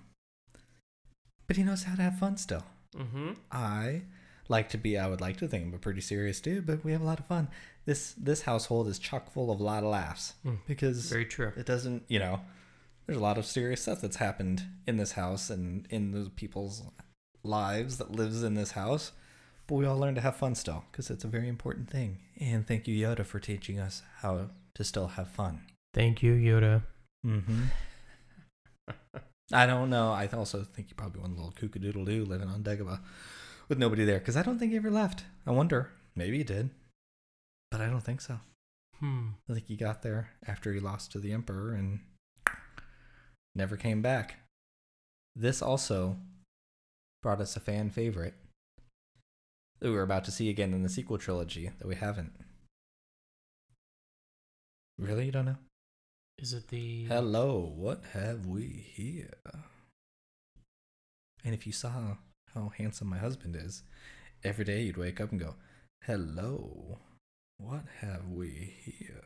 but 1.47 1.57
he 1.57 1.63
knows 1.63 1.84
how 1.84 1.95
to 1.95 2.01
have 2.01 2.18
fun 2.18 2.38
still 2.38 2.63
mm-hmm. 2.95 3.32
i 3.51 4.01
like 4.49 4.69
to 4.69 4.77
be. 4.77 4.97
I 4.97 5.07
would 5.07 5.21
like 5.21 5.37
to 5.37 5.47
think 5.47 5.65
I'm 5.65 5.73
a 5.73 5.77
pretty 5.77 6.01
serious 6.01 6.39
dude, 6.39 6.65
but 6.65 6.83
we 6.83 6.91
have 6.91 7.01
a 7.01 7.05
lot 7.05 7.19
of 7.19 7.25
fun. 7.27 7.47
This 7.85 8.13
this 8.13 8.41
household 8.43 8.87
is 8.87 8.99
chock 8.99 9.31
full 9.31 9.51
of 9.51 9.59
a 9.59 9.63
lot 9.63 9.83
of 9.83 9.89
laughs 9.89 10.33
Mm, 10.45 10.57
because 10.67 11.09
Very 11.09 11.25
true. 11.25 11.51
it 11.55 11.65
doesn't. 11.65 12.03
You 12.07 12.19
know, 12.19 12.41
there's 13.05 13.17
a 13.17 13.21
lot 13.21 13.37
of 13.37 13.45
serious 13.45 13.81
stuff 13.81 14.01
that's 14.01 14.17
happened 14.17 14.63
in 14.87 14.97
this 14.97 15.13
house 15.13 15.49
and 15.49 15.87
in 15.89 16.11
the 16.11 16.29
people's 16.29 16.83
lives 17.43 17.97
that 17.97 18.11
lives 18.11 18.43
in 18.43 18.55
this 18.55 18.71
house. 18.71 19.11
But 19.67 19.75
we 19.75 19.85
all 19.85 19.97
learn 19.97 20.13
to 20.15 20.21
have 20.21 20.35
fun 20.35 20.53
still 20.55 20.83
because 20.91 21.09
it's 21.09 21.23
a 21.23 21.27
very 21.27 21.47
important 21.47 21.89
thing. 21.89 22.19
And 22.39 22.67
thank 22.67 22.87
you, 22.87 22.95
Yoda, 23.07 23.25
for 23.25 23.39
teaching 23.39 23.79
us 23.79 24.03
how 24.17 24.49
to 24.75 24.83
still 24.83 25.07
have 25.07 25.27
fun. 25.29 25.61
Thank 25.93 26.21
you, 26.21 26.33
Yoda. 26.33 26.83
Mm-hmm. 27.25 27.63
I 29.53 29.65
don't 29.65 29.89
know. 29.89 30.11
I 30.11 30.27
also 30.27 30.63
think 30.63 30.89
you 30.89 30.95
probably 30.95 31.21
went 31.21 31.33
a 31.33 31.35
little 31.37 31.51
kookadoodle 31.53 32.05
doo 32.05 32.25
living 32.25 32.47
on 32.47 32.63
Dagobah 32.63 32.99
with 33.68 33.78
nobody 33.78 34.05
there 34.05 34.20
because 34.20 34.38
I 34.38 34.43
don't 34.43 34.59
think 34.59 34.72
he 34.72 34.78
ever 34.78 34.91
left. 34.91 35.24
I 35.45 35.51
wonder. 35.51 35.91
Maybe 36.16 36.38
he 36.38 36.43
did, 36.43 36.70
but 37.72 37.82
I 37.82 37.88
don't 37.88 38.03
think 38.03 38.22
so. 38.22 38.39
Hmm. 38.99 39.30
I 39.49 39.53
think 39.53 39.68
he 39.68 39.76
got 39.76 40.01
there 40.01 40.30
after 40.47 40.74
he 40.74 40.80
lost 40.80 41.11
to 41.11 41.20
the 41.20 41.34
Emperor 41.34 41.74
and 41.74 41.99
never 43.53 43.76
came 43.76 44.01
back. 44.01 44.39
This 45.36 45.61
also 45.61 46.18
brought 47.22 47.41
us 47.41 47.57
a 47.57 47.59
fan 47.59 47.89
favorite 47.89 48.36
that 49.80 49.89
we 49.89 49.95
were 49.95 50.03
about 50.03 50.24
to 50.26 50.32
see 50.32 50.49
again 50.49 50.74
in 50.74 50.84
the 50.84 50.89
sequel 50.89 51.18
trilogy 51.18 51.72
that 51.78 51.88
we 51.88 51.95
haven't. 51.95 52.34
Really? 54.97 55.26
You 55.26 55.32
don't 55.32 55.45
know? 55.45 55.57
Is 56.38 56.53
it 56.53 56.70
the 56.70 57.05
Hello, 57.05 57.74
what 57.76 58.03
have 58.13 58.45
we 58.45 58.86
here? 58.93 59.38
And 61.43 61.53
if 61.53 61.68
you 61.68 61.74
saw 61.74 62.16
how 62.55 62.71
handsome 62.77 63.09
my 63.09 63.17
husband 63.17 63.55
is, 63.55 63.83
every 64.43 64.65
day 64.65 64.83
you'd 64.83 64.97
wake 64.97 65.19
up 65.21 65.31
and 65.31 65.39
go, 65.39 65.55
Hello, 66.03 66.99
what 67.57 67.83
have 67.99 68.29
we 68.29 68.73
here? 68.83 69.23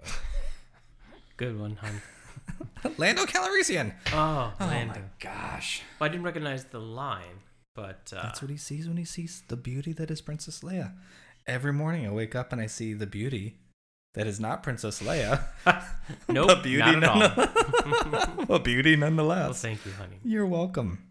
good 1.38 1.58
one, 1.60 1.78
hon? 1.78 2.02
Lando 2.98 3.26
Calrissian! 3.26 3.94
Oh, 4.14 4.54
Oh 4.60 4.66
Lando. 4.66 4.94
my 4.96 5.02
gosh. 5.20 5.84
Well, 6.00 6.10
I 6.10 6.12
didn't 6.12 6.26
recognize 6.26 6.66
the 6.66 6.80
line, 6.80 7.42
but 7.76 8.12
uh, 8.16 8.24
That's 8.24 8.42
what 8.42 8.50
he 8.52 8.58
sees 8.58 8.88
when 8.88 8.98
he 8.98 9.06
sees 9.06 9.44
the 9.48 9.56
beauty 9.58 9.94
that 9.94 10.10
is 10.12 10.22
Princess 10.22 10.62
Leia. 10.62 10.94
Every 11.48 11.74
morning 11.74 12.06
I 12.08 12.12
wake 12.12 12.36
up 12.36 12.52
and 12.52 12.62
I 12.62 12.66
see 12.68 12.94
the 12.94 13.08
beauty 13.08 13.58
that 14.16 14.26
is 14.28 14.40
not 14.40 14.64
Princess 14.64 15.02
Leia. 15.02 15.44
nope, 16.30 16.48
but 16.48 16.64
beauty 16.64 16.96
not 16.96 17.38
at 17.38 17.58
all. 18.38 18.46
but 18.48 18.64
beauty 18.64 18.96
well, 18.96 19.10
nonetheless. 19.10 19.62
thank 19.62 19.86
you, 19.86 19.92
honey. 19.94 20.18
You're 20.24 20.46
welcome. 20.48 21.04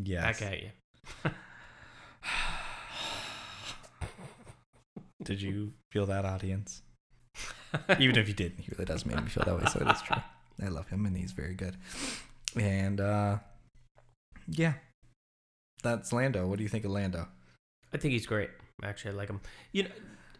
Yes. 0.00 0.22
Back 0.40 0.52
at 0.52 0.62
you. 0.62 0.70
Did 5.28 5.42
you 5.42 5.74
feel 5.92 6.06
that, 6.06 6.24
audience? 6.24 6.80
Even 7.98 8.16
if 8.16 8.28
you 8.28 8.32
didn't, 8.32 8.60
he 8.60 8.70
really 8.72 8.86
does 8.86 9.04
make 9.04 9.22
me 9.22 9.28
feel 9.28 9.44
that 9.44 9.54
way. 9.58 9.66
So 9.70 9.80
it 9.80 9.94
is 9.94 10.00
true. 10.00 10.16
I 10.64 10.68
love 10.68 10.88
him, 10.88 11.04
and 11.04 11.14
he's 11.14 11.32
very 11.32 11.52
good. 11.52 11.76
And 12.56 12.98
uh, 12.98 13.36
yeah, 14.48 14.72
that's 15.82 16.14
Lando. 16.14 16.46
What 16.46 16.56
do 16.56 16.62
you 16.62 16.70
think 16.70 16.86
of 16.86 16.92
Lando? 16.92 17.28
I 17.92 17.98
think 17.98 18.12
he's 18.12 18.24
great. 18.24 18.48
Actually, 18.82 19.12
I 19.12 19.14
like 19.16 19.28
him. 19.28 19.42
You 19.72 19.82
know, 19.82 19.90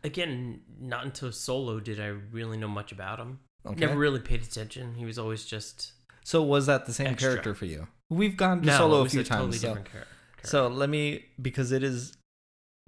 again, 0.04 0.62
not 0.80 1.04
until 1.04 1.32
Solo 1.32 1.80
did 1.80 2.00
I 2.00 2.06
really 2.06 2.56
know 2.56 2.68
much 2.68 2.90
about 2.90 3.18
him. 3.18 3.40
Okay. 3.66 3.80
Never 3.80 3.98
really 3.98 4.20
paid 4.20 4.40
attention. 4.40 4.94
He 4.94 5.04
was 5.04 5.18
always 5.18 5.44
just 5.44 5.92
So 6.24 6.42
was 6.42 6.64
that 6.64 6.86
the 6.86 6.94
same 6.94 7.08
Extra. 7.08 7.32
character 7.32 7.54
for 7.54 7.66
you? 7.66 7.88
We've 8.08 8.38
gone 8.38 8.62
to 8.62 8.66
no, 8.68 8.78
Solo 8.78 9.00
a 9.02 9.08
few 9.10 9.20
a 9.20 9.24
times. 9.24 9.40
Totally 9.40 9.58
so, 9.58 9.68
different 9.68 9.92
character. 9.92 10.14
so 10.44 10.68
let 10.68 10.88
me 10.88 11.26
because 11.42 11.72
it 11.72 11.82
is 11.82 12.16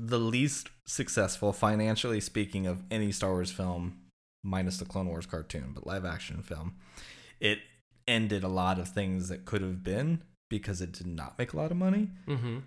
the 0.03 0.19
least 0.19 0.71
successful 0.87 1.53
financially 1.53 2.21
speaking 2.21 2.67
of 2.67 2.83
any 2.91 3.13
Star 3.13 3.33
Wars 3.33 3.51
film, 3.51 3.99
minus 4.43 4.79
the 4.79 4.85
Clone 4.85 5.09
Wars 5.09 5.27
cartoon, 5.27 5.73
but 5.75 5.87
live 5.87 6.05
action 6.05 6.43
film. 6.43 6.75
It 7.39 7.59
ended 8.09 8.43
a 8.43 8.49
lot 8.49 8.79
of 8.79 8.89
things 8.89 9.29
that 9.29 9.45
could 9.45 9.61
have 9.61 9.85
been 9.85 10.23
because 10.49 10.81
it 10.81 10.93
did 10.93 11.07
not 11.07 11.39
make 11.39 11.53
a 11.53 11.57
lot 11.57 11.71
of 11.71 11.77
money. 11.77 12.09
Mm-hmm. 12.27 12.59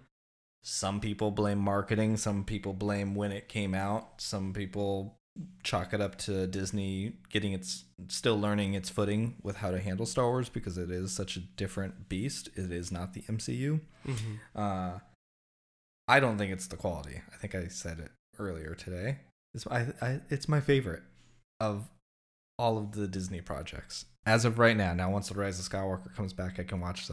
Some 0.61 1.01
people 1.01 1.31
blame 1.31 1.57
marketing, 1.57 2.17
some 2.17 2.43
people 2.43 2.73
blame 2.73 3.15
when 3.15 3.31
it 3.31 3.49
came 3.49 3.73
out, 3.73 4.21
some 4.21 4.53
people 4.53 5.17
chalk 5.63 5.93
it 5.93 5.99
up 5.99 6.15
to 6.15 6.45
Disney 6.45 7.13
getting 7.31 7.53
its 7.53 7.85
still 8.07 8.39
learning 8.39 8.75
its 8.75 8.87
footing 8.89 9.35
with 9.41 9.57
how 9.57 9.71
to 9.71 9.79
handle 9.79 10.05
Star 10.05 10.29
Wars 10.29 10.47
because 10.47 10.77
it 10.77 10.91
is 10.91 11.11
such 11.11 11.35
a 11.35 11.39
different 11.39 12.07
beast. 12.07 12.49
It 12.55 12.71
is 12.71 12.91
not 12.91 13.13
the 13.13 13.21
MCU. 13.21 13.81
Mm-hmm. 14.07 14.33
Uh, 14.55 14.99
I 16.07 16.19
don't 16.19 16.37
think 16.37 16.51
it's 16.51 16.67
the 16.67 16.75
quality. 16.75 17.21
I 17.31 17.37
think 17.37 17.55
I 17.55 17.67
said 17.67 17.99
it 17.99 18.11
earlier 18.37 18.75
today. 18.75 19.19
It's 19.53 19.67
I, 19.67 19.87
I 20.01 20.19
it's 20.29 20.49
my 20.49 20.59
favorite 20.59 21.03
of 21.59 21.89
all 22.59 22.77
of 22.77 22.91
the 22.91 23.07
Disney 23.07 23.41
projects 23.41 24.05
as 24.25 24.45
of 24.45 24.59
right 24.59 24.77
now. 24.77 24.93
Now, 24.93 25.11
once 25.11 25.29
the 25.29 25.35
Rise 25.35 25.59
of 25.59 25.71
Skywalker 25.71 26.13
comes 26.15 26.33
back, 26.33 26.59
I 26.59 26.63
can 26.63 26.79
watch 26.79 27.09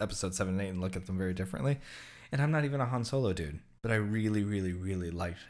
episode 0.00 0.34
seven 0.34 0.54
and 0.54 0.62
eight 0.62 0.70
and 0.70 0.80
look 0.80 0.96
at 0.96 1.06
them 1.06 1.18
very 1.18 1.34
differently. 1.34 1.78
And 2.30 2.40
I'm 2.40 2.50
not 2.50 2.64
even 2.64 2.80
a 2.80 2.86
Han 2.86 3.04
Solo 3.04 3.32
dude, 3.32 3.60
but 3.82 3.90
I 3.90 3.96
really, 3.96 4.42
really, 4.42 4.72
really 4.72 5.10
liked 5.10 5.40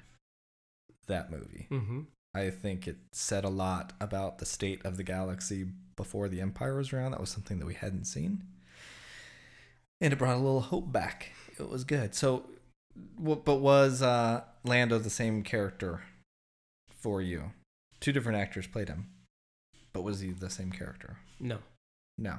that 1.07 1.30
movie. 1.30 1.68
Mm-hmm. 1.70 2.01
I 2.34 2.51
think 2.51 2.88
it 2.88 2.97
said 3.12 3.45
a 3.45 3.51
lot 3.51 3.93
about 4.01 4.38
the 4.38 4.47
state 4.47 4.84
of 4.84 4.97
the 4.97 5.03
galaxy 5.03 5.66
before 5.97 6.28
the 6.28 6.40
Empire 6.40 6.76
was 6.76 6.93
around. 6.93 7.12
That 7.12 7.20
was 7.20 7.30
something 7.30 7.59
that 7.59 7.66
we 7.66 7.74
hadn't 7.74 8.07
seen. 8.07 8.45
And 10.01 10.12
it 10.12 10.18
brought 10.18 10.36
a 10.36 10.40
little 10.40 10.62
hope 10.62 10.90
back. 10.90 11.32
It 11.59 11.68
was 11.68 11.84
good. 11.84 12.14
So, 12.14 12.47
but 13.18 13.61
was 13.61 14.03
uh, 14.03 14.43
Lando 14.64 14.99
the 14.99 15.11
same 15.11 15.43
character 15.43 16.03
for 16.90 17.22
you? 17.22 17.53
Two 18.01 18.12
different 18.12 18.38
actors 18.38 18.66
played 18.66 18.88
him. 18.88 19.09
But 19.93 20.03
was 20.03 20.20
he 20.20 20.30
the 20.30 20.51
same 20.51 20.72
character? 20.72 21.18
No. 21.38 21.59
No. 22.18 22.36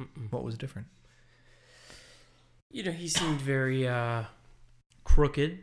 Mm-mm. 0.00 0.30
What 0.30 0.42
was 0.42 0.56
different? 0.56 0.88
You 2.70 2.82
know, 2.82 2.92
he 2.92 3.08
seemed 3.08 3.40
very 3.40 3.86
uh, 3.86 4.24
crooked, 5.04 5.60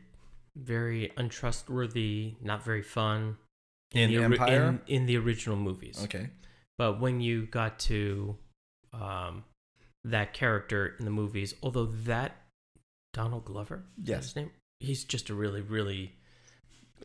very 0.56 1.12
untrustworthy, 1.18 2.36
not 2.42 2.64
very 2.64 2.84
fun. 2.84 3.38
In 3.94 4.10
the 4.10 4.18
ori- 4.20 4.26
Empire? 4.26 4.80
in, 4.88 4.96
in 4.96 5.06
the 5.06 5.18
original 5.18 5.58
movies. 5.58 6.00
Okay. 6.04 6.30
But 6.78 7.02
when 7.02 7.20
you 7.20 7.46
got 7.48 7.78
to 7.80 8.38
um, 8.94 9.44
that 10.06 10.34
character 10.34 10.96
in 10.98 11.06
the 11.06 11.12
movies, 11.12 11.54
although 11.62 11.86
that 11.86 12.38
Donald 13.14 13.46
Glover, 13.46 13.86
Yes. 14.02 14.26
his 14.26 14.36
name, 14.36 14.52
he's 14.80 15.04
just 15.04 15.30
a 15.30 15.34
really, 15.34 15.62
really 15.62 16.16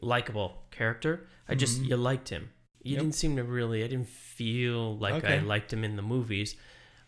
likable 0.01 0.63
character. 0.71 1.27
I 1.49 1.55
just 1.55 1.83
Mhm. 1.83 1.89
you 1.89 1.97
liked 1.97 2.29
him. 2.29 2.51
You 2.83 2.93
Yep. 2.93 3.01
didn't 3.03 3.15
seem 3.17 3.37
to 3.37 3.43
really. 3.45 3.83
I 3.83 3.89
didn't 3.89 4.09
feel 4.09 4.97
like 4.99 5.25
I 5.25 5.39
liked 5.41 5.73
him 5.73 5.83
in 5.83 5.97
the 5.97 6.03
movies, 6.03 6.55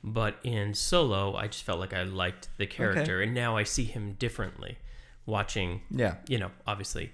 but 0.03 0.41
in 0.43 0.75
Solo, 0.75 1.37
I 1.37 1.47
just 1.47 1.63
felt 1.65 1.79
like 1.79 1.93
I 1.93 2.03
liked 2.03 2.49
the 2.57 2.67
character, 2.67 3.21
and 3.23 3.33
now 3.35 3.57
I 3.57 3.63
see 3.63 3.85
him 3.85 4.15
differently. 4.15 4.79
Watching, 5.27 5.83
Yeah. 5.91 6.17
you 6.27 6.39
know, 6.39 6.51
obviously, 6.67 7.13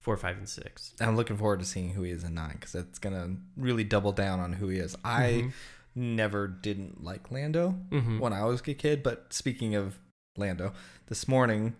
four, 0.00 0.16
five, 0.16 0.36
and 0.36 0.48
six. 0.48 0.94
I'm 1.00 1.14
looking 1.16 1.36
forward 1.36 1.60
to 1.60 1.64
seeing 1.64 1.90
who 1.90 2.02
he 2.02 2.10
is 2.10 2.24
in 2.24 2.34
nine 2.34 2.54
because 2.54 2.74
it's 2.74 2.98
going 2.98 3.14
to 3.14 3.40
really 3.56 3.84
double 3.84 4.10
down 4.12 4.40
on 4.40 4.54
who 4.54 4.66
he 4.68 4.78
is. 4.78 4.96
I 5.04 5.52
never 5.94 6.48
didn't 6.48 7.04
like 7.04 7.30
Lando. 7.30 7.78
Mhm. 7.90 8.18
when 8.18 8.32
I 8.32 8.44
was 8.44 8.60
a 8.66 8.74
kid. 8.74 9.02
But 9.04 9.32
speaking 9.32 9.74
of 9.76 9.98
Lando, 10.36 10.72
this 11.08 11.28
morning 11.28 11.74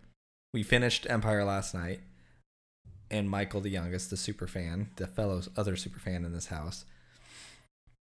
we 0.53 0.63
finished 0.63 1.07
Empire 1.09 1.45
last 1.45 1.75
night, 1.75 2.01
and 3.11 3.29
Michael, 3.29 3.61
the 3.61 3.71
youngest, 3.71 4.11
the 4.11 4.17
super 4.17 4.47
fan, 4.47 4.91
the 4.97 5.07
fellow 5.07 5.43
other 5.57 5.77
super 5.77 5.99
fan 5.99 6.25
in 6.25 6.33
this 6.33 6.47
house, 6.47 6.85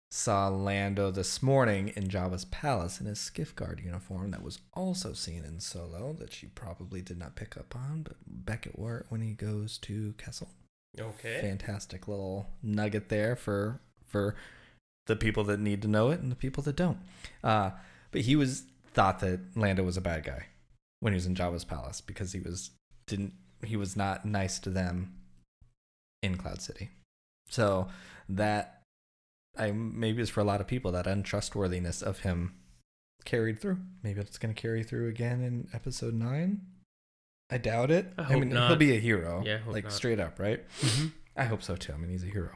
saw 0.10 0.49
Lando 0.49 1.10
this 1.10 1.41
morning 1.41 1.93
in 1.95 2.10
Jabba's 2.10 2.43
palace 2.45 2.99
in 2.99 3.06
his 3.06 3.20
skiff 3.20 3.56
guard 3.56 3.82
uniform 3.84 4.32
that 4.32 4.43
was 4.43 4.60
also 4.74 5.14
seen 5.14 5.45
in 5.45 5.62
Solo 5.62 6.14
that 6.20 6.34
she 6.34 6.47
probably 6.47 7.02
did 7.02 7.18
not 7.18 7.36
pick 7.36 7.56
up 7.56 7.74
on, 7.74 8.04
but 8.04 8.18
Beckett 8.28 8.78
wore 8.78 8.97
it 8.97 9.06
when 9.08 9.22
he 9.22 9.32
goes 9.32 9.78
to 9.80 10.14
Kessel 10.18 10.49
okay. 10.99 11.39
fantastic 11.41 12.08
little 12.08 12.47
nugget 12.62 13.10
there 13.10 13.36
for 13.36 13.80
for 14.06 14.36
the 15.08 15.16
people 15.16 15.43
that 15.45 15.60
need 15.60 15.82
to 15.82 15.88
know 15.88 16.10
it 16.10 16.20
and 16.20 16.32
the 16.32 16.36
people 16.36 16.62
that 16.64 16.76
don't. 16.76 16.97
Uh, 17.43 17.72
but 18.12 18.22
he 18.22 18.36
was 18.36 18.64
thought 18.93 19.19
that 19.19 19.39
Lando 19.55 19.83
was 19.83 19.97
a 19.97 20.01
bad 20.01 20.23
guy 20.23 20.47
when 20.99 21.13
he 21.13 21.15
was 21.15 21.25
in 21.25 21.35
Jabba's 21.35 21.65
palace 21.65 22.01
because 22.01 22.33
he 22.33 22.39
was 22.39 22.71
didn't 23.07 23.33
he 23.65 23.75
was 23.75 23.95
not 23.95 24.25
nice 24.25 24.59
to 24.59 24.69
them 24.69 25.13
in 26.21 26.37
Cloud 26.37 26.61
City. 26.61 26.89
So 27.49 27.87
that 28.29 28.81
I 29.57 29.71
maybe 29.71 30.21
is 30.21 30.29
for 30.29 30.39
a 30.39 30.45
lot 30.45 30.61
of 30.61 30.67
people 30.67 30.91
that 30.93 31.07
untrustworthiness 31.07 32.01
of 32.01 32.19
him 32.19 32.53
carried 33.25 33.59
through. 33.59 33.77
Maybe 34.03 34.21
it's 34.21 34.37
going 34.37 34.53
to 34.53 34.59
carry 34.59 34.83
through 34.83 35.09
again 35.09 35.41
in 35.41 35.67
episode 35.73 36.13
9. 36.13 36.61
I 37.51 37.57
doubt 37.57 37.91
it. 37.91 38.13
I 38.17 38.23
hope 38.23 38.39
mean, 38.39 38.51
he'll 38.51 38.75
be 38.77 38.95
a 38.95 38.99
hero. 38.99 39.43
Yeah, 39.45 39.59
like 39.67 39.85
not. 39.85 39.93
straight 39.93 40.19
up, 40.19 40.39
right? 40.39 40.63
hmm 40.79 41.07
I 41.35 41.45
hope 41.45 41.63
so 41.63 41.75
too. 41.75 41.93
I 41.93 41.97
mean, 41.97 42.09
he's 42.09 42.23
a 42.23 42.27
hero. 42.27 42.51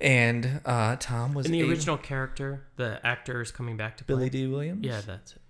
And 0.00 0.60
uh, 0.64 0.96
Tom 1.00 1.32
was 1.34 1.46
In 1.46 1.52
the 1.52 1.60
able- 1.60 1.70
original 1.70 1.96
character, 1.96 2.66
the 2.76 3.04
actor 3.04 3.40
is 3.40 3.50
coming 3.50 3.76
back 3.76 3.96
to 3.98 4.04
play. 4.04 4.14
Billy 4.16 4.30
Dee 4.30 4.46
Williams. 4.46 4.84
Yeah, 4.84 5.00
that's 5.00 5.32
it. 5.32 5.42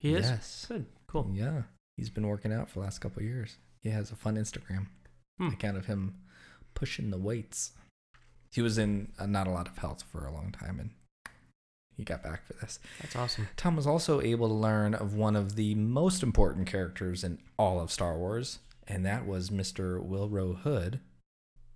He 0.00 0.14
is 0.14 0.26
Yes. 0.28 0.66
good. 0.68 0.86
Cool. 1.06 1.30
Yeah, 1.32 1.62
he's 1.96 2.10
been 2.10 2.26
working 2.26 2.52
out 2.52 2.68
for 2.68 2.80
the 2.80 2.84
last 2.84 2.98
couple 3.00 3.20
of 3.20 3.26
years. 3.26 3.56
He 3.82 3.90
has 3.90 4.10
a 4.10 4.16
fun 4.16 4.36
Instagram 4.36 4.88
Hmm. 5.38 5.48
account 5.48 5.76
of 5.76 5.86
him 5.86 6.16
pushing 6.74 7.10
the 7.10 7.18
weights. 7.18 7.72
He 8.52 8.60
was 8.62 8.76
in 8.78 9.12
uh, 9.18 9.26
not 9.26 9.46
a 9.46 9.50
lot 9.50 9.68
of 9.68 9.78
health 9.78 10.02
for 10.10 10.26
a 10.26 10.32
long 10.32 10.50
time, 10.50 10.80
and 10.80 10.90
he 11.96 12.02
got 12.04 12.22
back 12.22 12.44
for 12.46 12.54
this. 12.54 12.78
That's 13.00 13.14
awesome. 13.16 13.48
Tom 13.56 13.76
was 13.76 13.86
also 13.86 14.20
able 14.20 14.48
to 14.48 14.54
learn 14.54 14.94
of 14.94 15.14
one 15.14 15.36
of 15.36 15.54
the 15.56 15.74
most 15.76 16.22
important 16.22 16.66
characters 16.66 17.22
in 17.22 17.38
all 17.58 17.80
of 17.80 17.90
Star 17.92 18.16
Wars, 18.18 18.58
and 18.88 19.04
that 19.06 19.26
was 19.26 19.50
Mr. 19.50 20.02
Willrow 20.04 20.58
Hood, 20.60 21.00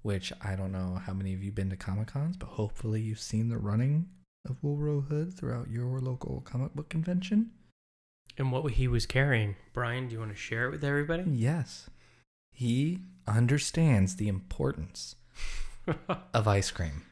which 0.03 0.32
I 0.42 0.57
don't 0.57 0.72
know 0.72 1.01
how 1.05 1.12
many 1.12 1.34
of 1.34 1.42
you 1.42 1.53
been 1.53 1.70
to 1.70 1.76
Comic 1.76 2.09
Cons, 2.09 2.36
but 2.36 2.46
hopefully 2.46 3.01
you've 3.01 3.20
seen 3.20 3.48
the 3.48 3.59
running 3.59 4.09
of 4.48 4.62
Willrow 4.62 5.07
Hood 5.07 5.34
throughout 5.34 5.70
your 5.70 6.01
local 6.01 6.40
comic 6.40 6.74
book 6.74 6.88
convention. 6.88 7.51
And 8.38 8.53
what 8.53 8.72
he 8.72 8.88
was 8.88 9.07
carrying, 9.07 9.57
Brian, 9.72 10.09
do 10.09 10.14
you 10.14 10.20
want 10.20 10.32
to 10.32 10.36
share 10.36 10.66
it 10.66 10.70
with 10.70 10.84
everybody? 10.84 11.24
Yes. 11.26 11.90
He 12.53 13.01
understands 13.26 14.16
the 14.16 14.28
importance 14.28 15.16
of 16.34 16.48
ice 16.48 16.70
cream. 16.70 17.03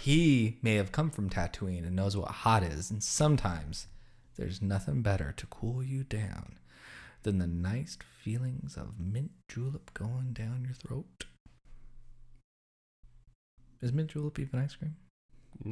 He 0.00 0.58
may 0.62 0.76
have 0.76 0.92
come 0.92 1.10
from 1.10 1.30
Tatooine 1.30 1.86
and 1.86 1.94
knows 1.94 2.16
what 2.16 2.28
hot 2.28 2.62
is, 2.62 2.90
and 2.90 3.02
sometimes 3.02 3.86
there's 4.36 4.62
nothing 4.62 5.02
better 5.02 5.32
to 5.36 5.46
cool 5.46 5.82
you 5.82 6.02
down 6.04 6.56
than 7.22 7.38
the 7.38 7.46
nice 7.46 7.98
feelings 8.20 8.76
of 8.76 8.98
mint 8.98 9.30
julep 9.48 9.92
going 9.94 10.32
down 10.32 10.64
your 10.64 10.74
throat. 10.74 11.26
Is 13.82 13.92
mint 13.92 14.08
julep 14.10 14.38
even 14.38 14.60
ice 14.60 14.74
cream? 14.76 14.96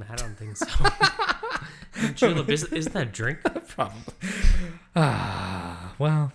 I 0.09 0.15
don't 0.17 0.37
think 0.37 0.57
so. 0.57 0.67
Julep, 2.15 2.49
is, 2.49 2.65
isn't 2.65 2.93
that 2.93 3.03
a 3.03 3.11
drink? 3.11 3.39
Probably. 3.69 4.01
Ah, 4.97 5.95
well, 5.99 6.33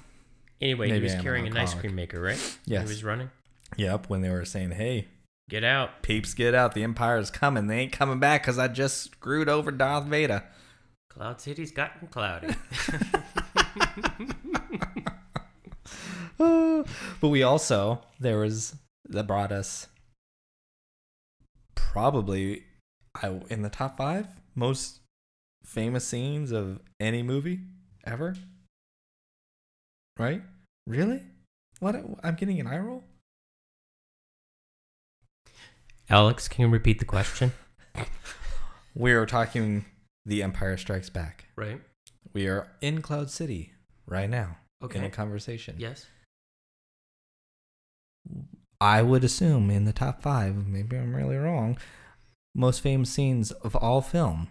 Anyway, 0.61 0.87
Maybe 0.87 0.99
he 0.99 1.03
was 1.03 1.13
I'm 1.13 1.19
an 1.19 1.23
carrying 1.23 1.47
an 1.47 1.53
ice 1.53 1.59
alcoholic. 1.73 1.81
cream 1.81 1.95
maker, 1.95 2.21
right? 2.21 2.57
yes. 2.65 2.83
He 2.83 2.87
was 2.87 3.03
running. 3.03 3.29
Yep, 3.77 4.09
when 4.09 4.21
they 4.21 4.29
were 4.29 4.45
saying, 4.45 4.71
hey, 4.71 5.07
Get 5.49 5.63
out. 5.65 6.01
peeps, 6.01 6.33
get 6.33 6.55
out. 6.55 6.73
The 6.73 6.83
Empire's 6.83 7.29
coming. 7.29 7.67
They 7.67 7.79
ain't 7.79 7.91
coming 7.91 8.19
back 8.19 8.41
because 8.43 8.57
I 8.57 8.67
just 8.69 9.01
screwed 9.11 9.49
over 9.49 9.69
Darth 9.69 10.05
Vader. 10.05 10.43
Cloud 11.09 11.39
City's 11.41 11.71
gotten 11.71 12.07
cloudy. 12.07 12.55
Uh, 16.39 16.83
but 17.21 17.27
we 17.29 17.43
also 17.43 18.01
there 18.19 18.39
was 18.39 18.75
that 19.09 19.27
brought 19.27 19.51
us 19.51 19.87
probably 21.75 22.63
I 23.21 23.39
in 23.49 23.61
the 23.61 23.69
top 23.69 23.97
five 23.97 24.27
most 24.55 24.99
famous 25.63 26.05
scenes 26.07 26.51
of 26.51 26.79
any 26.99 27.23
movie 27.23 27.59
ever. 28.05 28.35
Right? 30.17 30.41
Really? 30.87 31.21
What? 31.79 31.95
I'm 32.23 32.35
getting 32.35 32.59
an 32.59 32.67
eye 32.67 32.79
roll. 32.79 33.03
Alex, 36.09 36.47
can 36.47 36.61
you 36.65 36.69
repeat 36.71 36.99
the 36.99 37.05
question? 37.05 37.51
We 38.97 39.11
are 39.11 39.25
talking 39.25 39.83
The 40.25 40.41
Empire 40.41 40.77
Strikes 40.77 41.09
Back. 41.09 41.47
Right. 41.57 41.81
We 42.31 42.47
are 42.47 42.71
in 42.79 43.01
Cloud 43.01 43.29
City 43.29 43.73
right 44.07 44.29
now 44.29 44.55
Okay. 44.81 44.99
in 44.99 45.03
a 45.03 45.09
conversation. 45.09 45.75
Yes. 45.77 46.05
I 48.81 49.01
would 49.01 49.23
assume 49.23 49.69
in 49.69 49.85
the 49.85 49.93
top 49.93 50.21
five, 50.21 50.67
maybe 50.67 50.97
I'm 50.97 51.15
really 51.15 51.37
wrong, 51.37 51.77
most 52.53 52.81
famous 52.81 53.09
scenes 53.09 53.51
of 53.51 53.75
all 53.75 54.01
film 54.01 54.49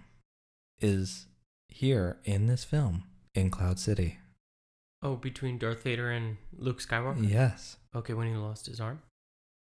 is 0.80 1.26
here 1.68 2.18
in 2.24 2.46
this 2.46 2.64
film 2.64 3.04
in 3.34 3.50
Cloud 3.50 3.78
City. 3.78 4.18
Oh, 5.02 5.16
between 5.16 5.58
Darth 5.58 5.82
Vader 5.82 6.10
and 6.10 6.38
Luke 6.56 6.80
Skywalker? 6.80 7.28
Yes, 7.30 7.76
Okay, 7.94 8.14
when 8.14 8.26
he 8.26 8.34
lost 8.34 8.66
his 8.66 8.80
arm? 8.80 9.02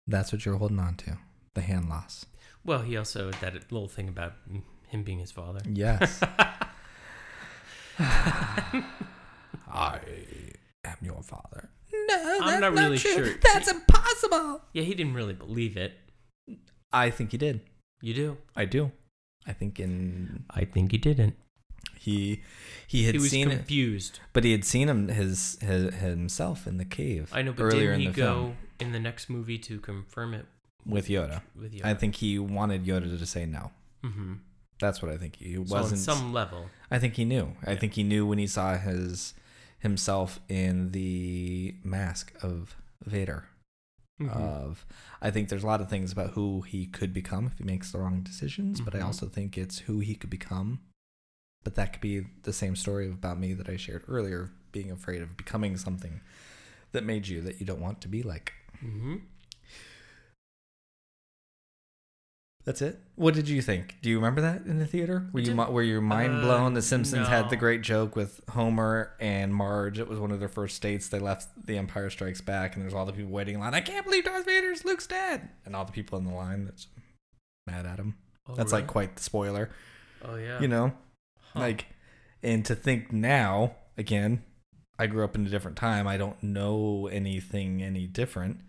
that's 0.08 0.32
what 0.34 0.46
you're 0.46 0.58
holding 0.58 0.80
on 0.80 0.96
to 0.96 1.18
the 1.54 1.62
hand 1.62 1.88
loss. 1.90 2.26
Well, 2.66 2.82
he 2.82 2.98
also 2.98 3.32
had 3.32 3.42
that 3.54 3.72
little 3.72 3.88
thing 3.88 4.10
about 4.10 4.34
him 4.88 5.04
being 5.04 5.20
his 5.20 5.32
father. 5.32 5.62
Yes. 5.70 6.22
I 8.00 10.00
am 10.84 10.98
your 11.02 11.22
father. 11.24 11.70
No, 12.24 12.40
I'm 12.42 12.60
not 12.62 12.74
really 12.74 12.98
sure. 12.98 13.34
That's 13.54 13.70
impossible. 13.70 14.62
Yeah, 14.74 14.84
he 14.84 14.94
didn't 14.94 15.14
really 15.14 15.34
believe 15.34 15.78
it. 15.78 15.94
I 16.92 17.10
think 17.10 17.32
he 17.32 17.38
did. 17.38 17.62
You 18.02 18.14
do? 18.14 18.38
I 18.56 18.66
do. 18.66 18.92
I 19.48 19.54
think 19.54 19.80
in 19.80 20.44
I 20.50 20.66
think 20.66 20.92
he 20.92 20.98
didn't. 20.98 21.36
he 22.00 22.42
he 22.88 23.04
had 23.06 23.16
he 23.16 23.20
was 23.20 23.30
seen 23.32 23.50
it. 23.52 23.56
confused. 23.58 24.20
But 24.34 24.44
he 24.44 24.52
had 24.52 24.64
seen 24.66 24.90
him 24.90 25.08
his, 25.08 25.58
his 25.62 25.94
himself 25.96 26.68
in 26.68 26.78
the 26.78 26.86
cave. 26.86 27.30
I 27.34 27.42
know, 27.42 27.54
but 27.54 27.64
earlier 27.64 27.92
didn't 27.92 27.94
in 27.96 28.00
he 28.02 28.08
the 28.08 28.14
go 28.14 28.24
film 28.34 28.58
in 28.80 28.92
the 28.92 29.00
next 29.00 29.30
movie 29.30 29.58
to 29.60 29.80
confirm 29.80 30.34
it 30.34 30.46
with 30.86 31.08
Yoda. 31.08 31.42
with 31.60 31.74
you? 31.74 31.82
I 31.84 31.94
think 31.94 32.16
he 32.16 32.38
wanted 32.40 32.86
Yoda 32.86 33.18
to 33.18 33.26
say 33.26 33.46
no. 33.46 33.72
Mm-hmm. 34.04 34.34
That's 34.80 35.02
what 35.02 35.12
I 35.12 35.18
think. 35.18 35.38
He 35.38 35.54
So 35.56 35.62
on 35.62 35.68
wasn't. 35.68 36.02
some 36.02 36.34
level, 36.34 36.70
I 36.92 37.00
think 37.00 37.16
he 37.16 37.24
knew. 37.26 37.54
I 37.66 37.76
think 37.76 37.94
he 37.94 38.04
knew 38.04 38.26
when 38.26 38.38
he 38.38 38.48
saw 38.48 38.78
his 38.78 39.34
himself 39.84 40.40
in 40.50 40.92
the 40.92 41.76
mask 41.84 42.34
of 42.42 42.76
Vader. 43.06 43.46
Mhm. 44.20 44.30
Of, 44.30 44.86
I 45.22 45.32
think 45.32 45.50
there's 45.50 45.64
a 45.64 45.68
lot 45.68 45.82
of 45.82 45.90
things 45.90 46.12
about 46.12 46.32
who 46.32 46.62
he 46.62 46.86
could 46.88 47.14
become 47.14 47.48
if 47.48 47.58
he 47.58 47.64
makes 47.64 47.92
the 47.92 48.00
wrong 48.00 48.22
decisions, 48.22 48.80
but 48.82 48.96
I 48.96 49.00
Mhm. 49.00 49.06
also 49.06 49.28
think 49.28 49.58
it's 49.58 49.80
who 49.80 50.00
he 50.00 50.16
could 50.16 50.30
become. 50.30 50.80
But 51.64 51.76
that 51.76 51.94
could 51.94 52.02
be 52.02 52.28
the 52.44 52.54
same 52.54 52.76
story 52.76 53.10
about 53.10 53.40
me 53.40 53.54
that 53.54 53.70
I 53.70 53.78
shared 53.78 54.04
earlier, 54.08 54.52
being 54.72 54.92
afraid 54.92 55.22
of 55.22 55.36
becoming 55.38 55.78
something 55.78 56.22
that 56.92 57.04
made 57.04 57.28
you 57.28 57.42
that 57.42 57.60
you 57.60 57.66
don't 57.66 57.82
want 57.82 58.02
to 58.02 58.08
be 58.08 58.22
like. 58.24 58.54
Mhm. 58.84 59.22
That's 62.66 62.82
it. 62.82 63.00
What 63.16 63.34
did 63.34 63.50
you 63.50 63.62
think? 63.62 63.98
Do 64.02 64.10
you 64.10 64.16
remember 64.16 64.40
that 64.42 64.66
in 64.66 64.80
the 64.80 64.86
theater? 64.86 65.28
Were 65.34 65.42
you 65.42 65.54
were 65.54 65.84
you 65.84 66.00
mind 66.00 66.38
uh, 66.38 66.42
blown? 66.42 66.74
The 66.74 66.82
Simpsons 66.82 67.28
had 67.28 67.50
the 67.50 67.58
great 67.58 67.82
joke 67.82 68.16
with 68.16 68.40
Homer 68.50 69.14
and 69.20 69.54
Marge. 69.54 70.00
It 70.00 70.08
was 70.08 70.18
one 70.18 70.32
of 70.32 70.40
their 70.40 70.48
first 70.48 70.82
dates. 70.82 71.10
They 71.10 71.20
left 71.20 71.50
The 71.66 71.78
Empire 71.78 72.10
Strikes 72.10 72.40
Back, 72.40 72.76
and 72.76 72.84
there's 72.84 72.94
all 72.94 73.06
the 73.06 73.12
people 73.12 73.32
waiting 73.32 73.56
in 73.56 73.60
line. 73.60 73.74
I 73.74 73.82
can't 73.82 74.06
believe 74.06 74.24
Darth 74.24 74.46
Vader's 74.46 74.86
Luke's 74.86 75.08
dead, 75.08 75.50
and 75.66 75.76
all 75.76 75.84
the 75.84 75.92
people 75.92 76.18
in 76.18 76.26
the 76.26 76.34
line 76.34 76.64
that's 76.64 76.88
mad 77.68 77.86
at 77.86 78.00
him. 78.00 78.16
Oh, 78.48 78.56
that's 78.56 78.72
really? 78.72 78.84
like 78.84 78.92
quite 78.92 79.18
the 79.18 79.24
spoiler, 79.24 79.70
oh 80.24 80.36
yeah, 80.36 80.62
you 80.62 80.70
know. 80.70 80.94
Huh. 81.54 81.60
Like, 81.60 81.88
and 82.42 82.64
to 82.66 82.76
think 82.76 83.12
now 83.12 83.76
again, 83.98 84.42
I 84.98 85.08
grew 85.08 85.26
up 85.26 85.36
in 85.36 85.46
a 85.46 85.50
different 85.50 85.76
time. 85.76 86.08
I 86.08 86.16
don't 86.16 86.42
know 86.42 87.10
anything 87.12 87.84
any 87.84 88.08
different, 88.08 88.60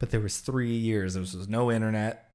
but 0.00 0.10
there 0.10 0.20
was 0.20 0.38
three 0.38 0.74
years. 0.74 1.14
There 1.14 1.20
was 1.20 1.48
no 1.48 1.70
internet. 1.70 2.25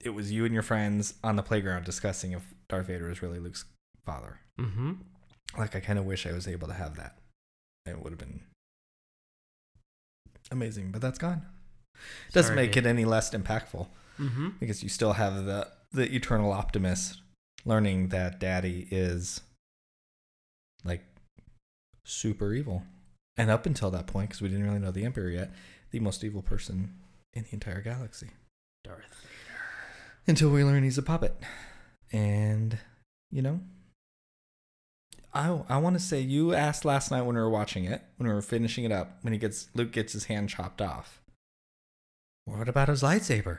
It 0.00 0.10
was 0.10 0.30
you 0.32 0.44
and 0.44 0.52
your 0.52 0.62
friends 0.62 1.14
on 1.24 1.36
the 1.36 1.42
playground 1.42 1.84
discussing 1.84 2.32
if 2.32 2.42
Darth 2.68 2.86
Vader 2.86 3.08
was 3.08 3.22
really 3.22 3.38
Luke's 3.38 3.64
father. 4.04 4.40
Mm-hmm. 4.58 4.92
Like, 5.56 5.74
I 5.74 5.80
kind 5.80 5.98
of 5.98 6.04
wish 6.04 6.26
I 6.26 6.32
was 6.32 6.46
able 6.48 6.68
to 6.68 6.74
have 6.74 6.96
that. 6.96 7.18
It 7.86 8.02
would 8.02 8.10
have 8.12 8.18
been 8.18 8.40
amazing, 10.50 10.90
but 10.90 11.00
that's 11.00 11.18
gone. 11.18 11.42
Doesn't 12.32 12.54
Sorry, 12.54 12.66
make 12.66 12.76
it 12.76 12.86
any 12.86 13.04
less 13.04 13.30
impactful 13.30 13.86
Mm-hmm. 14.20 14.50
because 14.60 14.80
you 14.84 14.88
still 14.88 15.14
have 15.14 15.44
the 15.44 15.66
the 15.90 16.08
eternal 16.14 16.52
optimist 16.52 17.20
learning 17.64 18.10
that 18.10 18.38
daddy 18.38 18.86
is 18.92 19.40
like 20.84 21.02
super 22.04 22.52
evil 22.52 22.84
and 23.36 23.50
up 23.50 23.66
until 23.66 23.90
that 23.90 24.06
point 24.06 24.28
because 24.28 24.40
we 24.40 24.48
didn't 24.48 24.66
really 24.66 24.78
know 24.78 24.92
the 24.92 25.04
emperor 25.04 25.30
yet 25.30 25.50
the 25.90 25.98
most 25.98 26.22
evil 26.22 26.42
person 26.42 26.94
in 27.32 27.42
the 27.42 27.54
entire 27.54 27.80
galaxy 27.80 28.28
Darth. 28.84 29.26
Until 30.26 30.50
we 30.50 30.64
learn 30.64 30.84
he's 30.84 30.98
a 30.98 31.02
puppet 31.02 31.34
and 32.12 32.78
you 33.30 33.42
know 33.42 33.60
i 35.32 35.60
i 35.68 35.76
want 35.76 35.94
to 35.94 36.00
say 36.00 36.20
you 36.20 36.54
asked 36.54 36.84
last 36.84 37.10
night 37.10 37.22
when 37.22 37.34
we 37.36 37.40
were 37.42 37.50
watching 37.50 37.84
it 37.84 38.02
when 38.16 38.28
we 38.28 38.34
were 38.34 38.42
finishing 38.42 38.84
it 38.84 38.92
up 38.92 39.18
when 39.22 39.32
he 39.32 39.38
gets 39.38 39.68
luke 39.74 39.92
gets 39.92 40.12
his 40.12 40.24
hand 40.26 40.48
chopped 40.48 40.80
off 40.80 41.20
what 42.44 42.68
about 42.68 42.88
his 42.88 43.02
lightsaber 43.02 43.58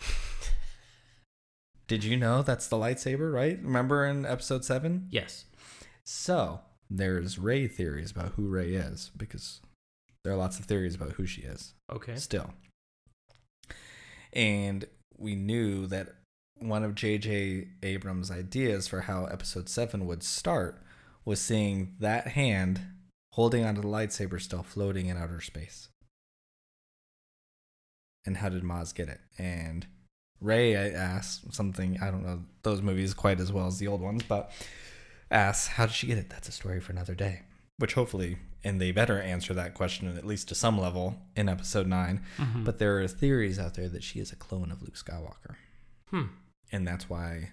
Did 1.86 2.04
you 2.04 2.16
know 2.16 2.42
that's 2.42 2.68
the 2.68 2.76
lightsaber, 2.76 3.32
right? 3.32 3.58
Remember 3.60 4.06
in 4.06 4.24
episode 4.24 4.64
7? 4.64 5.08
Yes. 5.10 5.46
So, 6.04 6.60
there's 6.88 7.36
Rey 7.36 7.66
theories 7.66 8.12
about 8.12 8.34
who 8.36 8.46
Rey 8.46 8.74
is 8.74 9.10
because 9.16 9.60
there 10.22 10.32
are 10.32 10.36
lots 10.36 10.60
of 10.60 10.66
theories 10.66 10.94
about 10.94 11.14
who 11.14 11.26
she 11.26 11.42
is 11.42 11.74
Okay. 11.92 12.14
still. 12.14 12.54
And 14.32 14.84
we 15.16 15.34
knew 15.34 15.86
that 15.88 16.08
one 16.56 16.84
of 16.84 16.94
J.J. 16.94 17.68
Abrams' 17.82 18.30
ideas 18.30 18.86
for 18.86 19.02
how 19.02 19.24
episode 19.26 19.68
7 19.68 20.06
would 20.06 20.22
start 20.22 20.82
was 21.24 21.40
seeing 21.40 21.94
that 22.00 22.28
hand 22.28 22.80
holding 23.32 23.64
onto 23.64 23.80
the 23.80 23.88
lightsaber 23.88 24.40
still 24.40 24.62
floating 24.62 25.06
in 25.06 25.16
outer 25.16 25.40
space. 25.40 25.88
And 28.26 28.36
how 28.38 28.48
did 28.50 28.62
Maz 28.62 28.94
get 28.94 29.08
it? 29.08 29.20
And 29.38 29.86
Ray 30.40 30.76
I 30.76 30.90
asked 30.90 31.54
something, 31.54 31.98
I 32.02 32.10
don't 32.10 32.24
know 32.24 32.42
those 32.62 32.82
movies 32.82 33.14
quite 33.14 33.40
as 33.40 33.52
well 33.52 33.66
as 33.66 33.78
the 33.78 33.88
old 33.88 34.00
ones, 34.00 34.22
but 34.22 34.52
asks, 35.30 35.68
how 35.68 35.86
did 35.86 35.94
she 35.94 36.06
get 36.06 36.18
it? 36.18 36.28
That's 36.28 36.48
a 36.48 36.52
story 36.52 36.80
for 36.80 36.92
another 36.92 37.14
day. 37.14 37.42
Which 37.78 37.94
hopefully 37.94 38.36
and 38.62 38.80
they 38.80 38.92
better 38.92 39.20
answer 39.20 39.54
that 39.54 39.74
question 39.74 40.14
at 40.16 40.24
least 40.26 40.48
to 40.48 40.54
some 40.54 40.78
level 40.78 41.16
in 41.34 41.48
episode 41.48 41.86
9. 41.86 42.24
Mhm. 42.36 42.64
But 42.64 42.78
there 42.78 43.00
are 43.00 43.08
theories 43.08 43.58
out 43.58 43.74
there 43.74 43.88
that 43.88 44.02
she 44.04 44.20
is 44.20 44.32
a 44.32 44.36
clone 44.36 44.70
of 44.70 44.82
Luke 44.82 44.96
Skywalker. 44.96 45.56
hmm. 46.08 46.26
And 46.72 46.86
that's 46.86 47.08
why 47.08 47.52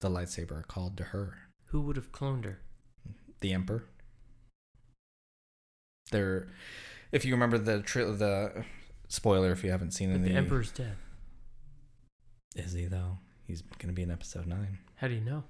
the 0.00 0.08
lightsaber 0.10 0.66
called 0.66 0.96
to 0.96 1.04
her. 1.04 1.38
Who 1.66 1.80
would 1.82 1.96
have 1.96 2.10
cloned 2.12 2.44
her? 2.44 2.60
The 3.40 3.52
Emperor. 3.52 3.84
There, 6.10 6.48
if 7.12 7.24
you 7.24 7.32
remember 7.34 7.58
the 7.58 7.82
tri- 7.82 8.04
the 8.04 8.64
spoiler, 9.08 9.52
if 9.52 9.62
you 9.62 9.70
haven't 9.70 9.92
seen 9.92 10.10
it 10.10 10.18
the 10.22 10.32
Emperor's 10.32 10.70
dead. 10.72 10.96
is 12.56 12.72
he 12.72 12.86
though? 12.86 13.18
He's 13.46 13.62
gonna 13.78 13.92
be 13.92 14.02
in 14.02 14.10
episode 14.10 14.46
nine. 14.46 14.78
How 14.96 15.08
do 15.08 15.14
you 15.14 15.20
know? 15.20 15.44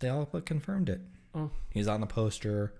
They 0.00 0.08
all 0.08 0.26
but 0.30 0.46
confirmed 0.46 0.88
it. 0.88 1.00
Oh. 1.34 1.50
He's 1.70 1.86
on 1.88 2.00
the 2.00 2.06
poster. 2.06 2.72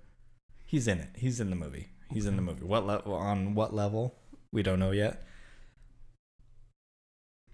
He's 0.68 0.86
in 0.86 0.98
it. 1.00 1.08
He's 1.16 1.40
in 1.40 1.48
the 1.48 1.56
movie. 1.56 1.88
He's 2.12 2.26
in 2.26 2.36
the 2.36 2.42
movie. 2.42 2.64
What 2.64 2.86
level? 2.86 3.14
On 3.14 3.54
what 3.54 3.74
level? 3.74 4.14
We 4.52 4.62
don't 4.62 4.78
know 4.78 4.90
yet. 4.92 5.24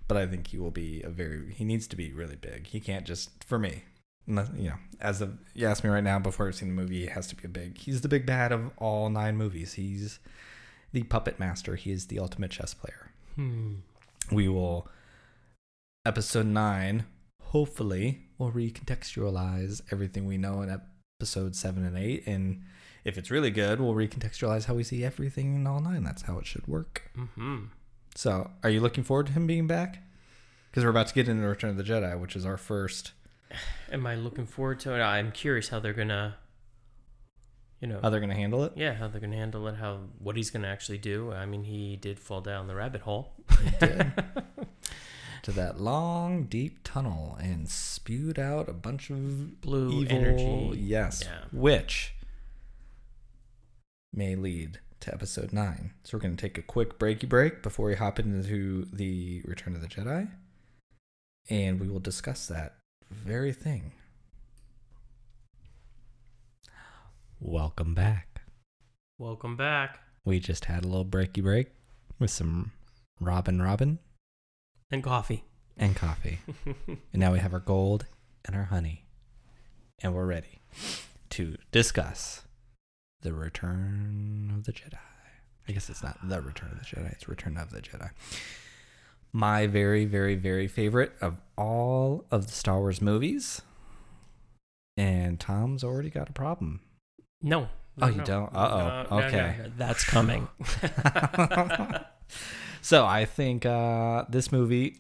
But 0.09 0.17
I 0.19 0.27
think 0.27 0.49
he 0.49 0.59
will 0.59 0.73
be 0.73 1.01
a 1.03 1.09
very. 1.09 1.53
He 1.55 1.65
needs 1.65 1.87
to 1.87 1.97
be 1.97 2.13
really 2.13 2.37
big. 2.37 2.67
He 2.67 2.81
can't 2.81 3.07
just 3.07 3.45
for 3.45 3.59
me. 3.59 3.85
You 4.27 4.35
know, 4.35 4.75
as 5.01 5.21
of 5.21 5.39
you 5.55 5.67
ask 5.67 5.85
me 5.85 5.91
right 5.91 6.03
now 6.03 6.19
before 6.19 6.49
I've 6.49 6.55
seen 6.57 6.69
the 6.69 6.75
movie, 6.75 7.03
he 7.03 7.07
has 7.07 7.27
to 7.29 7.37
be 7.37 7.45
a 7.45 7.49
big. 7.49 7.79
He's 7.79 8.01
the 8.01 8.09
big 8.09 8.27
bad 8.27 8.51
of 8.53 8.71
all 8.79 9.09
nine 9.11 9.37
movies. 9.37 9.75
He's 9.75 10.19
the 10.93 11.05
puppet 11.05 11.39
master. 11.39 11.77
He 11.77 11.93
is 11.93 12.07
the 12.07 12.19
ultimate 12.19 12.51
chess 12.51 12.75
player 12.75 13.11
Hmm. 13.37 13.77
we 14.31 14.49
will 14.49 14.87
episode 16.07 16.47
9 16.47 17.05
hopefully 17.43 18.27
will 18.39 18.53
recontextualize 18.53 19.83
everything 19.91 20.25
we 20.27 20.39
know 20.39 20.63
in 20.63 20.81
episode 21.21 21.57
7 21.57 21.85
and 21.85 21.99
8 21.99 22.27
and 22.27 22.63
if 23.05 23.17
it's 23.19 23.31
really 23.31 23.51
good 23.51 23.81
we'll 23.81 23.95
recontextualize 23.95 24.65
how 24.65 24.75
we 24.75 24.83
see 24.85 25.05
everything 25.05 25.55
in 25.55 25.67
all 25.67 25.81
9 25.81 26.03
that's 26.05 26.23
how 26.23 26.39
it 26.39 26.47
should 26.47 26.67
work 26.67 27.11
Hmm. 27.35 27.65
so 28.15 28.51
are 28.63 28.71
you 28.71 28.81
looking 28.81 29.05
forward 29.05 29.27
to 29.27 29.33
him 29.33 29.47
being 29.47 29.67
back 29.67 30.03
because 30.71 30.83
we're 30.85 30.91
about 30.91 31.07
to 31.09 31.15
get 31.15 31.29
into 31.29 31.47
return 31.47 31.71
of 31.71 31.77
the 31.77 31.85
jedi 31.85 32.19
which 32.19 32.35
is 32.37 32.45
our 32.47 32.57
first 32.57 33.13
Am 33.93 34.07
I 34.07 34.17
looking 34.17 34.47
forward 34.47 34.81
to 34.81 34.95
it? 34.95 35.01
I'm 35.01 35.31
curious 35.31 35.69
how 35.69 35.79
they're 35.79 35.93
gonna, 35.93 36.37
you 37.81 37.87
know, 37.87 38.01
how 38.03 38.11
they're 38.11 38.19
going 38.19 38.31
to 38.31 38.35
handle 38.37 38.65
it 38.65 38.73
yeah, 38.75 38.95
how 38.95 39.07
they're 39.07 39.21
gonna 39.21 39.37
handle 39.37 39.69
it. 39.69 39.77
How 39.77 40.01
what 40.19 40.37
he's 40.37 40.51
gonna 40.51 40.67
actually 40.69 40.99
do. 40.99 41.31
I 41.33 41.47
mean, 41.47 41.63
he 41.65 41.95
did 41.97 42.19
fall 42.19 42.41
down 42.41 42.67
the 42.67 42.75
rabbit 42.75 43.03
hole. 43.03 43.35
He 43.63 43.71
did. 43.87 44.13
to 45.43 45.53
that 45.53 45.79
long 45.79 46.45
deep 46.45 46.81
tunnel 46.83 47.37
and 47.41 47.69
spewed 47.69 48.39
out 48.39 48.69
a 48.69 48.73
bunch 48.73 49.11
of 49.11 49.61
Blue 49.61 49.93
evil 50.03 50.17
energy. 50.17 50.81
yes 50.81 51.23
Yeah. 51.25 51.45
which 51.53 52.14
may 54.15 54.37
lead 54.37 54.79
to 55.01 55.13
episode 55.13 55.53
9 55.53 55.93
so 56.05 56.17
we're 56.17 56.23
going 56.23 56.37
to 56.37 56.41
take 56.41 56.57
a 56.57 56.63
quick 56.63 56.99
breaky 56.99 57.29
break 57.29 57.63
before 57.63 57.87
we 57.89 57.95
hop 57.97 58.19
into 58.19 58.87
the 58.93 59.43
return 59.45 59.75
of 59.75 59.81
the 59.83 59.89
jedi. 59.89 60.29
And 61.51 61.79
we 61.79 61.89
will 61.89 62.01
discuss 62.01 62.47
that 62.47 62.77
very 63.11 63.53
thing. 63.53 63.93
Welcome 67.41 67.95
back. 67.95 68.41
Welcome 69.19 69.57
back. 69.57 69.99
we 70.25 70.41
just 70.41 70.65
had 70.65 70.85
a 70.85 70.89
little 70.89 71.05
breaky 71.05 71.43
break 71.43 71.69
with 72.19 72.31
some 72.31 72.73
robin 73.21 73.61
robin. 73.61 73.99
And 74.91 75.03
coffee. 75.03 75.45
and 75.77 75.95
coffee. 75.97 76.39
And 76.87 77.21
now 77.21 77.33
we 77.33 77.41
have 77.41 77.53
our 77.53 77.61
gold 77.61 78.07
and 78.45 78.57
our 78.57 78.65
honey. 78.65 79.05
And 80.03 80.15
we're 80.15 80.27
ready 80.27 80.61
to 81.31 81.57
discuss 81.73 82.43
the 83.25 83.33
return 83.35 84.53
of 84.57 84.65
the 84.65 84.73
jedi 84.73 84.97
i 85.69 85.73
guess 85.73 85.91
it's 85.91 86.03
not 86.03 86.17
the 86.29 86.41
return 86.41 86.71
of 86.71 86.79
the 86.79 86.85
jedi 86.85 87.11
it's 87.13 87.29
return 87.29 87.57
of 87.57 87.71
the 87.71 87.81
jedi 87.83 88.11
my 89.33 89.67
very 89.67 90.05
very 90.05 90.37
very 90.37 90.69
favorite 90.69 91.13
of 91.21 91.37
all 91.59 92.25
of 92.31 92.47
the 92.47 92.53
star 92.53 92.79
wars 92.79 93.03
movies 93.03 93.63
and 94.97 95.41
tom's 95.41 95.83
already 95.83 96.11
got 96.11 96.29
a 96.29 96.33
problem 96.33 96.81
No. 97.43 97.69
Oh, 98.01 98.07
no, 98.09 98.15
you 98.15 98.23
don't? 98.23 98.55
Uh-oh. 98.55 98.79
No, 98.79 99.03
no, 99.03 99.11
no, 99.21 99.27
Okay. 99.27 99.57
no. 99.59 99.73
That's 99.77 100.05
coming. 100.05 100.49
so 102.83 103.07
I 103.07 103.25
think 103.25 103.65
uh, 103.65 104.25
this 104.29 104.51
movie 104.51 104.97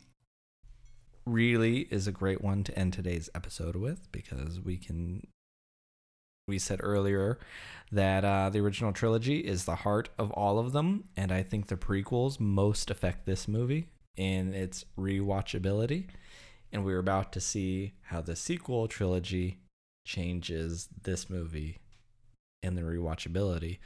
really 1.26 1.80
is 1.90 2.06
a 2.06 2.12
great 2.12 2.42
one 2.42 2.62
to 2.64 2.78
end 2.78 2.92
today's 2.92 3.28
episode 3.34 3.76
with 3.76 4.10
because 4.12 4.60
we 4.60 4.76
can. 4.76 5.26
We 6.47 6.59
said 6.59 6.80
earlier 6.82 7.38
that 7.90 8.24
uh, 8.24 8.51
the 8.51 8.61
original 8.61 8.92
trilogy 8.92 9.38
is 9.38 9.64
the 9.64 9.76
heart 9.76 10.11
of 10.18 10.30
all 10.32 10.59
of 10.59 10.72
them, 10.72 11.05
and 11.16 11.32
I 11.32 11.42
think 11.42 11.68
the 11.68 11.76
prequels 11.76 12.38
most 12.38 12.90
affect 12.90 13.24
this 13.24 13.49
movie 13.49 13.88
in 14.16 14.53
its 14.53 14.84
rewatchability. 14.99 16.09
And 16.70 16.84
we're 16.84 16.99
about 16.99 17.32
to 17.32 17.40
see 17.40 17.95
how 18.03 18.20
the 18.20 18.36
sequel 18.36 18.88
trilogy 18.88 19.59
changes 20.07 20.88
this 21.03 21.30
movie 21.30 21.78
and 22.62 22.76
the 22.76 22.82
rewatchability, 22.82 23.78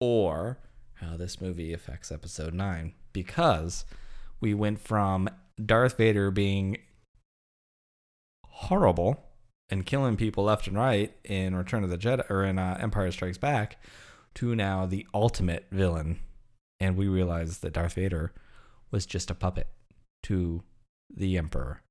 or 0.00 0.58
how 0.94 1.16
this 1.16 1.40
movie 1.40 1.72
affects 1.72 2.12
episode 2.12 2.54
9 2.54 2.92
because 3.12 3.84
we 4.40 4.54
went 4.54 4.80
from 4.80 5.28
Darth 5.64 5.96
Vader 5.96 6.30
being 6.30 6.78
horrible 8.44 9.29
and 9.70 9.86
killing 9.86 10.16
people 10.16 10.44
left 10.44 10.66
and 10.66 10.76
right 10.76 11.12
in 11.24 11.54
Return 11.54 11.84
of 11.84 11.90
the 11.90 11.98
Jedi 11.98 12.28
or 12.30 12.44
in 12.44 12.58
uh, 12.58 12.78
Empire 12.80 13.10
Strikes 13.10 13.38
Back 13.38 13.82
to 14.34 14.54
now 14.54 14.86
the 14.86 15.06
ultimate 15.12 15.66
villain 15.70 16.20
and 16.78 16.96
we 16.96 17.08
realize 17.08 17.58
that 17.58 17.72
Darth 17.72 17.94
Vader 17.94 18.32
was 18.90 19.06
just 19.06 19.30
a 19.30 19.34
puppet 19.34 19.68
to 20.24 20.62
the 21.14 21.36
Emperor 21.36 21.82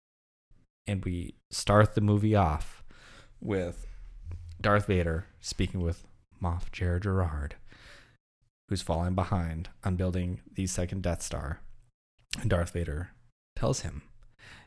and 0.88 1.04
we 1.06 1.36
start 1.52 1.96
the 1.96 2.02
movie 2.02 2.36
off 2.36 2.84
with 3.42 3.88
Darth 4.62 4.88
Vader 4.88 5.26
speaking 5.40 5.82
with 5.82 6.06
Moff 6.42 6.72
Jerjerrod 6.72 7.54
who's 8.70 8.82
falling 8.84 9.16
behind 9.16 9.70
on 9.84 9.96
building 9.96 10.42
the 10.54 10.68
second 10.68 11.02
Death 11.02 11.24
Star. 11.24 11.60
And 12.40 12.50
Darth 12.50 12.72
Vader 12.72 13.10
tells 13.56 13.82
him, 13.82 14.04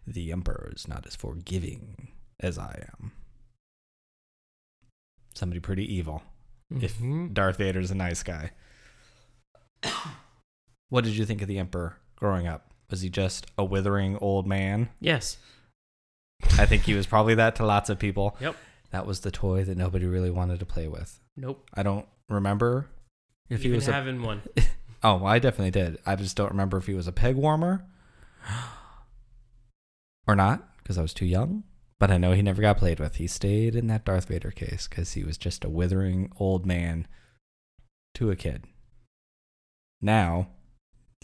The 0.07 0.33
Emperor 0.33 0.73
is 0.75 0.89
not 0.89 1.07
as 1.07 1.15
forgiving 1.15 2.09
as 2.43 2.59
I 2.59 2.87
am. 2.99 3.13
Somebody 5.35 5.61
pretty 5.61 5.93
evil. 5.93 6.23
If 6.71 6.99
Mhm. 6.99 7.33
Darth 7.35 7.57
Vader's 7.59 7.91
a 7.91 7.95
nice 7.95 8.23
guy. 8.23 8.51
what 10.89 11.05
did 11.05 11.17
you 11.17 11.25
think 11.25 11.43
of 11.43 11.49
the 11.49 11.59
Emperor 11.59 11.99
growing 12.17 12.47
up? 12.47 12.73
Was 12.91 13.01
he 13.01 13.09
just 13.11 13.47
a 13.57 13.65
withering 13.65 14.17
old 14.19 14.47
man? 14.47 14.91
Yes. 15.01 15.39
I 16.59 16.67
think 16.67 16.83
he 16.83 16.95
was 16.95 17.07
probably 17.07 17.35
that 17.37 17.57
to 17.57 17.67
lots 17.67 17.89
of 17.89 17.99
people. 17.99 18.37
Yep. 18.41 18.57
That 18.91 19.07
was 19.07 19.21
the 19.21 19.31
toy 19.31 19.65
that 19.65 19.79
nobody 19.79 20.05
really 20.07 20.31
wanted 20.31 20.59
to 20.61 20.67
play 20.67 20.89
with. 20.89 21.19
Nope. 21.37 21.67
I 21.73 21.83
don't 21.83 22.07
remember 22.29 22.89
if 23.49 23.63
he 23.63 23.69
Even 23.69 23.77
was 23.79 23.89
a 23.89 23.93
having 23.93 24.23
one. 24.23 24.43
Oh, 25.05 25.17
well, 25.17 25.27
I 25.27 25.41
definitely 25.41 25.73
did. 25.73 25.99
I 26.07 26.15
just 26.15 26.37
don't 26.37 26.51
remember 26.53 26.77
if 26.77 26.87
he 26.87 26.95
was 26.95 27.09
a 27.09 27.13
peg 27.13 27.35
warmer 27.35 27.85
or 30.29 30.37
not 30.37 30.63
because 30.79 30.97
I 30.97 31.03
was 31.03 31.13
too 31.13 31.27
young. 31.27 31.65
But 32.03 32.11
I 32.11 32.19
know 32.19 32.33
he 32.33 32.43
never 32.43 32.61
got 32.61 32.79
played 32.79 32.99
with. 32.99 33.15
He 33.15 33.29
stayed 33.29 33.77
in 33.77 33.87
that 33.87 34.05
Darth 34.05 34.25
Vader 34.27 34.51
case 34.51 34.89
because 34.89 35.13
he 35.13 35.23
was 35.23 35.39
just 35.39 35.65
a 35.65 35.69
withering 35.69 36.33
old 36.37 36.67
man 36.67 37.07
to 38.15 38.33
a 38.33 38.35
kid. 38.35 38.65
Now, 40.01 40.49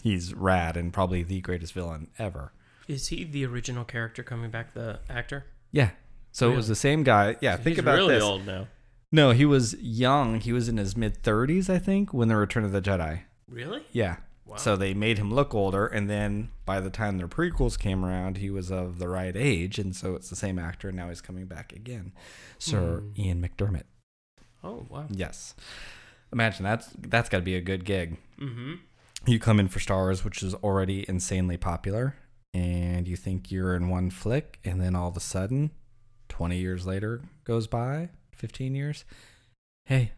he's 0.01 0.33
rad 0.33 0.77
and 0.77 0.93
probably 0.93 1.21
the 1.21 1.41
greatest 1.41 1.73
villain 1.73 2.07
ever. 2.17 2.53
Is 2.87 3.09
he 3.09 3.25
the 3.25 3.45
original 3.45 3.83
character 3.83 4.23
coming 4.23 4.51
back? 4.51 4.73
The 4.73 5.01
actor? 5.09 5.47
Yeah. 5.73 5.89
So 6.31 6.49
it 6.49 6.55
was 6.55 6.69
the 6.69 6.75
same 6.75 7.03
guy. 7.03 7.35
Yeah, 7.41 7.57
So 7.57 7.63
think 7.63 7.75
he's 7.75 7.79
about 7.79 7.95
really 7.97 8.13
this. 8.13 8.23
old 8.23 8.47
now. 8.47 8.69
No, 9.11 9.31
he 9.31 9.43
was 9.43 9.73
young. 9.81 10.39
He 10.39 10.53
was 10.53 10.69
in 10.69 10.77
his 10.77 10.95
mid 10.95 11.23
30s, 11.23 11.69
I 11.69 11.79
think, 11.79 12.13
when 12.13 12.29
the 12.29 12.37
Return 12.37 12.63
of 12.63 12.71
the 12.71 12.81
Jedi. 12.81 13.23
Really? 13.49 13.83
Yeah. 13.91 14.15
Wow. 14.49 14.55
So 14.57 14.75
they 14.75 14.93
made 14.93 15.17
him 15.19 15.31
look 15.33 15.53
older, 15.53 15.85
and 15.85 16.09
then 16.09 16.49
by 16.65 16.79
the 16.79 16.89
time 16.89 17.17
their 17.17 17.27
prequels 17.27 17.77
came 17.77 18.03
around, 18.03 18.37
he 18.37 18.49
was 18.49 18.71
of 18.71 18.97
the 18.99 19.07
right 19.07 19.35
age, 19.35 19.77
and 19.77 19.95
so 19.95 20.15
it's 20.15 20.29
the 20.29 20.35
same 20.35 20.57
actor. 20.57 20.87
And 20.89 20.97
now 20.97 21.09
he's 21.09 21.21
coming 21.21 21.45
back 21.45 21.71
again, 21.71 22.13
Sir 22.57 22.99
Hmm. 23.01 23.21
Ian 23.21 23.41
McDiarmid. 23.47 23.83
oh 24.63 24.85
wow. 24.89 25.05
Yes, 25.09 25.53
imagine 26.33 26.63
that's 26.63 26.89
that's 26.97 27.29
got 27.29 27.37
to 27.37 27.43
be 27.43 27.55
a 27.55 27.61
good 27.61 27.85
gig. 27.85 28.17
Mm-hmm. 28.39 28.73
You 29.27 29.37
come 29.39 29.59
in 29.59 29.67
for 29.67 29.79
Star 29.79 29.99
Wars, 30.05 30.23
which 30.23 30.41
is 30.41 30.55
already 30.55 31.05
insanely 31.07 31.57
popular, 31.57 32.15
and 32.53 33.07
you 33.07 33.15
think 33.15 33.51
you're 33.51 33.75
in 33.75 33.89
one 33.89 34.09
flick, 34.09 34.59
and 34.65 34.81
then 34.81 34.95
all 34.95 35.09
of 35.09 35.17
a 35.17 35.19
sudden, 35.19 35.71
twenty 36.27 36.57
years 36.57 36.87
later 36.87 37.21
goes 37.43 37.67
by, 37.67 38.09
fifteen 38.33 38.73
years. 38.73 39.05
Hey, 39.85 40.13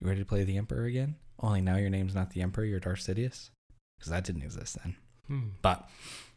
you 0.00 0.06
ready 0.06 0.20
to 0.20 0.26
play 0.26 0.44
the 0.44 0.56
Emperor 0.58 0.84
again? 0.84 1.16
Only 1.40 1.60
now 1.60 1.76
your 1.76 1.90
name's 1.90 2.14
not 2.14 2.30
the 2.30 2.42
Emperor, 2.42 2.64
you're 2.64 2.80
Darth 2.80 3.00
Sidious, 3.00 3.50
because 3.98 4.10
that 4.10 4.24
didn't 4.24 4.42
exist 4.42 4.76
then 4.82 4.96
Hmm. 5.26 5.48
but 5.62 5.88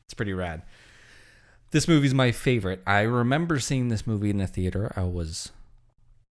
it's 0.05 0.13
pretty 0.13 0.33
rad. 0.33 0.63
This 1.71 1.87
movie's 1.87 2.13
my 2.13 2.31
favorite. 2.33 2.83
I 2.85 3.01
remember 3.01 3.57
seeing 3.59 3.87
this 3.87 4.05
movie 4.05 4.29
in 4.29 4.37
the 4.37 4.47
theater. 4.47 4.91
I 4.95 5.03
was 5.03 5.51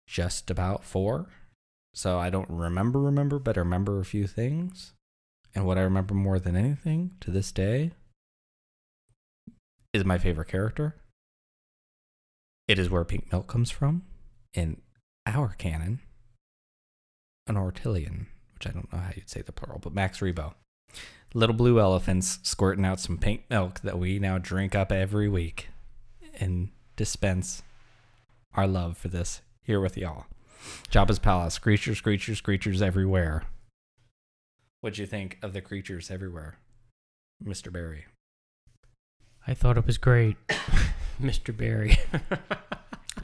just 0.06 0.50
about 0.50 0.84
four, 0.84 1.26
So 1.94 2.18
I 2.18 2.30
don't 2.30 2.48
remember, 2.50 3.00
remember, 3.00 3.38
but 3.38 3.56
I 3.56 3.60
remember 3.60 3.98
a 4.00 4.04
few 4.04 4.26
things. 4.26 4.92
And 5.54 5.66
what 5.66 5.76
I 5.78 5.82
remember 5.82 6.14
more 6.14 6.38
than 6.38 6.56
anything 6.56 7.12
to 7.20 7.30
this 7.30 7.52
day 7.52 7.92
is 9.92 10.04
my 10.04 10.16
favorite 10.18 10.48
character. 10.48 10.96
It 12.68 12.78
is 12.78 12.88
where 12.88 13.04
pink 13.04 13.30
milk 13.32 13.46
comes 13.46 13.70
from 13.70 14.02
in 14.54 14.80
our 15.26 15.54
canon, 15.58 16.00
an 17.46 17.56
Ortolan, 17.56 18.26
which 18.62 18.70
I 18.70 18.74
don't 18.74 18.92
know 18.92 18.98
how 18.98 19.10
you'd 19.14 19.28
say 19.28 19.42
the 19.42 19.52
plural, 19.52 19.80
but 19.80 19.94
Max 19.94 20.20
Rebo. 20.20 20.54
Little 21.34 21.56
blue 21.56 21.80
elephants 21.80 22.38
squirting 22.42 22.84
out 22.84 23.00
some 23.00 23.18
pink 23.18 23.44
milk 23.50 23.80
that 23.80 23.98
we 23.98 24.18
now 24.18 24.38
drink 24.38 24.74
up 24.74 24.92
every 24.92 25.28
week 25.28 25.68
and 26.38 26.68
dispense 26.94 27.62
our 28.54 28.66
love 28.66 28.96
for 28.96 29.08
this 29.08 29.40
here 29.62 29.80
with 29.80 29.96
y'all. 29.96 30.26
Jabba's 30.90 31.18
palace, 31.18 31.58
creatures, 31.58 32.00
creatures, 32.00 32.40
creatures 32.40 32.82
everywhere. 32.82 33.44
What'd 34.80 34.98
you 34.98 35.06
think 35.06 35.38
of 35.42 35.54
the 35.54 35.60
creatures 35.60 36.10
everywhere, 36.10 36.58
Mr. 37.42 37.72
Barry? 37.72 38.06
I 39.46 39.54
thought 39.54 39.78
it 39.78 39.86
was 39.86 39.98
great, 39.98 40.36
Mr. 41.20 41.56
Barry. 41.56 41.98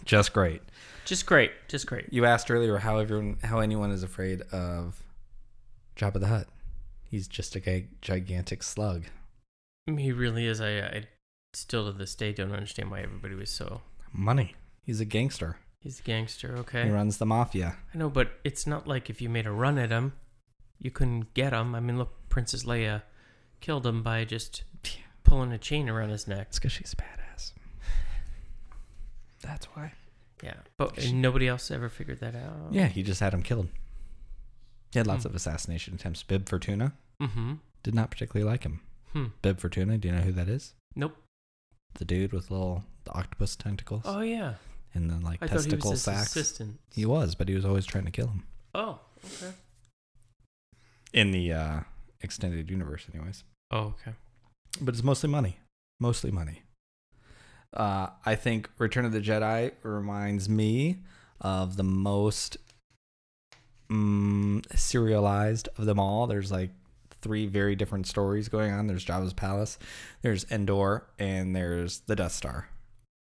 Just 0.04 0.32
great. 0.32 0.62
just 1.04 1.26
great, 1.26 1.52
just 1.68 1.86
great. 1.86 2.06
You 2.10 2.24
asked 2.24 2.50
earlier 2.50 2.78
how 2.78 2.98
everyone, 2.98 3.36
how 3.44 3.60
anyone 3.60 3.90
is 3.90 4.02
afraid 4.02 4.40
of 4.52 5.02
Jabba 5.98 6.20
the 6.20 6.28
Hutt. 6.28 6.46
He's 7.02 7.26
just 7.26 7.56
a 7.56 7.86
gigantic 8.00 8.62
slug. 8.62 9.06
He 9.86 10.12
really 10.12 10.46
is. 10.46 10.60
I, 10.60 10.78
I 10.78 11.02
still 11.52 11.90
to 11.90 11.96
this 11.96 12.14
day 12.14 12.32
don't 12.32 12.52
understand 12.52 12.90
why 12.90 13.00
everybody 13.00 13.34
was 13.34 13.50
so. 13.50 13.82
Money. 14.12 14.54
He's 14.84 15.00
a 15.00 15.04
gangster. 15.04 15.56
He's 15.80 16.00
a 16.00 16.02
gangster, 16.02 16.56
okay. 16.58 16.84
He 16.84 16.90
runs 16.90 17.18
the 17.18 17.26
mafia. 17.26 17.76
I 17.94 17.98
know, 17.98 18.10
but 18.10 18.32
it's 18.44 18.66
not 18.66 18.86
like 18.86 19.10
if 19.10 19.20
you 19.20 19.28
made 19.28 19.46
a 19.46 19.50
run 19.50 19.78
at 19.78 19.90
him, 19.90 20.12
you 20.78 20.90
couldn't 20.90 21.34
get 21.34 21.52
him. 21.52 21.74
I 21.74 21.80
mean, 21.80 21.98
look, 21.98 22.28
Princess 22.28 22.64
Leia 22.64 23.02
killed 23.60 23.86
him 23.86 24.02
by 24.02 24.24
just 24.24 24.64
pulling 25.24 25.52
a 25.52 25.58
chain 25.58 25.88
around 25.88 26.10
his 26.10 26.26
neck. 26.26 26.48
It's 26.48 26.58
because 26.58 26.72
she's 26.72 26.92
a 26.92 26.96
badass. 26.96 27.52
That's 29.40 29.66
why. 29.66 29.92
Yeah, 30.42 30.54
but 30.76 31.12
nobody 31.12 31.48
else 31.48 31.70
ever 31.70 31.88
figured 31.88 32.20
that 32.20 32.36
out. 32.36 32.68
Yeah, 32.70 32.86
he 32.86 33.02
just 33.02 33.20
had 33.20 33.34
him 33.34 33.42
killed. 33.42 33.68
He 34.92 34.98
had 34.98 35.06
lots 35.06 35.22
Hmm. 35.24 35.28
of 35.30 35.34
assassination 35.36 35.94
attempts. 35.94 36.22
Bib 36.22 36.48
Fortuna 36.48 36.92
Mm-hmm. 37.20 37.54
did 37.82 37.94
not 37.94 38.10
particularly 38.10 38.48
like 38.50 38.62
him. 38.64 38.80
Hmm. 39.12 39.26
Bib 39.42 39.58
Fortuna, 39.60 39.98
do 39.98 40.08
you 40.08 40.14
know 40.14 40.20
who 40.22 40.32
that 40.32 40.48
is? 40.48 40.74
Nope. 40.94 41.16
The 41.94 42.04
dude 42.04 42.32
with 42.32 42.50
little 42.50 42.84
the 43.04 43.12
octopus 43.12 43.56
tentacles 43.56 44.02
Oh 44.04 44.20
yeah. 44.20 44.54
and 44.94 45.10
then 45.10 45.22
like 45.22 45.42
I 45.42 45.46
he 45.46 45.52
testicle 45.52 45.90
his 45.90 46.02
sacks. 46.02 46.28
assistant. 46.36 46.78
He 46.94 47.04
was, 47.06 47.34
but 47.34 47.48
he 47.48 47.54
was 47.54 47.64
always 47.64 47.86
trying 47.86 48.04
to 48.04 48.10
kill 48.10 48.28
him. 48.28 48.44
Oh. 48.74 49.00
Okay. 49.24 49.52
In 51.12 51.30
the 51.32 51.52
uh, 51.52 51.80
extended 52.20 52.70
universe, 52.70 53.06
anyways. 53.12 53.44
Oh 53.70 53.94
okay. 54.00 54.12
But 54.80 54.94
it's 54.94 55.02
mostly 55.04 55.28
money. 55.30 55.58
Mostly 56.00 56.30
money. 56.30 56.62
Uh, 57.74 58.08
I 58.24 58.34
think 58.34 58.70
Return 58.78 59.04
of 59.04 59.12
the 59.12 59.20
Jedi 59.20 59.72
reminds 59.82 60.48
me 60.48 60.98
of 61.40 61.76
the 61.76 61.82
most 61.84 62.56
mm, 63.90 64.64
serialized 64.78 65.68
of 65.78 65.86
them 65.86 65.98
all. 65.98 66.26
There's 66.26 66.52
like 66.52 66.70
three 67.20 67.46
very 67.46 67.74
different 67.74 68.06
stories 68.06 68.48
going 68.48 68.72
on. 68.72 68.86
There's 68.86 69.04
Jabba's 69.04 69.32
Palace, 69.32 69.78
there's 70.22 70.46
Endor, 70.50 71.06
and 71.18 71.54
there's 71.54 72.00
the 72.00 72.16
Death 72.16 72.32
Star. 72.32 72.68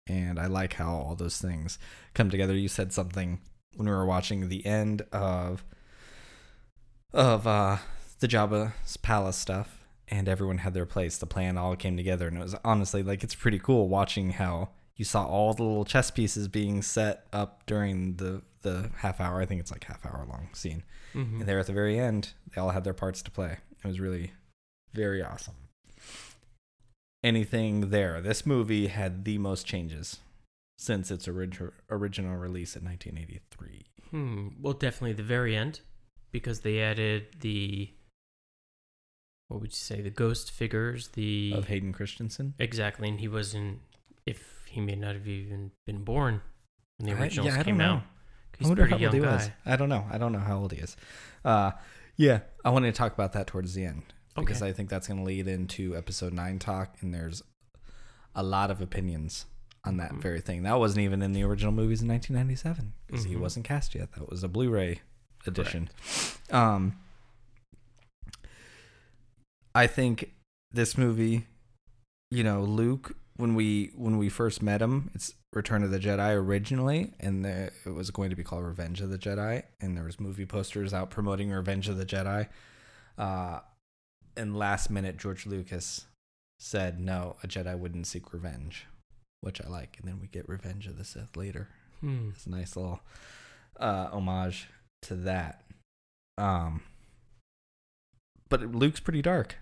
And 0.07 0.39
I 0.39 0.47
like 0.47 0.75
how 0.75 0.95
all 0.95 1.15
those 1.17 1.39
things 1.39 1.79
come 2.15 2.31
together. 2.31 2.55
You 2.55 2.69
said 2.69 2.93
something 2.93 3.41
when 3.75 3.89
we 3.89 3.95
were 3.95 4.07
watching 4.07 4.49
the 4.49 4.65
end 4.65 5.03
of 5.13 5.65
of 7.13 7.47
uh, 7.47 7.79
the 8.21 8.29
Jabba's 8.29 8.97
Palace 8.99 9.37
stuff, 9.37 9.85
and 10.09 10.29
everyone 10.29 10.59
had 10.59 10.75
their 10.75 10.87
place. 10.87 11.19
The 11.19 11.27
plan 11.27 11.57
all 11.57 11.75
came 11.77 11.97
together, 11.97 12.29
and 12.29 12.37
it 12.37 12.43
was 12.43 12.55
honestly 12.65 13.03
like 13.03 13.25
it's 13.25 13.35
pretty 13.35 13.59
cool 13.59 13.89
watching 13.89 14.31
how 14.31 14.71
you 14.97 15.05
saw 15.05 15.27
all 15.27 15.53
the 15.55 15.63
little 15.63 15.85
chess 15.85 16.11
pieces 16.11 16.49
being 16.49 16.83
set 16.83 17.27
up 17.33 17.65
during 17.67 18.17
the 18.17 18.43
the 18.63 18.91
half 18.99 19.21
hour. 19.21 19.41
I 19.41 19.47
think 19.47 19.61
it's 19.61 19.71
like 19.71 19.85
half 19.85 20.05
hour 20.07 20.25
long 20.29 20.49
scene, 20.53 20.83
Mm-hmm. 21.15 21.41
and 21.41 21.49
there 21.49 21.59
at 21.59 21.67
the 21.67 21.73
very 21.73 21.99
end, 21.99 22.33
they 22.55 22.61
all 22.61 22.71
had 22.71 22.85
their 22.85 22.95
parts 22.95 23.23
to 23.23 23.31
play. 23.31 23.59
It 23.85 23.87
was 23.87 24.01
really 24.01 24.33
very 24.93 25.23
awesome. 25.23 25.55
Anything 27.23 27.91
there? 27.91 28.21
This 28.21 28.47
movie 28.47 28.87
had 28.89 29.25
the 29.25 29.39
most 29.39 29.67
changes 29.67 30.19
since 30.79 31.11
its 31.11 31.27
orig- 31.27 31.73
original 31.91 32.37
release 32.37 32.77
in 32.77 32.85
1983. 32.85 33.83
Hmm. 34.11 34.49
Well, 34.61 34.75
definitely 34.75 35.15
the 35.15 35.23
very 35.23 35.57
end, 35.57 35.81
because 36.31 36.61
they 36.61 36.81
added 36.81 37.27
the. 37.41 37.91
What 39.49 39.61
would 39.61 39.71
you 39.71 39.77
say? 39.77 40.01
The 40.03 40.11
ghost 40.11 40.51
figures. 40.51 41.09
The 41.09 41.53
Of 41.55 41.67
Hayden 41.69 41.93
Christensen. 41.93 42.55
exactly, 42.59 43.09
and 43.09 43.19
he 43.21 43.29
wasn't. 43.29 43.81
If 44.27 44.56
he 44.77 44.83
may 44.83 44.95
not 44.95 45.15
have 45.15 45.27
even 45.27 45.71
been 45.87 46.05
born 46.05 46.43
when 46.99 47.09
the 47.15 47.19
originals 47.19 47.47
yeah, 47.47 47.55
I 47.55 47.57
don't 47.57 47.65
came 47.65 47.77
know. 47.79 47.93
out. 47.95 48.03
He's 48.59 48.67
I 48.67 48.69
wonder 48.69 48.87
how 48.87 48.99
old 49.03 49.15
he 49.15 49.21
guy. 49.21 49.35
was. 49.35 49.51
I 49.65 49.77
don't 49.77 49.89
know. 49.89 50.05
I 50.11 50.19
don't 50.19 50.33
know 50.33 50.39
how 50.39 50.59
old 50.59 50.73
he 50.73 50.79
is. 50.79 50.97
Uh, 51.45 51.71
yeah, 52.17 52.41
I 52.63 52.69
wanted 52.71 52.93
to 52.95 52.99
talk 52.99 53.15
about 53.15 53.33
that 53.33 53.47
towards 53.47 53.73
the 53.75 53.85
end 53.87 54.03
because 54.35 54.61
Okay. 54.61 54.69
I 54.71 54.73
think 54.75 54.91
that's 54.91 55.09
going 55.09 55.19
to 55.19 55.25
lead 55.25 55.49
into 55.49 55.97
episode 55.97 56.35
nine 56.35 56.59
talk, 56.59 56.97
and 57.01 57.15
there's 57.15 57.43
a 58.35 58.43
lot 58.43 58.71
of 58.71 58.83
opinions 58.83 59.47
on 59.85 59.97
that 59.97 60.13
Mhm. 60.13 60.21
very 60.21 60.41
thing. 60.43 60.63
That 60.65 60.79
wasn't 60.79 61.01
even 61.05 61.23
in 61.23 61.33
the 61.33 61.43
original 61.43 61.73
movies 61.73 62.03
in 62.03 62.09
1997 62.09 62.93
because 63.07 63.25
he 63.25 63.35
Mhm. 63.35 63.41
wasn't 63.41 63.65
cast 63.65 63.95
yet. 63.95 64.13
That 64.13 64.29
was 64.29 64.43
a 64.43 64.49
Blu-ray 64.49 65.01
edition. 65.47 65.89
Um, 66.51 66.99
I 69.75 69.87
think 69.87 70.33
this 70.73 70.97
movie, 70.99 71.47
you 72.31 72.43
know, 72.45 72.63
Luke 72.63 73.17
when 73.37 73.55
we 73.55 73.93
when 73.95 74.19
we 74.19 74.29
first 74.29 74.63
met 74.63 74.81
him, 74.81 75.11
it's 75.15 75.35
Return 75.53 75.83
of 75.83 75.91
the 75.91 75.99
Jedi 75.99 76.35
originally, 76.35 77.13
and 77.21 77.45
the, 77.45 77.71
it 77.85 77.95
was 77.95 78.11
going 78.11 78.31
to 78.31 78.37
be 78.37 78.43
called 78.43 78.65
Revenge 78.65 79.01
of 79.01 79.11
the 79.11 79.19
Jedi, 79.19 79.63
and 79.81 79.97
there 79.97 80.05
was 80.05 80.21
movie 80.21 80.47
posters 80.47 80.93
out 80.93 81.11
promoting 81.11 81.51
Revenge 81.51 81.89
of 81.89 81.97
the 81.97 82.07
Jedi. 82.07 82.49
Uh, 83.17 83.61
and 84.37 84.57
last 84.57 84.91
minute, 84.91 85.17
George 85.17 85.47
Lucas 85.47 86.07
said 86.59 87.01
no, 87.01 87.37
a 87.43 87.47
Jedi 87.47 87.79
wouldn't 87.79 88.07
seek 88.07 88.33
revenge, 88.33 88.87
which 89.41 89.61
I 89.61 89.69
like, 89.69 89.97
and 89.99 90.09
then 90.09 90.21
we 90.21 90.27
get 90.27 90.49
Revenge 90.49 90.87
of 90.87 90.99
the 90.99 91.05
Sith 91.05 91.37
later. 91.37 91.69
Hmm. 92.01 92.31
It's 92.35 92.47
a 92.47 92.51
nice 92.51 92.77
little 92.77 93.01
uh, 93.79 94.09
homage 94.13 94.69
to 95.03 95.15
that. 95.15 95.63
Um, 96.39 96.83
but 98.49 98.75
Luke's 98.75 99.01
pretty 99.01 99.23
dark 99.23 99.57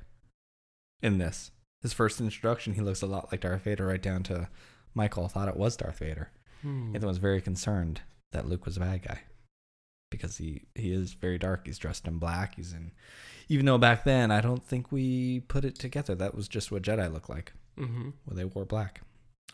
in 1.03 1.19
this. 1.19 1.51
His 1.85 1.93
first 1.93 2.19
introduction, 2.19 2.73
he 2.73 2.81
looks 2.81 3.03
a 3.03 3.07
lot 3.07 3.31
like 3.31 3.43
Darth 3.43 3.63
Vader, 3.65 3.87
right 3.87 4.01
down 4.03 4.23
to 4.25 4.49
Michael 4.95 5.29
thought 5.29 5.49
it 5.49 5.57
was 5.57 5.77
Darth 5.77 5.99
Vader. 5.99 6.31
Hmm. 6.63 6.95
And 6.95 7.05
was 7.05 7.19
very 7.19 7.43
concerned 7.43 8.01
that 8.33 8.49
Luke 8.49 8.65
was 8.65 8.79
a 8.79 8.81
bad 8.81 9.03
guy 9.07 9.21
because 10.11 10.39
he 10.39 10.63
he 10.75 10.93
is 10.93 11.13
very 11.13 11.37
dark. 11.37 11.67
He's 11.67 11.77
dressed 11.79 12.07
in 12.09 12.19
black. 12.19 12.55
He's 12.55 12.73
in, 12.73 12.93
even 13.51 13.67
though 13.67 13.77
back 13.77 14.05
then 14.05 14.31
I 14.31 14.41
don't 14.41 14.65
think 14.65 14.91
we 14.91 15.41
put 15.41 15.63
it 15.67 15.79
together. 15.79 16.15
That 16.15 16.35
was 16.35 16.49
just 16.49 16.73
what 16.73 16.81
Jedi 16.83 17.13
looked 17.13 17.29
like 17.29 17.53
Mm-hmm. 17.79 18.11
when 18.25 18.37
they 18.37 18.45
wore 18.47 18.65
black. 18.65 19.03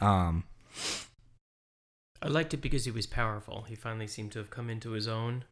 Um, 0.01 0.45
I 2.23 2.29
liked 2.29 2.55
it 2.55 2.59
because 2.61 2.85
he 2.85 2.91
was 2.93 3.07
powerful. 3.09 3.63
He 3.63 3.75
finally 3.75 4.07
seemed 4.07 4.31
to 4.33 4.39
have 4.39 4.51
come 4.51 4.71
into 4.71 4.93
his 4.93 5.09
own 5.09 5.45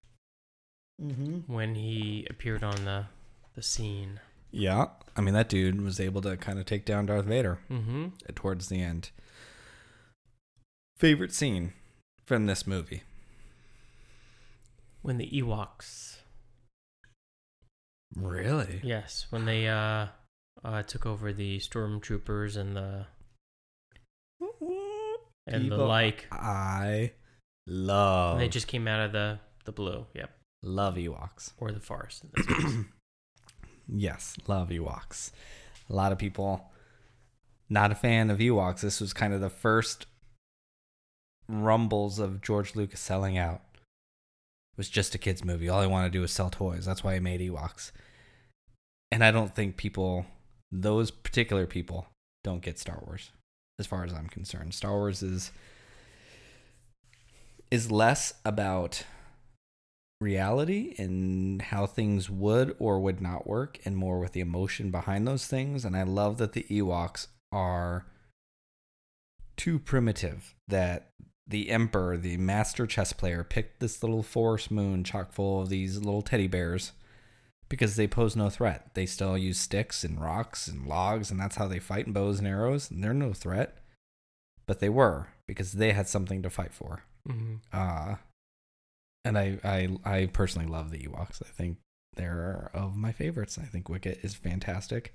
when 1.46 1.74
he 1.74 2.26
appeared 2.30 2.62
on 2.62 2.84
the 2.84 3.06
the 3.54 3.62
scene. 3.62 4.20
Yeah, 4.50 4.86
I 5.16 5.20
mean 5.20 5.34
that 5.34 5.48
dude 5.48 5.80
was 5.82 6.00
able 6.00 6.20
to 6.22 6.36
kind 6.36 6.58
of 6.58 6.66
take 6.66 6.84
down 6.84 7.06
Darth 7.06 7.24
Vader. 7.26 7.58
Mm-hmm. 7.70 8.08
towards 8.34 8.68
the 8.68 8.80
end. 8.82 9.10
Favorite 10.96 11.32
scene 11.32 11.72
from 12.26 12.46
this 12.46 12.66
movie? 12.66 13.02
When 15.02 15.16
the 15.18 15.30
Ewoks, 15.30 16.16
Really? 18.16 18.80
yes, 18.82 19.26
when 19.30 19.44
they 19.44 19.68
uh, 19.68 20.06
uh 20.64 20.82
took 20.82 21.06
over 21.06 21.32
the 21.32 21.58
stormtroopers 21.58 22.56
and 22.56 22.76
the 22.76 23.06
and 25.46 25.70
the 25.70 25.76
like, 25.76 26.26
I 26.32 27.12
love. 27.66 28.32
and 28.32 28.40
they 28.40 28.48
just 28.48 28.66
came 28.66 28.88
out 28.88 29.00
of 29.06 29.12
the 29.12 29.38
the 29.64 29.72
blue. 29.72 30.06
Yep, 30.14 30.30
love 30.62 30.94
Ewoks. 30.96 31.52
or 31.58 31.70
the 31.70 31.80
farce. 31.80 32.22
Yes, 33.92 34.36
love 34.46 34.68
Ewoks. 34.68 35.32
A 35.88 35.94
lot 35.94 36.12
of 36.12 36.18
people 36.18 36.70
not 37.68 37.92
a 37.92 37.94
fan 37.94 38.30
of 38.30 38.38
Ewoks. 38.38 38.80
This 38.80 39.00
was 39.00 39.12
kind 39.12 39.34
of 39.34 39.40
the 39.40 39.50
first 39.50 40.06
rumbles 41.48 42.18
of 42.18 42.40
George 42.40 42.74
Lucas 42.74 43.00
selling 43.00 43.36
out. 43.36 43.62
It 43.74 44.78
was 44.78 44.88
just 44.88 45.14
a 45.14 45.18
kids 45.18 45.44
movie. 45.44 45.68
All 45.68 45.82
he 45.82 45.86
wanted 45.86 46.08
to 46.08 46.18
do 46.18 46.22
was 46.22 46.32
sell 46.32 46.50
toys. 46.50 46.86
That's 46.86 47.04
why 47.04 47.14
he 47.14 47.20
made 47.20 47.40
Ewoks. 47.40 47.90
And 49.10 49.24
I 49.24 49.30
don't 49.30 49.54
think 49.54 49.76
people, 49.76 50.26
those 50.70 51.10
particular 51.10 51.66
people, 51.66 52.06
don't 52.44 52.62
get 52.62 52.78
Star 52.78 53.02
Wars, 53.06 53.30
as 53.78 53.86
far 53.86 54.04
as 54.04 54.12
I'm 54.12 54.28
concerned. 54.28 54.74
Star 54.74 54.92
Wars 54.92 55.22
is 55.22 55.50
is 57.70 57.90
less 57.90 58.32
about 58.46 59.04
reality 60.20 60.94
and 60.98 61.62
how 61.62 61.86
things 61.86 62.28
would 62.28 62.74
or 62.78 62.98
would 62.98 63.20
not 63.20 63.46
work 63.46 63.78
and 63.84 63.96
more 63.96 64.18
with 64.18 64.32
the 64.32 64.40
emotion 64.40 64.90
behind 64.90 65.26
those 65.26 65.46
things 65.46 65.84
and 65.84 65.96
I 65.96 66.02
love 66.02 66.38
that 66.38 66.54
the 66.54 66.66
Ewoks 66.68 67.28
are 67.52 68.06
too 69.56 69.78
primitive 69.78 70.54
that 70.66 71.10
the 71.46 71.70
emperor, 71.70 72.16
the 72.16 72.36
master 72.36 72.86
chess 72.86 73.12
player 73.12 73.42
picked 73.42 73.80
this 73.80 74.02
little 74.02 74.22
forest 74.22 74.70
moon 74.70 75.02
chock 75.02 75.32
full 75.32 75.62
of 75.62 75.70
these 75.70 75.96
little 75.98 76.22
teddy 76.22 76.46
bears 76.46 76.92
because 77.68 77.96
they 77.96 78.06
pose 78.06 78.36
no 78.36 78.50
threat. 78.50 78.90
They 78.94 79.06
still 79.06 79.36
use 79.38 79.58
sticks 79.58 80.04
and 80.04 80.20
rocks 80.20 80.68
and 80.68 80.86
logs 80.86 81.30
and 81.30 81.40
that's 81.40 81.56
how 81.56 81.66
they 81.66 81.78
fight 81.78 82.06
in 82.06 82.12
bows 82.12 82.38
and 82.38 82.46
arrows 82.46 82.90
and 82.90 83.02
they're 83.02 83.14
no 83.14 83.32
threat. 83.32 83.78
But 84.66 84.80
they 84.80 84.90
were 84.90 85.28
because 85.46 85.72
they 85.72 85.92
had 85.92 86.08
something 86.08 86.42
to 86.42 86.50
fight 86.50 86.74
for. 86.74 87.04
Mm-hmm. 87.26 87.54
Uh, 87.72 88.16
and 89.24 89.36
I, 89.38 89.58
I, 89.64 89.88
I 90.04 90.26
personally 90.26 90.68
love 90.68 90.90
the 90.90 90.98
Ewoks. 91.06 91.42
I 91.42 91.48
think 91.50 91.78
they're 92.16 92.70
of 92.74 92.96
my 92.96 93.12
favorites. 93.12 93.58
I 93.60 93.64
think 93.66 93.88
Wicket 93.88 94.20
is 94.22 94.34
fantastic. 94.34 95.14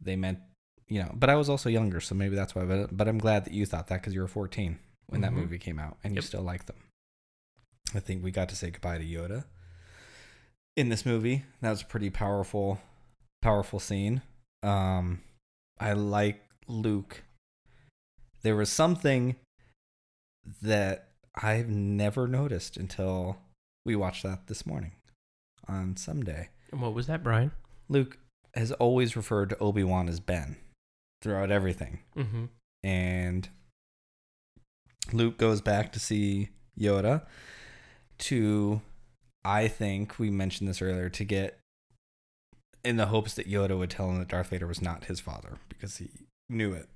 They 0.00 0.16
meant, 0.16 0.38
you 0.88 1.00
know, 1.02 1.10
but 1.14 1.30
I 1.30 1.36
was 1.36 1.48
also 1.48 1.68
younger, 1.68 2.00
so 2.00 2.14
maybe 2.14 2.34
that's 2.36 2.54
why. 2.54 2.64
But, 2.64 2.96
but 2.96 3.08
I'm 3.08 3.18
glad 3.18 3.44
that 3.46 3.52
you 3.54 3.64
thought 3.66 3.86
that 3.88 4.00
because 4.00 4.14
you 4.14 4.20
were 4.20 4.28
14 4.28 4.78
when 5.06 5.20
that 5.20 5.32
Mhm. 5.32 5.36
movie 5.36 5.58
came 5.58 5.78
out 5.78 5.96
and 6.04 6.14
you 6.14 6.22
still 6.22 6.42
like 6.42 6.66
them. 6.66 6.76
I 7.94 8.00
think 8.00 8.24
we 8.24 8.30
got 8.30 8.48
to 8.48 8.56
say 8.56 8.70
goodbye 8.70 8.98
to 8.98 9.04
Yoda 9.04 9.44
in 10.76 10.88
this 10.88 11.06
movie. 11.06 11.44
That 11.60 11.70
was 11.70 11.82
a 11.82 11.86
pretty 11.86 12.10
powerful, 12.10 12.80
powerful 13.42 13.78
scene. 13.78 14.22
Um, 14.62 15.22
I 15.78 15.92
like 15.92 16.42
Luke. 16.66 17.22
There 18.42 18.56
was 18.56 18.70
something 18.70 19.36
that 20.62 21.08
I've 21.34 21.68
never 21.68 22.28
noticed 22.28 22.76
until 22.76 23.38
we 23.84 23.96
watched 23.96 24.22
that 24.22 24.46
this 24.46 24.64
morning 24.64 24.92
on 25.68 25.96
Someday. 25.96 26.48
And 26.70 26.80
what 26.80 26.94
was 26.94 27.06
that, 27.06 27.22
Brian? 27.22 27.52
Luke 27.88 28.18
has 28.54 28.72
always 28.72 29.16
referred 29.16 29.50
to 29.50 29.58
Obi 29.58 29.84
Wan 29.84 30.08
as 30.08 30.20
Ben 30.20 30.56
throughout 31.22 31.50
everything. 31.50 32.00
Mm-hmm. 32.16 32.44
And 32.82 33.48
Luke 35.12 35.38
goes 35.38 35.60
back 35.60 35.92
to 35.92 36.00
see 36.00 36.50
Yoda 36.78 37.26
to, 38.18 38.80
I 39.44 39.68
think 39.68 40.18
we 40.18 40.30
mentioned 40.30 40.68
this 40.68 40.82
earlier, 40.82 41.08
to 41.10 41.24
get 41.24 41.58
in 42.84 42.96
the 42.96 43.06
hopes 43.06 43.34
that 43.34 43.48
Yoda 43.48 43.76
would 43.78 43.90
tell 43.90 44.10
him 44.10 44.18
that 44.18 44.28
Darth 44.28 44.48
Vader 44.48 44.66
was 44.66 44.82
not 44.82 45.04
his 45.04 45.18
father 45.20 45.58
because 45.68 45.96
he 45.96 46.10
knew 46.48 46.72
it. 46.72 46.88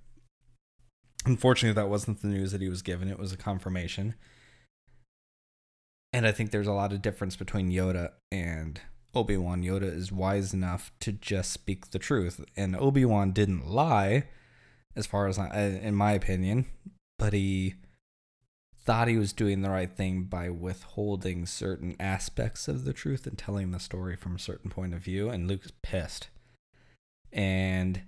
Unfortunately, 1.29 1.74
that 1.74 1.91
wasn't 1.91 2.22
the 2.22 2.29
news 2.29 2.53
that 2.53 2.62
he 2.62 2.70
was 2.70 2.81
given, 2.81 3.07
it 3.07 3.18
was 3.18 3.35
a 3.35 3.37
confirmation. 3.37 4.14
And 6.11 6.26
I 6.26 6.33
think 6.33 6.51
there's 6.51 6.66
a 6.66 6.72
lot 6.72 6.91
of 6.91 7.03
difference 7.03 7.37
between 7.37 7.70
Yoda 7.70 8.12
and 8.33 8.81
Obi 9.14 9.37
Wan. 9.37 9.62
Yoda 9.62 9.83
is 9.83 10.11
wise 10.11 10.55
enough 10.55 10.91
to 11.01 11.12
just 11.12 11.53
speak 11.53 11.91
the 11.91 11.99
truth, 11.99 12.43
and 12.57 12.74
Obi 12.74 13.05
Wan 13.05 13.33
didn't 13.33 13.68
lie, 13.68 14.24
as 14.97 15.07
far 15.07 15.29
as 15.29 15.39
I, 15.39 15.49
in 15.83 15.95
my 15.95 16.12
opinion, 16.12 16.64
but 17.18 17.35
he 17.35 17.74
thought 18.83 19.09
he 19.09 19.18
was 19.18 19.35
doing 19.35 19.61
the 19.61 19.68
right 19.68 19.91
thing 19.91 20.22
by 20.22 20.49
withholding 20.49 21.45
certain 21.45 21.95
aspects 22.01 22.68
of 22.68 22.87
the 22.87 22.95
truth 22.95 23.26
and 23.26 23.37
telling 23.37 23.70
the 23.70 23.79
story 23.79 24.16
from 24.16 24.35
a 24.35 24.39
certain 24.39 24.70
point 24.70 24.95
of 24.95 25.01
view. 25.01 25.29
And 25.29 25.47
Luke's 25.47 25.72
pissed, 25.83 26.29
and 27.31 28.01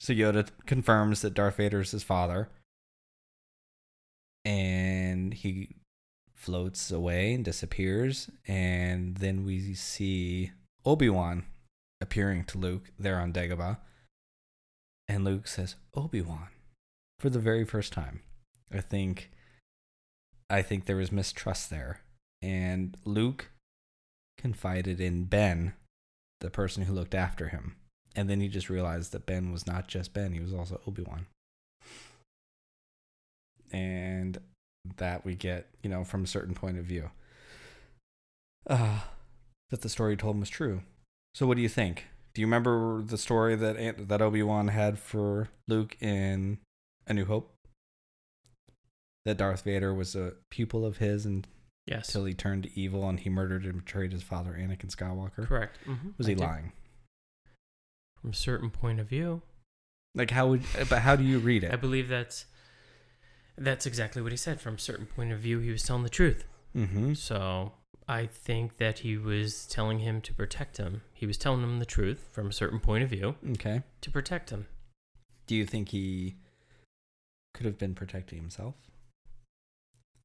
so 0.00 0.14
Yoda 0.14 0.48
confirms 0.64 1.20
that 1.20 1.34
Darth 1.34 1.58
Vader 1.58 1.82
is 1.82 1.90
his 1.90 2.02
father, 2.02 2.48
and 4.44 5.34
he 5.34 5.76
floats 6.34 6.90
away 6.90 7.34
and 7.34 7.44
disappears. 7.44 8.30
And 8.46 9.16
then 9.18 9.44
we 9.44 9.74
see 9.74 10.52
Obi 10.84 11.08
Wan 11.08 11.44
appearing 12.00 12.44
to 12.46 12.58
Luke 12.58 12.90
there 12.98 13.20
on 13.20 13.32
Dagobah. 13.32 13.78
And 15.08 15.24
Luke 15.24 15.46
says, 15.46 15.76
Obi 15.94 16.20
Wan, 16.20 16.48
for 17.18 17.30
the 17.30 17.38
very 17.38 17.64
first 17.64 17.92
time. 17.92 18.22
I 18.72 18.80
think 18.80 19.30
I 20.48 20.62
think 20.62 20.84
there 20.84 20.96
was 20.96 21.12
mistrust 21.12 21.70
there. 21.70 22.00
And 22.42 22.96
Luke 23.04 23.50
confided 24.36 25.00
in 25.00 25.24
Ben, 25.24 25.74
the 26.40 26.50
person 26.50 26.84
who 26.84 26.92
looked 26.92 27.14
after 27.14 27.48
him. 27.48 27.76
And 28.14 28.28
then 28.28 28.40
he 28.40 28.48
just 28.48 28.68
realized 28.68 29.12
that 29.12 29.24
Ben 29.24 29.52
was 29.52 29.66
not 29.66 29.88
just 29.88 30.12
Ben, 30.12 30.32
he 30.32 30.40
was 30.40 30.52
also 30.52 30.80
Obi 30.86 31.02
Wan. 31.02 31.26
And 33.72 34.38
that 34.98 35.24
we 35.24 35.34
get, 35.34 35.68
you 35.82 35.88
know, 35.90 36.04
from 36.04 36.24
a 36.24 36.26
certain 36.26 36.54
point 36.54 36.78
of 36.78 36.84
view. 36.84 37.10
Uh, 38.68 39.00
that 39.70 39.80
the 39.80 39.88
story 39.88 40.16
told 40.16 40.38
was 40.38 40.50
true. 40.50 40.82
So, 41.34 41.46
what 41.46 41.56
do 41.56 41.62
you 41.62 41.68
think? 41.68 42.06
Do 42.34 42.40
you 42.40 42.46
remember 42.46 43.02
the 43.02 43.18
story 43.18 43.56
that 43.56 43.76
Ant- 43.76 44.08
that 44.08 44.22
Obi 44.22 44.42
Wan 44.42 44.68
had 44.68 44.98
for 44.98 45.48
Luke 45.68 45.96
in 46.00 46.58
A 47.06 47.14
New 47.14 47.24
Hope? 47.24 47.52
That 49.24 49.36
Darth 49.36 49.62
Vader 49.62 49.94
was 49.94 50.14
a 50.16 50.32
pupil 50.50 50.84
of 50.84 50.96
his 50.98 51.24
and 51.26 51.46
Yes. 51.86 52.08
until 52.08 52.24
he 52.26 52.34
turned 52.34 52.70
evil 52.76 53.08
and 53.08 53.18
he 53.18 53.28
murdered 53.28 53.64
and 53.64 53.84
betrayed 53.84 54.12
his 54.12 54.22
father, 54.22 54.52
Anakin 54.52 54.94
Skywalker. 54.94 55.46
Correct. 55.46 55.78
Mm-hmm. 55.86 56.10
Was 56.16 56.26
he 56.28 56.34
lying? 56.36 56.72
From 58.20 58.30
a 58.30 58.34
certain 58.34 58.70
point 58.70 59.00
of 59.00 59.08
view, 59.08 59.42
Like 60.14 60.30
how 60.30 60.48
would? 60.48 60.62
But 60.88 61.00
how 61.02 61.16
do 61.16 61.24
you 61.24 61.38
read 61.40 61.64
it? 61.64 61.72
I 61.72 61.76
believe 61.76 62.08
that's 62.08 62.44
that's 63.56 63.86
exactly 63.86 64.22
what 64.22 64.32
he 64.32 64.36
said. 64.38 64.60
From 64.60 64.74
a 64.74 64.78
certain 64.78 65.06
point 65.06 65.32
of 65.32 65.38
view, 65.38 65.58
he 65.60 65.70
was 65.70 65.82
telling 65.82 66.02
the 66.02 66.08
truth. 66.10 66.44
Mm-hmm. 66.76 67.14
So 67.14 67.72
I 68.08 68.26
think 68.26 68.78
that 68.78 69.00
he 69.00 69.16
was 69.16 69.66
telling 69.66 70.00
him 70.00 70.20
to 70.22 70.34
protect 70.34 70.76
him. 70.78 71.02
He 71.12 71.26
was 71.26 71.36
telling 71.38 71.62
him 71.62 71.78
the 71.78 71.86
truth 71.86 72.28
from 72.32 72.48
a 72.48 72.52
certain 72.52 72.80
point 72.80 73.04
of 73.04 73.10
view 73.10 73.36
Okay. 73.52 73.82
to 74.00 74.10
protect 74.10 74.50
him. 74.50 74.66
Do 75.46 75.54
you 75.54 75.66
think 75.66 75.90
he 75.90 76.36
could 77.54 77.66
have 77.66 77.78
been 77.78 77.94
protecting 77.94 78.38
himself? 78.38 78.74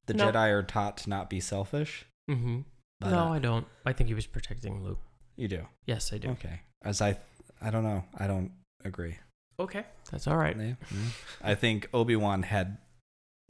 The 0.06 0.14
No. 0.14 0.32
Jedi 0.32 0.50
are 0.50 0.62
taught 0.62 0.96
to 0.98 1.10
not 1.10 1.28
be 1.28 1.40
selfish. 1.40 2.06
Mm-hmm. 2.30 2.60
But, 3.00 3.10
no, 3.10 3.18
uh, 3.18 3.32
I 3.34 3.38
don't. 3.38 3.66
I 3.86 3.92
think 3.92 4.08
he 4.08 4.14
was 4.14 4.26
protecting 4.26 4.82
Luke. 4.82 4.98
You 5.36 5.48
do. 5.48 5.66
Yes, 5.86 6.12
I 6.12 6.18
do. 6.18 6.30
Okay. 6.30 6.60
As 6.82 7.00
I, 7.02 7.16
I 7.60 7.70
don't 7.70 7.84
know. 7.84 8.04
I 8.16 8.26
don't 8.26 8.52
agree. 8.84 9.18
Okay, 9.60 9.84
that's 10.10 10.26
all 10.26 10.36
right. 10.36 10.56
Yeah, 10.56 10.74
yeah. 10.90 10.98
I 11.42 11.54
think 11.56 11.88
Obi 11.92 12.16
Wan 12.16 12.42
had, 12.44 12.78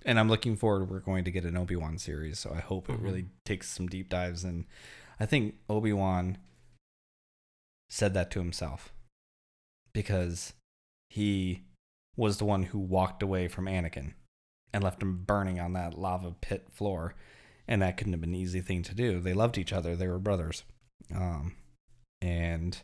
and 0.05 0.18
I'm 0.18 0.28
looking 0.28 0.57
forward. 0.57 0.88
We're 0.90 1.01
going 1.01 1.24
to 1.24 1.30
get 1.30 1.44
an 1.44 1.57
Obi 1.57 1.76
Wan 1.76 1.99
series, 1.99 2.38
so 2.38 2.53
I 2.55 2.61
hope 2.61 2.88
it 2.88 3.01
Mhm. 3.01 3.03
really 3.03 3.26
takes 3.44 3.68
some 3.68 3.86
deep 3.88 4.09
dives. 4.09 4.44
And 4.44 4.66
I 5.18 5.26
think 5.26 5.57
Obi 5.68 5.92
Wan 5.92 6.38
said 7.90 8.14
that 8.14 8.30
to 8.32 8.38
himself 8.38 8.92
because 9.92 10.53
he 11.11 11.64
was 12.16 12.38
the 12.38 12.44
one 12.44 12.64
who 12.64 12.78
walked 12.78 13.22
away 13.22 13.49
from 13.49 13.66
Anakin 13.66 14.14
and 14.72 14.84
left 14.84 15.03
him 15.03 15.24
burning 15.24 15.59
on 15.59 15.72
that 15.72 15.99
lava 15.99 16.32
pit 16.32 16.68
floor, 16.70 17.14
and 17.66 17.80
that 17.80 17.96
couldn't 17.96 18.12
have 18.12 18.20
been 18.20 18.30
an 18.34 18.36
easy 18.36 18.61
thing 18.61 18.82
to 18.82 18.94
do. 18.94 19.20
They 19.20 19.32
loved 19.34 19.57
each 19.57 19.72
other; 19.72 19.96
they 19.96 20.09
were 20.09 20.18
brothers, 20.18 20.64
um, 21.14 21.57
and 22.20 22.82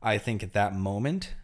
I 0.00 0.16
think 0.18 0.42
at 0.42 0.54
that 0.54 0.74
moment 0.74 1.34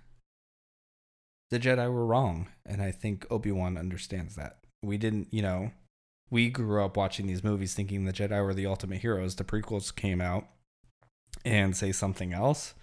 the 1.50 1.58
Jedi 1.58 1.92
were 1.92 2.06
wrong, 2.06 2.48
and 2.64 2.80
I 2.80 2.90
think 2.90 3.26
Obi 3.30 3.52
Wan 3.52 3.76
understands 3.76 4.34
that. 4.36 4.63
We 4.86 4.98
didn't, 4.98 5.28
you 5.32 5.42
know, 5.42 5.72
we 6.30 6.48
grew 6.50 6.84
up 6.84 6.96
watching 6.96 7.26
these 7.26 7.44
movies 7.44 7.74
thinking 7.74 8.04
the 8.04 8.12
Jedi 8.12 8.42
were 8.44 8.54
the 8.54 8.66
ultimate 8.66 9.00
heroes. 9.00 9.36
The 9.36 9.44
prequels 9.44 9.94
came 9.94 10.20
out 10.20 10.46
and 11.44 11.76
say 11.76 11.92
something 11.92 12.32
else 12.32 12.74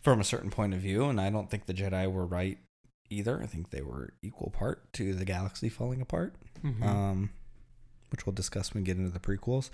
from 0.00 0.20
a 0.20 0.24
certain 0.24 0.50
point 0.50 0.74
of 0.74 0.80
view, 0.80 1.04
and 1.04 1.20
I 1.20 1.30
don't 1.30 1.50
think 1.50 1.66
the 1.66 1.74
Jedi 1.74 2.10
were 2.10 2.26
right 2.26 2.58
either. 3.10 3.42
I 3.42 3.46
think 3.46 3.70
they 3.70 3.82
were 3.82 4.10
equal 4.22 4.50
part 4.50 4.92
to 4.94 5.14
the 5.14 5.24
galaxy 5.24 5.68
falling 5.68 6.00
apart, 6.00 6.34
Mhm. 6.62 6.82
um, 6.82 7.30
which 8.10 8.24
we'll 8.26 8.34
discuss 8.34 8.72
when 8.72 8.82
we 8.82 8.86
get 8.86 8.96
into 8.96 9.10
the 9.10 9.18
prequels. 9.20 9.70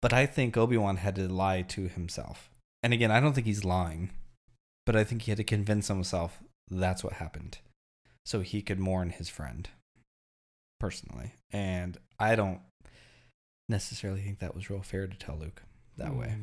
But 0.00 0.12
I 0.12 0.26
think 0.26 0.56
Obi 0.56 0.76
Wan 0.76 0.96
had 0.96 1.14
to 1.16 1.28
lie 1.28 1.62
to 1.62 1.88
himself. 1.88 2.50
And 2.82 2.92
again, 2.92 3.10
I 3.10 3.20
don't 3.20 3.34
think 3.34 3.46
he's 3.46 3.64
lying, 3.64 4.10
but 4.86 4.96
I 4.96 5.04
think 5.04 5.22
he 5.22 5.30
had 5.30 5.38
to 5.38 5.44
convince 5.44 5.88
himself 5.88 6.42
that's 6.68 7.04
what 7.04 7.14
happened 7.14 7.58
so 8.24 8.40
he 8.40 8.62
could 8.62 8.78
mourn 8.78 9.10
his 9.10 9.28
friend 9.28 9.68
personally. 10.82 11.32
And 11.52 11.96
I 12.18 12.34
don't 12.34 12.60
necessarily 13.68 14.20
think 14.20 14.40
that 14.40 14.52
was 14.52 14.68
real 14.68 14.82
fair 14.82 15.06
to 15.06 15.16
tell 15.16 15.38
Luke 15.38 15.62
that 15.96 16.16
way. 16.16 16.34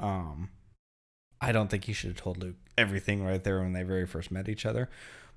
Mm. 0.00 0.04
Um, 0.04 0.50
I 1.40 1.52
don't 1.52 1.68
think 1.70 1.84
he 1.84 1.92
should 1.92 2.10
have 2.10 2.16
told 2.16 2.38
Luke 2.38 2.56
everything 2.76 3.24
right 3.24 3.42
there 3.42 3.60
when 3.60 3.72
they 3.72 3.84
very 3.84 4.04
first 4.04 4.32
met 4.32 4.48
each 4.48 4.66
other. 4.66 4.90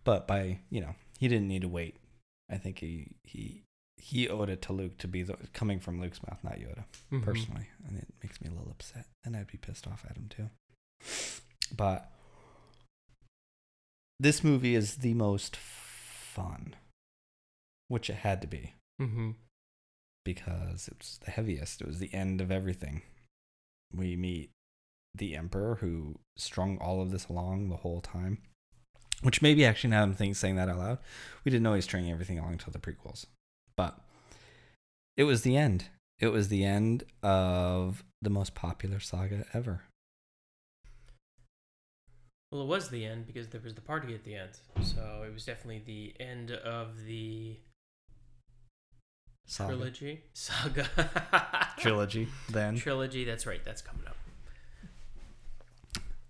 But 0.04 0.28
by 0.28 0.58
you 0.72 0.82
know, 0.82 0.96
he 1.20 1.28
didn't 1.28 1.48
need 1.48 1.62
to 1.62 1.68
wait. 1.68 1.98
I 2.50 2.58
think 2.58 2.80
he 2.80 3.12
he 3.24 3.62
he 3.98 4.28
owed 4.28 4.50
it 4.50 4.64
to 4.64 4.74
Luke 4.74 4.98
to 4.98 5.08
be 5.08 5.22
the 5.22 5.38
coming 5.54 5.80
from 5.80 6.02
Luke's 6.02 6.20
mouth, 6.28 6.40
not 6.44 6.56
Yoda, 6.56 6.86
Mhm. 7.12 7.24
personally, 7.24 7.68
and 7.88 7.96
it 8.00 8.08
makes 8.24 8.42
me 8.42 8.48
a 8.50 8.52
little 8.52 8.72
upset, 8.72 9.06
and 9.24 9.38
I'd 9.38 9.48
be 9.52 9.60
pissed 9.60 9.86
off 9.86 10.04
at 10.10 10.18
him 10.18 10.30
too. 10.30 10.50
But 11.78 12.12
this 14.20 14.44
movie 14.44 14.74
is 14.74 14.96
the 14.98 15.14
most 15.14 15.56
fun, 15.56 16.76
which 17.88 18.10
it 18.10 18.18
had 18.18 18.42
to 18.42 18.48
be. 18.48 18.74
Mhm. 19.02 19.36
because 20.26 20.88
it 20.88 20.98
was 20.98 21.20
the 21.26 21.32
heaviest. 21.32 21.82
It 21.82 21.88
was 21.88 22.00
the 22.00 22.14
end 22.14 22.40
of 22.40 22.50
everything. 22.50 23.02
We 23.94 24.16
meet 24.16 24.52
the 25.14 25.36
Emperor 25.36 25.76
who 25.76 26.20
strung 26.38 26.78
all 26.78 27.02
of 27.02 27.12
this 27.12 27.28
along 27.28 27.68
the 27.68 27.78
whole 27.78 28.00
time. 28.00 28.42
Which 29.22 29.42
maybe 29.42 29.66
actually 29.66 29.90
now 29.90 30.04
I'm 30.04 30.14
thinking 30.14 30.34
saying 30.34 30.56
that 30.56 30.70
out 30.70 30.78
loud. 30.78 31.00
We 31.44 31.52
didn't 31.52 31.64
know 31.64 31.74
he 31.74 31.78
was 31.78 31.86
stringing 31.86 32.12
everything 32.12 32.40
along 32.40 32.54
until 32.54 32.72
the 32.72 32.80
prequels. 32.80 33.26
But 33.76 34.00
it 35.18 35.26
was 35.26 35.42
the 35.42 35.58
end. 35.58 35.90
It 36.20 36.28
was 36.30 36.48
the 36.48 36.64
end 36.64 37.04
of 37.22 38.04
the 38.22 38.30
most 38.30 38.56
popular 38.56 39.02
saga 39.02 39.46
ever. 39.54 39.84
Well, 42.52 42.62
it 42.62 42.68
was 42.68 42.90
the 42.90 43.06
end 43.06 43.26
because 43.28 43.50
there 43.50 43.62
was 43.62 43.74
the 43.74 43.82
party 43.82 44.14
at 44.14 44.24
the 44.24 44.36
end. 44.36 44.60
So 44.84 45.24
it 45.28 45.34
was 45.34 45.44
definitely 45.46 45.80
the 45.86 46.16
end 46.24 46.52
of 46.52 47.04
the 47.06 47.58
Saga. 49.46 49.74
trilogy. 49.76 50.22
Saga. 50.34 50.88
Trilogy. 51.78 52.28
Then. 52.50 52.78
Trilogy, 52.78 53.26
that's 53.26 53.46
right. 53.46 53.64
That's 53.66 53.82
coming 53.82 54.08
up. 54.08 54.16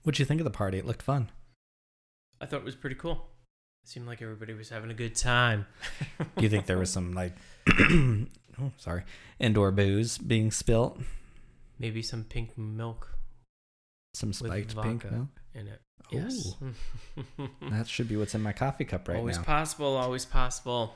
What'd 0.03 0.19
you 0.19 0.25
think 0.25 0.41
of 0.41 0.45
the 0.45 0.51
party? 0.51 0.79
It 0.79 0.85
looked 0.85 1.01
fun. 1.03 1.29
I 2.41 2.45
thought 2.45 2.59
it 2.61 2.65
was 2.65 2.75
pretty 2.75 2.95
cool. 2.95 3.27
It 3.83 3.89
seemed 3.89 4.07
like 4.07 4.21
everybody 4.21 4.53
was 4.53 4.69
having 4.69 4.89
a 4.91 4.93
good 4.93 5.15
time. 5.15 5.65
Do 6.37 6.43
you 6.43 6.49
think 6.49 6.65
there 6.65 6.77
was 6.77 6.89
some 6.89 7.13
like, 7.13 7.33
oh, 7.69 8.71
sorry, 8.77 9.03
indoor 9.39 9.71
booze 9.71 10.17
being 10.17 10.51
spilt? 10.51 10.99
Maybe 11.79 12.01
some 12.01 12.23
pink 12.23 12.57
milk 12.57 13.09
Some 14.13 14.33
spiked 14.33 14.75
pink 14.81 15.09
milk. 15.11 15.27
in 15.53 15.67
it. 15.67 15.81
Yes. 16.11 16.55
That 17.69 17.87
should 17.87 18.07
be 18.07 18.15
what's 18.17 18.35
in 18.35 18.41
my 18.41 18.53
coffee 18.53 18.85
cup 18.85 19.07
right 19.07 19.17
always 19.17 19.37
now. 19.37 19.41
Always 19.41 19.45
possible, 19.45 19.97
always 19.97 20.25
possible. 20.25 20.95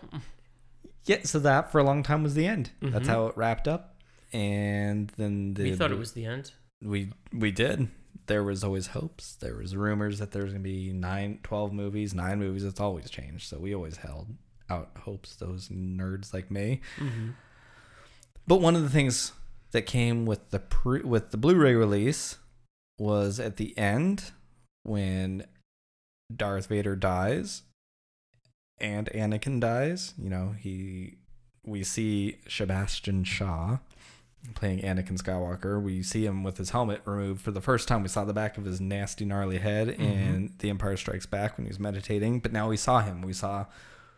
Yeah, 1.07 1.19
so 1.23 1.39
that 1.39 1.71
for 1.71 1.79
a 1.79 1.83
long 1.83 2.03
time 2.03 2.21
was 2.23 2.35
the 2.35 2.45
end. 2.45 2.69
That's 2.81 3.05
Mhm. 3.07 3.11
how 3.11 3.27
it 3.27 3.37
wrapped 3.37 3.67
up. 3.67 3.95
And 4.33 5.09
then 5.17 5.53
the 5.55 5.63
we 5.63 5.75
thought 5.75 5.91
it 5.91 5.97
was 5.97 6.11
the 6.11 6.25
end. 6.25 6.51
we 6.83 7.11
we 7.33 7.51
did. 7.51 7.87
There 8.27 8.43
was 8.43 8.63
always 8.63 8.87
hopes. 8.87 9.35
There 9.35 9.55
was 9.55 9.75
rumors 9.75 10.19
that 10.19 10.31
there 10.31 10.43
was 10.43 10.51
gonna 10.51 10.63
be 10.63 10.91
nine, 10.91 11.39
12 11.43 11.71
movies, 11.73 12.13
nine 12.13 12.39
movies. 12.39 12.63
It's 12.65 12.79
always 12.79 13.09
changed. 13.09 13.47
So 13.47 13.57
we 13.57 13.73
always 13.73 13.97
held 13.97 14.35
out 14.69 14.91
hopes. 14.99 15.35
Those 15.37 15.69
nerds 15.69 16.33
like 16.33 16.51
me. 16.51 16.81
Mm-hmm. 16.97 17.29
But 18.45 18.57
one 18.61 18.75
of 18.75 18.83
the 18.83 18.89
things 18.89 19.31
that 19.71 19.83
came 19.83 20.25
with 20.25 20.49
the 20.49 20.59
pre- 20.59 21.01
with 21.01 21.31
the 21.31 21.37
Blu-ray 21.37 21.73
release 21.75 22.37
was 22.99 23.39
at 23.39 23.55
the 23.57 23.77
end 23.77 24.31
when 24.83 25.45
Darth 26.35 26.67
Vader 26.67 26.95
dies 26.97 27.63
and 28.79 29.07
Anakin 29.13 29.59
dies. 29.59 30.13
You 30.17 30.29
know, 30.29 30.55
he 30.57 31.17
we 31.65 31.83
see 31.83 32.37
Sebastian 32.47 33.23
Shaw 33.23 33.79
playing 34.55 34.79
Anakin 34.79 35.21
Skywalker. 35.21 35.81
We 35.81 36.01
see 36.03 36.25
him 36.25 36.43
with 36.43 36.57
his 36.57 36.69
helmet 36.69 37.01
removed 37.05 37.41
for 37.41 37.51
the 37.51 37.59
first 37.59 37.87
time. 37.87 38.03
We 38.03 38.07
saw 38.07 38.23
the 38.23 38.33
back 38.33 38.57
of 38.57 38.63
his 38.65 38.79
nasty, 38.79 39.25
gnarly 39.25 39.57
head 39.57 39.89
in 39.89 40.53
The 40.59 40.69
Empire 40.69 40.95
Strikes 40.95 41.25
Back 41.25 41.57
when 41.57 41.65
he 41.65 41.69
was 41.69 41.79
meditating. 41.79 42.39
But 42.39 42.53
now 42.53 42.69
we 42.69 42.77
saw 42.77 43.01
him. 43.01 43.21
We 43.21 43.33
saw 43.33 43.65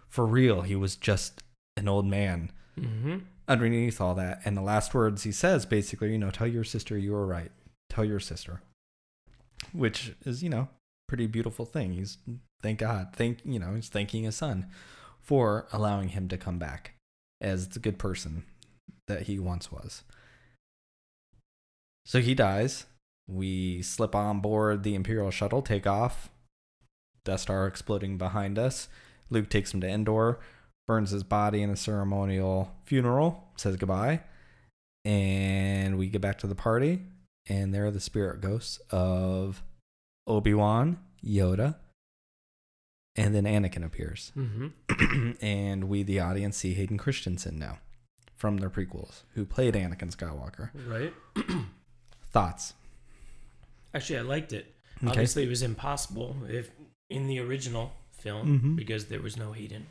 for 0.08 0.26
real. 0.28 0.62
He 0.62 0.76
was 0.76 0.96
just 0.96 1.42
an 1.78 1.88
old 1.88 2.06
man 2.06 2.52
Mm-hmm. 2.80 3.18
underneath 3.50 4.00
all 4.00 4.14
that. 4.16 4.40
And 4.46 4.56
the 4.56 4.62
last 4.62 4.94
words 4.94 5.24
he 5.24 5.34
says 5.34 5.66
basically, 5.66 6.12
you 6.14 6.18
know, 6.18 6.30
tell 6.32 6.48
your 6.48 6.64
sister 6.64 6.98
you 6.98 7.12
were 7.12 7.26
right. 7.28 7.52
Tell 7.90 8.06
your 8.06 8.22
sister. 8.22 8.62
Which 9.74 10.14
is, 10.26 10.42
you 10.42 10.50
know, 10.50 10.70
pretty 11.08 11.28
beautiful 11.28 11.66
thing. 11.66 11.92
He's 11.94 12.18
thank 12.62 12.80
God. 12.80 13.10
Thank 13.14 13.40
you 13.46 13.60
know, 13.60 13.76
he's 13.76 13.90
thanking 13.90 14.24
his 14.24 14.36
son 14.36 14.68
for 15.22 15.68
allowing 15.72 16.10
him 16.10 16.28
to 16.30 16.38
come 16.38 16.60
back 16.60 16.94
as 17.42 17.70
the 17.70 17.80
good 17.80 18.00
person 18.00 18.44
that 19.08 19.24
he 19.24 19.40
once 19.40 19.72
was. 19.72 20.04
So 22.06 22.22
he 22.22 22.34
dies. 22.34 22.86
We 23.28 23.82
slip 23.82 24.16
on 24.16 24.40
board 24.40 24.84
the 24.84 24.96
Imperial 24.96 25.32
shuttle, 25.32 25.62
take 25.62 25.86
off. 25.86 26.30
Death 27.26 27.42
Star 27.42 27.68
exploding 27.68 28.18
behind 28.18 28.58
us. 28.58 28.88
Luke 29.30 29.50
takes 29.50 29.74
him 29.74 29.82
to 29.82 29.88
Endor 29.88 30.40
burns 30.90 31.12
his 31.12 31.24
body 31.24 31.62
in 31.62 31.70
a 31.70 31.76
ceremonial 31.76 32.72
funeral, 32.84 33.44
says 33.58 33.76
goodbye, 33.76 34.20
and 35.06 36.00
we 36.00 36.08
get 36.08 36.20
back 36.20 36.40
to 36.40 36.48
the 36.48 36.56
party, 36.56 37.00
and 37.48 37.72
there 37.72 37.86
are 37.86 37.92
the 37.92 38.00
spirit 38.00 38.42
ghosts 38.42 38.80
of 38.90 39.62
Obi 40.26 40.56
Wan, 40.56 40.98
Yoda, 41.24 41.76
and 43.20 43.36
then 43.36 43.44
Anakin 43.46 43.84
appears, 43.86 44.32
Mm-hmm. 44.38 45.32
and 45.46 45.84
we, 45.86 46.04
the 46.04 46.20
audience, 46.20 46.58
see 46.58 46.74
Hayden 46.74 46.98
Christensen 46.98 47.60
now 47.60 47.80
from 48.36 48.58
the 48.58 48.68
prequels, 48.70 49.24
who 49.36 49.46
played 49.46 49.74
Anakin 49.74 50.16
Skywalker. 50.16 50.70
Right. 50.88 51.14
Thoughts? 52.32 52.74
Actually, 53.94 54.20
I 54.20 54.22
liked 54.22 54.54
it. 54.54 54.74
Okay. 55.02 55.10
Obviously, 55.12 55.44
it 55.44 55.50
was 55.50 55.62
impossible 55.64 56.36
if 56.50 56.70
in 57.10 57.28
the 57.28 57.40
original 57.40 57.92
film 58.12 58.60
Mhm. 58.60 58.76
because 58.76 59.06
there 59.06 59.22
was 59.22 59.36
no 59.38 59.52
Hayden. 59.54 59.88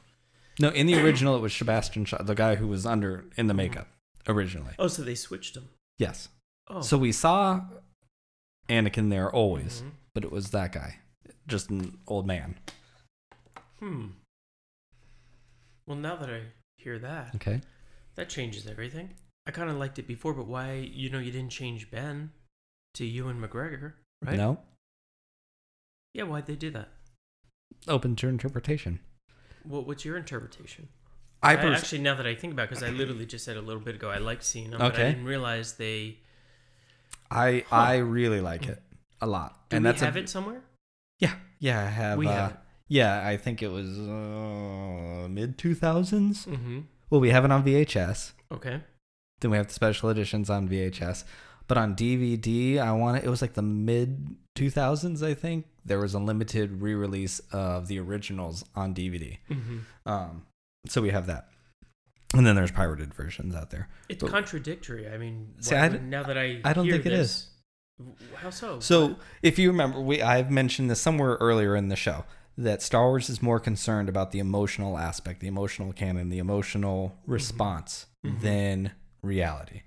No, 0.61 0.68
in 0.70 0.87
the 0.87 1.01
original, 1.01 1.37
it 1.37 1.41
was 1.41 1.55
Sebastian 1.55 2.05
Shaw, 2.05 2.22
the 2.22 2.35
guy 2.35 2.57
who 2.57 2.66
was 2.68 2.85
under 2.87 3.24
in 3.37 3.47
the 3.47 3.55
makeup 3.55 3.89
originally. 4.26 4.74
Oh, 4.79 4.89
so 4.89 5.03
they 5.03 5.14
switched 5.14 5.57
him. 5.57 5.68
Yes. 5.99 6.29
Oh. 6.68 6.81
So 6.83 6.99
we 6.99 7.12
saw 7.12 7.62
Anakin 8.68 9.11
there 9.11 9.31
always. 9.31 9.83
Mhm. 9.83 9.91
but 10.14 10.24
it 10.24 10.33
was 10.33 10.51
that 10.51 10.72
guy, 10.72 10.99
just 11.47 11.70
an 11.70 11.97
old 12.09 12.26
man. 12.26 12.57
Hmm. 13.79 14.07
Well, 15.87 15.97
now 15.97 16.16
that 16.16 16.29
I 16.31 16.43
hear 16.76 16.99
that, 16.99 17.35
Okay. 17.37 17.61
that 18.16 18.29
changes 18.29 18.66
everything. 18.66 19.14
I 19.47 19.51
kind 19.51 19.70
of 19.70 19.76
liked 19.76 19.99
it 19.99 20.07
before, 20.07 20.35
but 20.35 20.47
why? 20.47 20.72
You 20.74 21.09
know, 21.11 21.18
you 21.18 21.33
didn't 21.33 21.51
change 21.51 21.91
Ben 21.91 22.33
to 22.95 23.07
Ewan 23.07 23.41
McGregor, 23.41 23.95
right? 24.22 24.37
No, 24.37 24.59
Yeah, 26.12 26.24
why'd 26.24 26.47
they 26.47 26.57
do 26.57 26.70
that? 26.70 26.89
open 27.87 28.16
to 28.16 28.29
interpretation. 28.29 28.99
What, 29.62 29.87
what's 29.87 30.05
your 30.05 30.16
interpretation? 30.16 30.89
I, 31.43 31.53
I 31.53 31.57
pers- 31.57 31.79
actually, 31.79 32.01
now 32.01 32.14
that 32.16 32.26
I 32.26 32.35
think 32.35 32.53
about, 32.53 32.64
it, 32.64 32.70
because 32.70 32.83
I 32.83 32.91
literally 32.91 33.24
just 33.26 33.45
said 33.45 33.57
a 33.57 33.61
little 33.62 33.81
bit 33.81 33.95
ago, 33.95 34.11
I 34.11 34.18
like 34.18 34.43
seeing 34.43 34.70
them, 34.70 34.79
but 34.81 34.87
I 34.87 34.89
Okay. 34.89 35.11
didn't 35.12 35.24
realize 35.24 35.74
they. 35.74 36.18
I 37.31 37.64
Huh. 37.68 37.76
I 37.76 37.97
really 37.99 38.41
like 38.41 38.66
it 38.66 38.83
a 39.20 39.26
lot. 39.26 39.68
Do 39.70 39.76
and 39.76 39.85
we 39.85 39.91
that's 39.91 40.01
have 40.03 40.16
a, 40.16 40.20
it 40.20 40.29
somewhere? 40.29 40.62
Yeah, 41.20 41.35
yeah, 41.61 41.81
I 41.81 41.87
have. 41.87 42.18
we 42.18 42.26
uh, 42.26 42.31
have 42.33 42.51
it. 42.53 42.57
Yeah, 42.89 43.26
I 43.26 43.36
think 43.36 43.62
it 43.62 43.68
was 43.68 43.99
uh, 43.99 45.28
mid 45.28 45.59
two 45.59 45.74
thousands. 45.74 46.47
Mm-hmm. 46.47 46.80
Well, 47.11 47.20
we 47.20 47.30
have 47.30 47.45
it 47.45 47.51
on 47.53 47.64
VHS. 47.64 48.32
Okay. 48.53 48.80
Then 49.41 49.51
we 49.51 49.57
have 49.57 49.68
the 49.68 49.72
special 49.74 50.09
editions 50.11 50.51
on 50.51 50.68
VHS. 50.68 51.24
But 51.66 51.76
on 51.76 51.95
DVD, 51.95 52.78
I 52.78 52.93
want 52.93 53.18
it. 53.18 53.24
It 53.24 53.28
was 53.30 53.43
like 53.43 53.53
the 53.55 53.62
mid 53.62 54.36
two 54.55 54.70
thousands, 54.70 55.22
I 55.22 55.34
think. 55.34 55.66
There 55.84 55.99
was 56.01 56.14
a 56.14 56.18
limited 56.18 56.82
re-release 56.82 57.41
of 57.53 57.89
the 57.89 57.99
originals 58.01 58.64
on 58.74 58.95
DVD. 58.95 59.39
Mm-hmm. 59.51 59.78
Um, 60.07 60.47
so 60.86 61.01
we 61.03 61.11
have 61.11 61.26
that. 61.26 61.49
And 62.34 62.47
then 62.47 62.57
there's 62.57 62.70
pirated 62.70 63.14
versions 63.14 63.55
out 63.55 63.70
there. 63.70 63.89
It's 64.09 64.22
But- 64.22 64.30
contradictory. 64.32 65.09
I 65.11 65.16
mean, 65.18 65.55
See, 65.61 65.74
why 65.74 65.82
I 65.82 65.89
now 65.89 66.22
that 66.24 66.36
I 66.39 66.61
I 66.64 66.72
don't 66.72 66.89
think 66.89 67.07
it 67.07 67.12
is. 67.12 67.49
this, 67.99 68.07
How 68.36 68.51
so? 68.51 68.80
So, 68.80 69.16
if 69.43 69.59
you 69.59 69.70
remember, 69.70 70.01
we 70.01 70.20
I've 70.22 70.51
mentioned 70.51 70.91
this 70.91 71.01
somewhere 71.01 71.36
earlier 71.41 71.74
in 71.76 71.89
the 71.89 71.97
show 71.97 72.24
that 72.59 72.83
Star 72.83 73.07
Wars 73.07 73.31
is 73.31 73.41
more 73.41 73.61
concerned 73.61 74.09
about 74.09 74.33
the 74.33 74.41
emotional 74.41 74.99
aspect, 74.99 75.41
the 75.41 75.47
emotional 75.47 75.93
canon, 75.93 76.29
the 76.29 76.39
emotional 76.41 77.17
response 77.25 78.07
Mhm. 78.27 78.41
than 78.41 78.93
reality. 79.23 79.83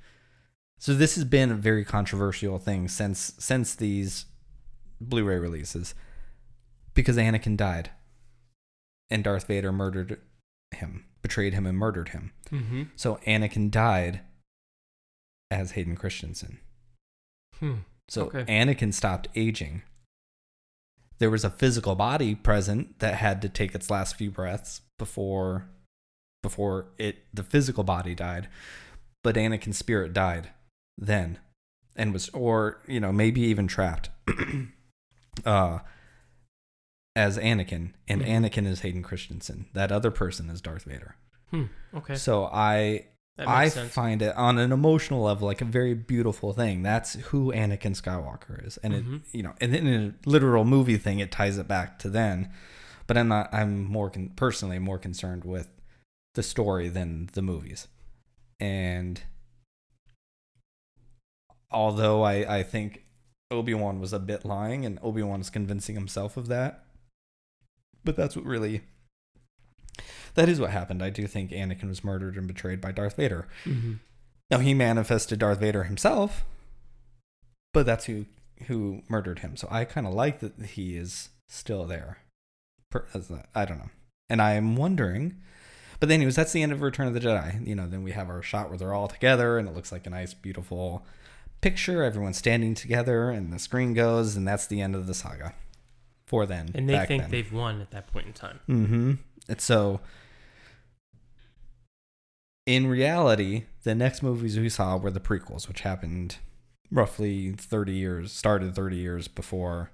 So 0.78 0.96
this 0.96 1.16
has 1.16 1.26
been 1.26 1.52
a 1.52 1.56
very 1.56 1.84
controversial 1.86 2.58
thing 2.58 2.88
since 2.88 3.34
since 3.38 3.76
these 3.76 4.26
Blu-ray 5.02 5.38
releases 5.38 5.94
because 6.94 7.18
Anakin 7.18 7.58
died 7.58 7.92
and 9.10 9.24
Darth 9.24 9.48
Vader 9.48 9.72
murdered 9.72 10.22
him, 10.72 11.06
betrayed 11.22 11.54
him 11.54 11.66
and 11.66 11.78
murdered 11.78 12.10
him. 12.10 12.32
Mm-hmm. 12.52 12.84
So 12.96 13.18
Anakin 13.28 13.70
died 13.70 14.22
as 15.52 15.72
Hayden 15.72 15.96
Christensen. 15.98 16.60
Hmm. 17.58 17.80
So 18.08 18.28
Okay. 18.28 18.46
Anakin 18.46 18.94
stopped 18.94 19.28
aging. 19.36 19.82
There 21.22 21.30
was 21.30 21.46
a 21.46 21.52
physical 21.52 21.94
body 21.94 22.34
present 22.34 22.98
that 22.98 23.14
had 23.14 23.44
to 23.44 23.50
take 23.50 23.76
its 23.76 23.92
last 23.92 24.16
few 24.16 24.32
breaths 24.32 24.82
before 24.98 25.70
before 26.42 26.88
it 26.98 27.26
the 27.32 27.44
physical 27.44 27.84
body 27.84 28.16
died. 28.16 28.50
But 29.24 29.36
Anakin's 29.36 29.78
spirit 29.78 30.14
died 30.14 30.50
then 30.98 31.38
and 31.96 32.12
was 32.12 32.30
or 32.30 32.82
you 32.88 33.00
know 33.00 33.12
maybe 33.12 33.42
even 33.42 33.68
trapped 33.68 34.10
uh 35.46 35.80
as 37.16 37.38
Anakin 37.38 37.92
and 38.08 38.22
Mhm. 38.24 38.28
Anakin 38.28 38.66
is 38.66 38.80
Hayden 38.80 39.04
Christensen. 39.04 39.68
That 39.74 39.92
other 39.92 40.10
person 40.10 40.50
is 40.50 40.60
Darth 40.60 40.86
Vader. 40.86 41.18
Hmm. 41.52 41.66
Okay. 41.94 42.16
So 42.16 42.46
I 42.46 43.06
I 43.40 43.70
sense. 43.70 43.92
find 43.92 44.22
it 44.22 44.36
on 44.36 44.58
an 44.60 44.72
emotional 44.72 45.22
level 45.24 45.48
like 45.48 45.62
a 45.62 45.66
very 45.66 45.94
beautiful 45.96 46.54
thing. 46.54 46.84
That's 46.84 47.14
who 47.16 47.52
Anakin 47.52 47.96
Skywalker 48.00 48.66
is, 48.66 48.78
and 48.78 48.94
Mhm. 48.94 49.16
it 49.16 49.22
you 49.32 49.42
know, 49.44 49.56
and 49.60 49.74
then 49.74 49.88
in 49.88 50.16
a 50.26 50.30
literal 50.30 50.64
movie 50.66 50.98
thing, 50.98 51.20
it 51.20 51.32
ties 51.32 51.58
it 51.58 51.68
back 51.68 51.98
to 52.00 52.10
then. 52.10 52.52
But 53.08 53.18
I'm 53.18 53.28
not. 53.30 53.54
I'm 53.54 53.84
more 53.84 54.10
con- 54.10 54.32
personally 54.36 54.80
more 54.80 55.00
concerned 55.00 55.44
with 55.44 55.72
the 56.36 56.44
story 56.44 56.88
than 56.88 57.30
the 57.34 57.42
movies, 57.42 57.88
And 58.60 59.22
although 61.72 62.24
I, 62.24 62.58
I 62.60 62.64
think 62.64 63.06
Obi 63.50 63.74
Wan 63.74 64.00
was 64.00 64.14
a 64.14 64.20
bit 64.20 64.46
lying 64.46 64.86
and 64.86 65.00
Obi 65.02 65.24
Wan 65.24 65.42
is 65.42 65.50
convincing 65.50 65.96
himself 65.96 66.38
of 66.38 66.48
that, 66.48 66.86
but 68.04 68.16
that's 68.16 68.36
what 68.36 68.46
really. 68.46 68.82
That 70.36 70.50
is 70.50 70.60
what 70.60 70.70
happened. 70.72 71.04
I 71.04 71.10
do 71.10 71.28
think 71.28 71.52
Anakin 71.52 71.90
was 71.90 72.04
murdered 72.04 72.38
and 72.38 72.48
betrayed 72.48 72.80
by 72.82 72.92
Darth 72.92 73.18
Vader. 73.18 73.48
Mm-hmm. 73.66 73.94
Now 74.50 74.60
he 74.60 74.74
manifested 74.74 75.40
Darth 75.40 75.60
Vader 75.60 75.84
himself, 75.84 76.44
but 77.74 77.86
that's 77.86 78.06
who 78.06 78.26
who 78.68 79.02
murdered 79.10 79.40
him. 79.40 79.58
So 79.58 79.68
I 79.72 79.86
kind 79.86 80.06
of 80.06 80.14
like 80.14 80.40
that 80.40 80.54
he 80.66 80.96
is 80.96 81.30
still 81.50 81.86
there. 81.86 82.20
Per- 82.92 83.08
as 83.14 83.32
a- 83.32 83.46
I 83.56 83.66
don't 83.66 83.80
know, 83.80 83.90
and 84.30 84.42
I 84.42 84.54
am 84.54 84.76
wondering. 84.76 85.38
But 86.00 86.10
anyways, 86.10 86.36
that's 86.36 86.52
the 86.52 86.64
end 86.64 86.72
of 86.72 86.82
Return 86.82 87.08
of 87.08 87.14
the 87.14 87.20
Jedi. 87.20 87.66
You 87.68 87.76
know, 87.76 87.88
then 87.88 88.02
we 88.04 88.12
have 88.12 88.28
our 88.30 88.42
shot 88.42 88.70
where 88.70 88.78
they're 88.78 88.94
all 88.94 89.08
together, 89.08 89.58
and 89.60 89.68
it 89.68 89.76
looks 89.76 89.92
like 89.92 90.08
a 90.08 90.10
nice, 90.10 90.34
beautiful 90.34 91.06
picture. 91.62 92.04
Everyone's 92.04 92.38
standing 92.38 92.74
together, 92.74 93.30
and 93.30 93.54
the 93.54 93.60
screen 93.60 93.94
goes, 93.94 94.36
and 94.36 94.48
that's 94.48 94.66
the 94.66 94.82
end 94.82 94.96
of 94.96 95.06
the 95.08 95.14
saga. 95.14 95.54
For 96.26 96.46
then, 96.48 96.72
And 96.74 96.90
they 96.90 97.06
think 97.06 97.24
then. 97.24 97.32
they've 97.32 97.54
won 97.54 97.82
at 97.82 97.92
that 97.92 98.08
point 98.08 98.26
in 98.26 98.34
time. 98.34 98.60
Mm-hmm. 98.68 99.14
And 99.48 99.62
so, 99.62 100.00
in 102.66 102.88
reality, 102.88 103.66
the 103.84 103.96
next 103.96 104.22
movies 104.22 104.58
we 104.60 104.70
saw 104.70 104.98
were 104.98 105.12
the 105.12 105.20
prequels, 105.20 105.68
which 105.68 105.82
happened 105.82 106.38
roughly 106.92 107.52
30 107.54 107.94
years, 107.94 108.32
started 108.32 108.76
30 108.76 108.98
years 108.98 109.28
before 109.28 109.92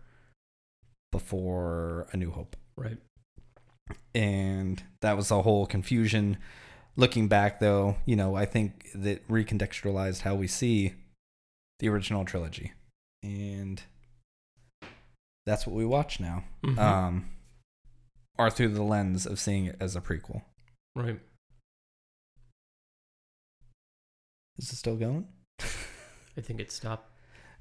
before 1.11 2.07
A 2.11 2.17
New 2.17 2.31
Hope. 2.31 2.55
Right. 2.75 2.97
And 4.13 4.83
that 5.01 5.15
was 5.15 5.31
a 5.31 5.41
whole 5.41 5.65
confusion. 5.65 6.37
Looking 6.97 7.27
back, 7.27 7.59
though, 7.59 7.97
you 8.05 8.15
know, 8.15 8.35
I 8.35 8.45
think 8.45 8.89
that 8.93 9.25
recontextualized 9.27 10.21
how 10.21 10.35
we 10.35 10.47
see 10.47 10.95
the 11.79 11.87
original 11.89 12.25
trilogy. 12.25 12.73
And 13.23 13.81
that's 15.45 15.65
what 15.65 15.75
we 15.75 15.85
watch 15.85 16.19
now 16.19 16.43
Mhm. 16.63 16.77
um, 16.77 17.29
are 18.37 18.49
through 18.49 18.69
the 18.73 18.83
lens 18.83 19.25
of 19.25 19.39
seeing 19.39 19.65
it 19.65 19.77
as 19.79 19.95
a 19.95 20.01
prequel. 20.01 20.43
right. 20.95 21.19
Is 24.57 24.71
it 24.71 24.75
still 24.77 24.95
going? 24.95 25.27
I 25.59 26.41
think 26.41 26.59
it 26.59 26.71
stopped. 26.71 27.11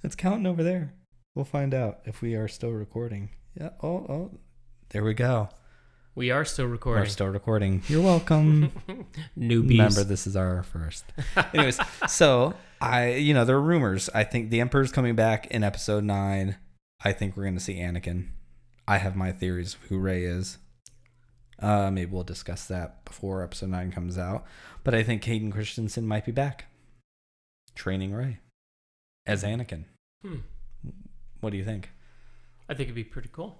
It's 0.03 0.15
counting 0.15 0.47
over 0.47 0.63
there. 0.63 0.95
We'll 1.35 1.45
find 1.45 1.75
out 1.75 2.01
if 2.05 2.23
we 2.23 2.35
are 2.35 2.49
still 2.49 2.71
recording. 2.73 3.31
Yeah. 3.59 3.71
Oh, 3.83 4.07
oh. 4.09 4.31
There 4.91 5.05
we 5.05 5.15
go. 5.15 5.51
We 6.15 6.31
are 6.31 6.47
still 6.47 6.67
recording. 6.67 7.03
We're 7.03 7.09
still 7.11 7.27
recording. 7.27 7.83
You're 7.89 8.03
welcome. 8.03 8.73
Newbies. 9.39 9.69
Remember, 9.69 10.05
this 10.05 10.27
is 10.27 10.35
our 10.37 10.63
first. 10.63 11.05
Anyways, 11.53 11.79
so 12.09 12.55
I, 12.81 13.15
you 13.15 13.35
know, 13.35 13.45
there 13.45 13.57
are 13.57 13.63
rumors. 13.63 14.09
I 14.15 14.25
think 14.25 14.49
the 14.49 14.61
Emperor's 14.61 14.93
coming 14.93 15.15
back 15.15 15.47
in 15.49 15.63
episode 15.63 16.05
nine. 16.05 16.57
I 17.05 17.13
think 17.13 17.37
we're 17.37 17.43
going 17.43 17.59
to 17.59 17.61
see 17.61 17.77
Anakin. 17.77 18.29
I 18.89 18.97
have 18.97 19.15
my 19.15 19.33
theories 19.33 19.75
of 19.75 19.83
who 19.89 19.99
Rey 19.99 20.25
is. 20.25 20.57
Uh, 21.59 21.91
maybe 21.91 22.11
we'll 22.11 22.23
discuss 22.23 22.67
that 22.67 23.05
before 23.05 23.43
episode 23.43 23.69
nine 23.71 23.93
comes 23.93 24.17
out. 24.17 24.47
But 24.85 24.95
I 24.95 25.03
think 25.03 25.25
Hayden 25.25 25.53
Christensen 25.53 26.07
might 26.07 26.25
be 26.25 26.33
back, 26.33 26.67
training 27.77 28.13
Rey 28.13 28.39
as 29.27 29.45
Anakin. 29.45 29.85
Hmm. 30.23 30.37
What 31.41 31.51
do 31.51 31.57
you 31.57 31.65
think? 31.65 31.91
I 32.69 32.75
think 32.75 32.87
it'd 32.89 32.95
be 32.97 33.05
pretty 33.05 33.29
cool. 33.33 33.57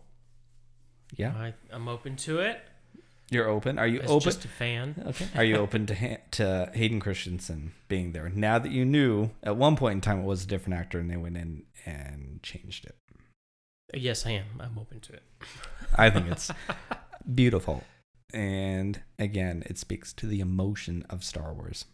Yeah, 1.17 1.33
I, 1.37 1.55
I'm 1.71 1.87
open 1.87 2.17
to 2.17 2.41
it. 2.41 2.61
you're 3.31 3.49
open. 3.49 3.79
Are 3.79 3.87
you 3.87 4.01
As 4.01 4.11
open? 4.11 4.25
just 4.25 4.45
a 4.45 4.49
fan. 4.49 5.01
Okay. 5.07 5.27
Are 5.37 5.45
you 5.45 5.57
open 5.57 5.87
to 5.87 5.95
ha- 5.95 6.19
to 6.33 6.71
Hayden 6.75 6.99
Christensen 6.99 7.73
being 7.87 8.11
there 8.13 8.29
now 8.29 8.59
that 8.59 8.73
you 8.73 8.85
knew 8.85 9.31
at 9.45 9.57
one 9.57 9.77
point 9.77 9.95
in 9.95 10.01
time 10.01 10.19
it 10.21 10.25
was 10.25 10.43
a 10.43 10.47
different 10.49 10.79
actor 10.81 10.99
and 10.99 11.09
they 11.09 11.17
went 11.17 11.37
in 11.37 11.63
and 11.85 12.41
changed 12.43 12.87
it? 12.87 12.97
Yes, 13.95 14.27
I 14.27 14.31
am. 14.33 14.47
I'm 14.59 14.77
open 14.79 14.99
to 15.01 15.13
it. 15.13 15.23
I 15.97 16.11
think 16.11 16.27
it's 16.29 16.51
beautiful, 17.35 17.85
and 18.35 19.01
again, 19.19 19.63
it 19.67 19.79
speaks 19.79 20.13
to 20.15 20.27
the 20.27 20.41
emotion 20.41 21.05
of 21.09 21.23
Star 21.23 21.55
Wars, 21.55 21.85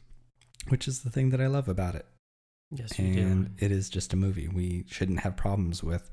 which 0.68 0.89
is 0.89 1.03
the 1.03 1.11
thing 1.11 1.29
that 1.31 1.41
I 1.41 1.47
love 1.49 1.68
about 1.68 1.95
it. 1.95 2.07
Yes, 2.75 2.99
we 2.99 3.18
And 3.18 3.57
do. 3.57 3.64
it 3.66 3.70
is 3.73 3.89
just 3.91 4.12
a 4.12 4.16
movie. 4.16 4.49
We 4.49 4.85
shouldn't 4.89 5.20
have 5.20 5.37
problems 5.37 5.83
with 5.85 6.11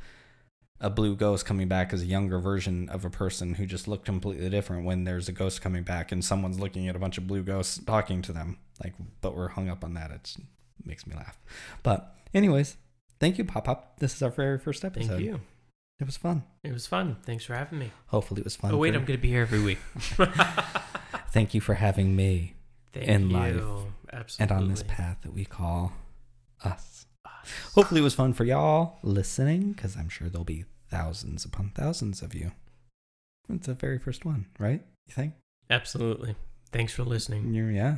a 0.82 0.89
blue 0.89 1.16
ghost 1.16 1.45
coming 1.45 1.68
back 1.68 1.91
as 1.93 2.01
a 2.01 2.05
younger 2.05 2.39
version 2.39 2.88
of 2.89 3.03
a 3.05 3.10
person 3.10 3.53
who 3.55 3.66
just 3.66 3.88
looked 3.88 4.05
completely 4.05 4.49
different 4.49 4.86
when 4.86 5.03
there's 5.03 5.28
a 5.28 5.32
ghost 5.32 5.62
coming 5.62 5.84
back 5.84 6.12
and 6.12 6.24
someone's 6.24 6.60
looking 6.60 6.88
at 6.88 6.95
a 6.95 6.99
bunch 6.99 7.18
of 7.18 7.28
blue 7.28 7.43
ghosts 7.43 7.80
talking 7.86 8.22
to 8.22 8.32
them. 8.34 8.57
Like, 8.84 8.93
but 9.22 9.36
we're 9.36 9.49
hung 9.49 9.70
up 9.70 9.84
on 9.84 9.93
that. 9.95 10.12
It 10.12 10.36
makes 10.86 11.05
me 11.07 11.16
laugh. 11.16 11.38
But, 11.84 12.16
anyways, 12.34 12.78
thank 13.20 13.38
you, 13.38 13.43
Pop 13.45 13.66
Pop. 13.66 13.99
This 13.99 14.16
is 14.16 14.22
our 14.22 14.30
very 14.32 14.57
first 14.57 14.84
episode. 14.86 15.07
Thank 15.10 15.22
you. 15.26 15.39
It 15.99 16.05
was 16.05 16.16
fun. 16.16 16.43
It 16.64 16.72
was 16.72 16.88
fun. 16.88 17.18
Thanks 17.26 17.43
for 17.43 17.55
having 17.55 17.78
me. 17.80 17.91
Hopefully, 18.07 18.39
it 18.39 18.45
was 18.45 18.55
fun. 18.55 18.72
oh 18.74 18.78
wait, 18.78 18.93
for- 18.93 18.99
I'm 18.99 19.05
gonna 19.05 19.20
be 19.20 19.28
here 19.28 19.41
every 19.41 19.62
week. 19.62 19.80
Thank 21.32 21.53
you 21.53 21.62
for 21.62 21.74
having 21.76 22.16
me 22.16 22.55
Thank 22.93 23.07
In 23.07 23.30
you. 23.30 23.36
life 23.38 23.62
Absolutely. 24.12 24.55
and 24.55 24.64
on 24.64 24.70
this 24.70 24.84
path 24.88 25.18
that 25.22 25.34
we 25.34 25.45
call 25.45 25.91
us. 26.64 27.05
Hopefully, 27.74 28.01
it 28.01 28.03
was 28.03 28.14
fun 28.16 28.34
for 28.34 28.43
y'all 28.43 28.97
listening 29.03 29.72
because 29.72 29.95
I'm 29.95 30.10
sure 30.10 30.30
there'll 30.30 30.43
be 30.45 30.66
thousands 30.89 31.45
upon 31.45 31.72
thousands 31.76 32.22
of 32.22 32.34
you. 32.36 32.51
It's 33.49 33.68
the 33.68 33.74
very 33.74 33.97
first 33.97 34.26
one, 34.26 34.45
right? 34.60 34.82
You 35.07 35.14
think? 35.14 35.34
Absolutely. 35.70 36.36
Thanks 36.72 36.93
for 36.93 37.03
listening. 37.03 37.53
Yeah. 37.53 37.97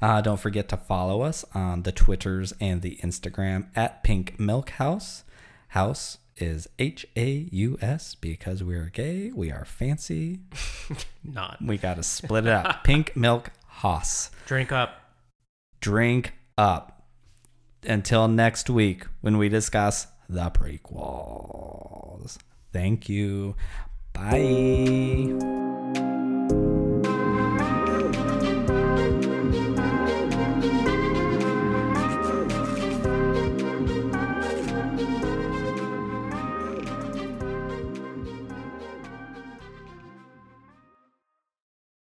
Uh, 0.00 0.20
don't 0.20 0.38
forget 0.38 0.68
to 0.68 0.76
follow 0.76 1.22
us 1.22 1.44
on 1.54 1.82
the 1.82 1.90
Twitters 1.90 2.52
and 2.60 2.80
the 2.82 2.98
Instagram 3.02 3.66
at 3.74 4.04
Pink 4.04 4.38
Milk 4.38 4.70
Haus. 4.70 5.24
House 5.68 6.18
is 6.36 6.68
H 6.78 7.06
A 7.16 7.48
U 7.50 7.78
S 7.80 8.14
because 8.14 8.62
we're 8.62 8.90
gay. 8.92 9.32
We 9.34 9.50
are 9.50 9.64
fancy. 9.64 10.40
Not. 11.24 11.58
We 11.60 11.78
got 11.78 11.94
to 11.96 12.02
split 12.04 12.46
it 12.46 12.52
up. 12.52 12.84
Pink 12.84 13.16
Milk 13.16 13.50
Haus. 13.66 14.30
Drink 14.46 14.70
up. 14.70 15.00
drink 15.80 16.34
up 16.56 17.01
until 17.84 18.28
next 18.28 18.70
week 18.70 19.06
when 19.20 19.38
we 19.38 19.48
discuss 19.48 20.06
the 20.28 20.50
prequels. 20.50 22.38
Thank 22.72 23.08
you. 23.08 23.54
Bye. 24.12 25.70